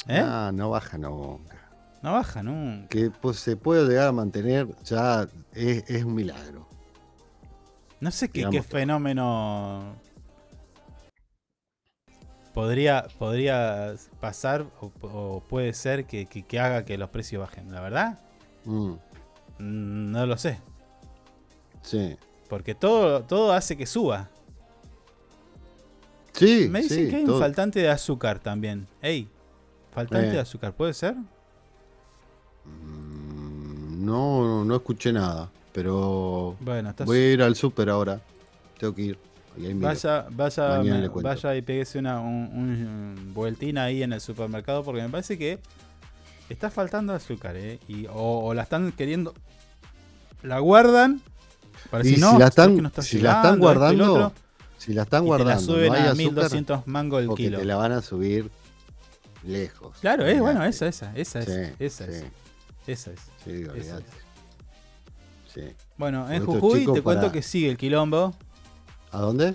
¿Eh? 0.09 0.21
Ah, 0.25 0.51
no 0.53 0.71
baja 0.71 0.99
nunca. 0.99 1.57
No 2.03 2.13
baja 2.13 2.43
nunca. 2.43 2.89
Que 2.89 3.11
pues, 3.11 3.39
se 3.39 3.57
puede 3.57 3.87
llegar 3.89 4.09
a 4.09 4.13
mantener 4.13 4.69
ya 4.85 5.29
es, 5.53 5.85
es 5.89 6.05
un 6.05 6.15
milagro. 6.15 6.67
No 8.01 8.11
sé 8.11 8.29
qué 8.29 8.63
fenómeno 8.63 9.97
podría, 12.57 13.07
podría 13.19 13.95
pasar 14.19 14.65
o, 14.81 14.91
o 15.03 15.41
puede 15.47 15.75
ser 15.75 16.07
que, 16.07 16.25
que- 16.25 16.43
que 16.43 16.59
haga 16.59 16.87
que 16.87 16.97
los 16.97 17.11
precios 17.11 17.41
bajen. 17.43 17.71
La 17.71 17.83
verdad, 17.83 18.19
Mm, 18.65 18.93
mm, 19.59 20.11
no 20.13 20.25
lo 20.27 20.39
sé. 20.39 20.59
sí. 21.83 22.17
Porque 22.49 22.75
todo, 22.75 23.23
todo 23.25 23.53
hace 23.53 23.77
que 23.77 23.85
suba. 23.87 24.31
Sí, 26.33 26.69
Me 26.71 26.81
dicen 26.81 27.05
sí, 27.05 27.11
que 27.11 27.17
hay 27.17 27.25
un 27.25 27.39
faltante 27.41 27.81
de 27.81 27.89
azúcar 27.91 28.39
también. 28.39 28.87
Ey, 29.03 29.29
faltante 29.93 30.29
Eh. 30.29 30.33
de 30.33 30.39
azúcar, 30.41 30.73
¿puede 30.73 30.95
ser? 30.95 31.15
No, 33.99 34.65
no 34.65 34.77
escuché 34.77 35.13
nada. 35.13 35.51
Pero 35.73 36.57
Bueno, 36.61 36.95
voy 37.05 37.19
a 37.19 37.33
ir 37.33 37.43
al 37.43 37.55
súper 37.57 37.91
ahora. 37.91 38.21
Tengo 38.79 38.95
que 38.95 39.03
ir. 39.03 39.19
Y 39.57 39.67
ahí. 39.67 39.75
Vaya, 39.75 40.27
vaya, 40.31 40.83
me- 40.83 41.09
cuento. 41.09 41.29
vaya 41.29 41.57
y 41.57 41.63
pégese 41.63 41.99
una 41.99 42.21
un, 42.21 42.51
un 42.53 43.33
vueltina 43.35 43.85
ahí 43.85 44.03
en 44.03 44.13
el 44.13 44.21
supermercado 44.21 44.83
porque 44.85 45.03
me 45.03 45.09
parece 45.09 45.39
que 45.39 45.59
está 46.49 46.71
faltando 46.71 47.13
azúcar, 47.15 47.57
¿eh? 47.57 47.79
Y, 47.89 48.07
o, 48.07 48.13
o 48.47 48.55
la 48.55 48.63
están 48.63 48.93
queriendo. 48.93 49.35
La 50.43 50.59
guardan. 50.59 51.21
Para 51.91 52.07
Y 52.07 52.15
si 52.15 52.21
no, 52.21 52.39
la 52.39 52.49
están, 52.49 52.77
no 52.77 52.91
si 53.01 53.19
la 53.21 53.33
están 53.37 53.57
llegando, 53.61 53.93
y 53.93 53.97
lo 53.97 54.07
guardando, 54.09 54.33
si 54.79 54.93
la 54.95 55.03
están 55.03 55.21
te 55.21 55.25
la 55.25 55.27
guardando, 55.37 55.63
suben 55.75 55.89
no 55.89 55.93
hay 55.95 56.01
a 56.01 56.05
azúcar, 56.11 56.17
1200 56.17 56.87
mango 56.87 57.19
el 57.19 57.29
kilo. 57.35 57.59
te 57.59 57.65
la 57.65 57.77
van 57.77 57.93
a 57.93 58.03
subir 58.03 58.51
lejos. 59.45 59.97
Claro, 60.01 60.27
es 60.27 60.41
bueno, 60.41 60.65
esa, 60.65 60.87
esa, 60.89 61.13
esa 61.17 61.41
es. 61.41 61.45
Sí, 61.47 61.75
esa 61.79 62.05
sí. 62.07 62.13
es. 62.13 62.25
Esa 62.87 63.11
es. 63.13 63.21
Sí, 63.45 63.51
esa 63.63 63.73
olvídate. 63.73 64.05
es. 65.57 65.75
Bueno, 65.97 66.31
en 66.31 66.45
Jujuy 66.45 66.81
te 66.81 67.03
cuento 67.03 67.23
para- 67.23 67.33
que 67.33 67.43
sigue 67.43 67.71
el 67.71 67.77
quilombo. 67.77 68.35
¿A 69.17 69.21
dónde? 69.21 69.55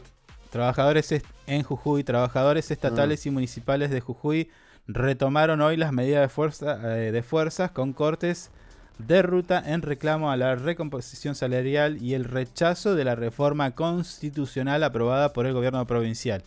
Trabajadores 0.50 1.14
en 1.46 1.62
Jujuy, 1.62 2.04
trabajadores 2.04 2.72
estatales 2.72 3.28
y 3.28 3.30
municipales 3.30 3.92
de 3.92 4.02
Jujuy 4.02 4.50
retomaron 4.88 5.62
hoy 5.62 5.78
las 5.78 5.94
medidas 5.94 6.22
de 6.22 6.30
fuerza 6.30 6.98
eh, 6.98 7.12
de 7.12 7.22
fuerzas 7.22 7.70
con 7.70 7.94
cortes 7.94 8.50
de 8.98 9.22
ruta 9.22 9.62
en 9.64 9.84
reclamo 9.84 10.32
a 10.32 10.36
la 10.36 10.56
recomposición 10.56 11.36
salarial 11.36 12.02
y 12.02 12.16
el 12.16 12.24
rechazo 12.24 12.96
de 12.96 13.06
la 13.06 13.14
reforma 13.14 13.70
constitucional 13.70 14.84
aprobada 14.84 15.32
por 15.32 15.46
el 15.46 15.54
gobierno 15.54 15.86
provincial. 15.86 16.42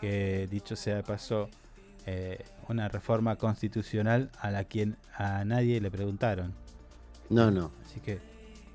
Que 0.00 0.48
dicho 0.50 0.74
sea 0.74 0.96
de 0.96 1.04
paso, 1.04 1.48
eh, 2.06 2.44
una 2.68 2.88
reforma 2.88 3.36
constitucional 3.36 4.32
a 4.40 4.50
la 4.50 4.64
quien 4.64 4.96
a 5.16 5.44
nadie 5.44 5.80
le 5.80 5.92
preguntaron. 5.92 6.52
No, 7.30 7.52
no. 7.52 7.70
Así 7.84 8.00
que 8.00 8.18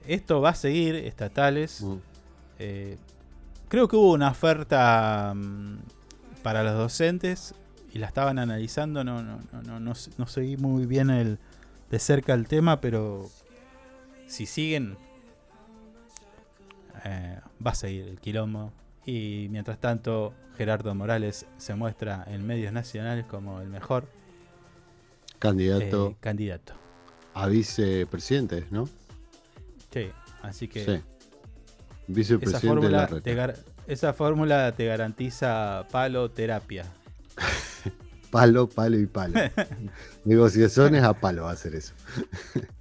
esto 0.08 0.40
va 0.40 0.52
a 0.52 0.56
seguir, 0.56 0.96
estatales. 0.96 1.86
Eh, 2.60 2.98
creo 3.74 3.88
que 3.88 3.96
hubo 3.96 4.14
una 4.14 4.30
oferta 4.30 5.34
mm, 5.36 5.78
para 6.44 6.62
los 6.62 6.76
docentes 6.76 7.56
y 7.92 7.98
la 7.98 8.06
estaban 8.06 8.38
analizando. 8.38 9.04
No, 9.04 9.24
no, 9.24 9.40
no, 9.52 9.64
no, 9.64 9.80
no, 9.80 9.94
no 10.18 10.28
seguí 10.28 10.58
muy 10.58 10.86
bien 10.86 11.10
el, 11.10 11.40
de 11.90 11.98
cerca 11.98 12.36
el 12.36 12.48
tema, 12.48 12.82
pero 12.82 13.32
si 14.28 14.46
siguen, 14.46 14.96
eh, 17.04 17.40
va 17.66 17.72
a 17.72 17.74
seguir 17.74 18.10
el 18.10 18.20
quilombo. 18.20 18.72
Y 19.08 19.48
mientras 19.50 19.80
tanto, 19.80 20.36
Gerardo 20.56 20.94
Morales 20.94 21.48
se 21.58 21.74
muestra 21.74 22.26
en 22.28 22.46
medios 22.46 22.74
nacionales 22.74 23.26
como 23.26 23.60
el 23.60 23.70
mejor 23.70 24.08
Candidato 25.40 26.10
eh, 26.10 26.16
candidato. 26.20 26.74
a 27.34 27.48
vicepresidente, 27.48 28.68
¿no? 28.70 28.88
Sí, 29.92 30.12
así 30.44 30.68
que 30.68 30.86
Sí. 30.86 31.13
Esa 32.08 32.14
Vicepresidente 32.14 32.86
de 32.86 32.92
la 32.92 33.08
fórmula, 33.08 33.56
te 33.86 33.94
esa 33.94 34.14
fórmula 34.14 34.72
te 34.74 34.86
garantiza 34.86 35.86
palo 35.92 36.30
terapia. 36.32 36.86
Palo, 38.32 38.68
palo 38.68 38.98
y 38.98 39.06
palo. 39.06 39.40
Negociaciones 40.26 41.04
a 41.04 41.14
palo 41.14 41.44
va 41.44 41.52
a 41.52 41.54
hacer 41.54 41.76
eso. 41.76 41.94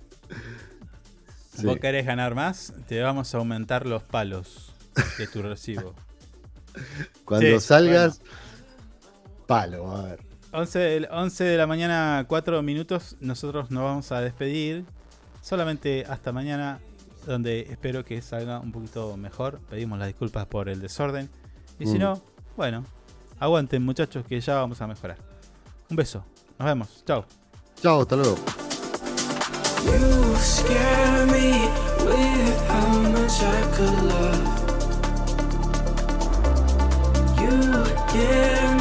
Sí. 1.55 1.67
¿Vos 1.67 1.77
querés 1.77 2.07
ganar 2.07 2.35
más? 2.35 2.73
Te 2.89 3.03
vamos 3.03 3.35
a 3.35 3.39
aumentar 3.39 3.85
los 3.87 4.03
palos 4.03 4.73
de 5.19 5.27
tu 5.27 5.43
recibo. 5.43 5.95
Cuando 7.27 7.61
Sí, 7.61 7.67
salgas, 7.67 8.23
palo, 9.47 9.95
a 9.95 10.03
ver. 10.05 10.21
11, 10.53 10.79
de- 10.79 11.09
11 11.11 11.45
de 11.45 11.57
la 11.59 11.67
mañana, 11.67 12.25
4 12.27 12.63
minutos. 12.63 13.17
Nosotros 13.21 13.71
nos 13.71 13.83
vamos 13.85 14.13
a 14.13 14.23
despedir. 14.23 14.87
Solamente 15.43 16.07
hasta 16.09 16.33
mañana, 16.33 16.81
donde 17.27 17.61
espero 17.71 18.05
que 18.05 18.21
salga 18.23 18.61
un 18.61 18.73
poquito 18.73 19.17
mejor. 19.17 19.61
Pedimos 19.71 19.99
las 19.99 20.09
disculpas 20.09 20.47
por 20.47 20.69
el 20.69 20.81
desorden. 20.81 21.29
Y 21.79 21.87
si 21.87 21.95
Mm. 21.97 22.01
no, 22.01 22.23
bueno, 22.57 22.85
aguanten 23.39 23.83
muchachos 23.83 24.25
que 24.27 24.41
ya 24.41 24.57
vamos 24.57 24.81
a 24.81 24.87
mejorar. 24.87 25.17
Un 25.91 25.97
beso. 25.97 26.25
Nos 26.59 26.67
vemos. 26.67 27.03
Chao. 27.07 27.25
Chao, 27.81 28.03
hasta 28.03 28.17
luego. 28.17 28.37
You 29.85 30.37
scare 30.39 31.27
me 31.27 31.69
with 32.05 32.57
how 32.69 32.99
much 33.11 33.43
I 33.43 33.63
could 33.77 34.03
love. 34.05 34.43
You 37.41 37.85
give 38.13 38.73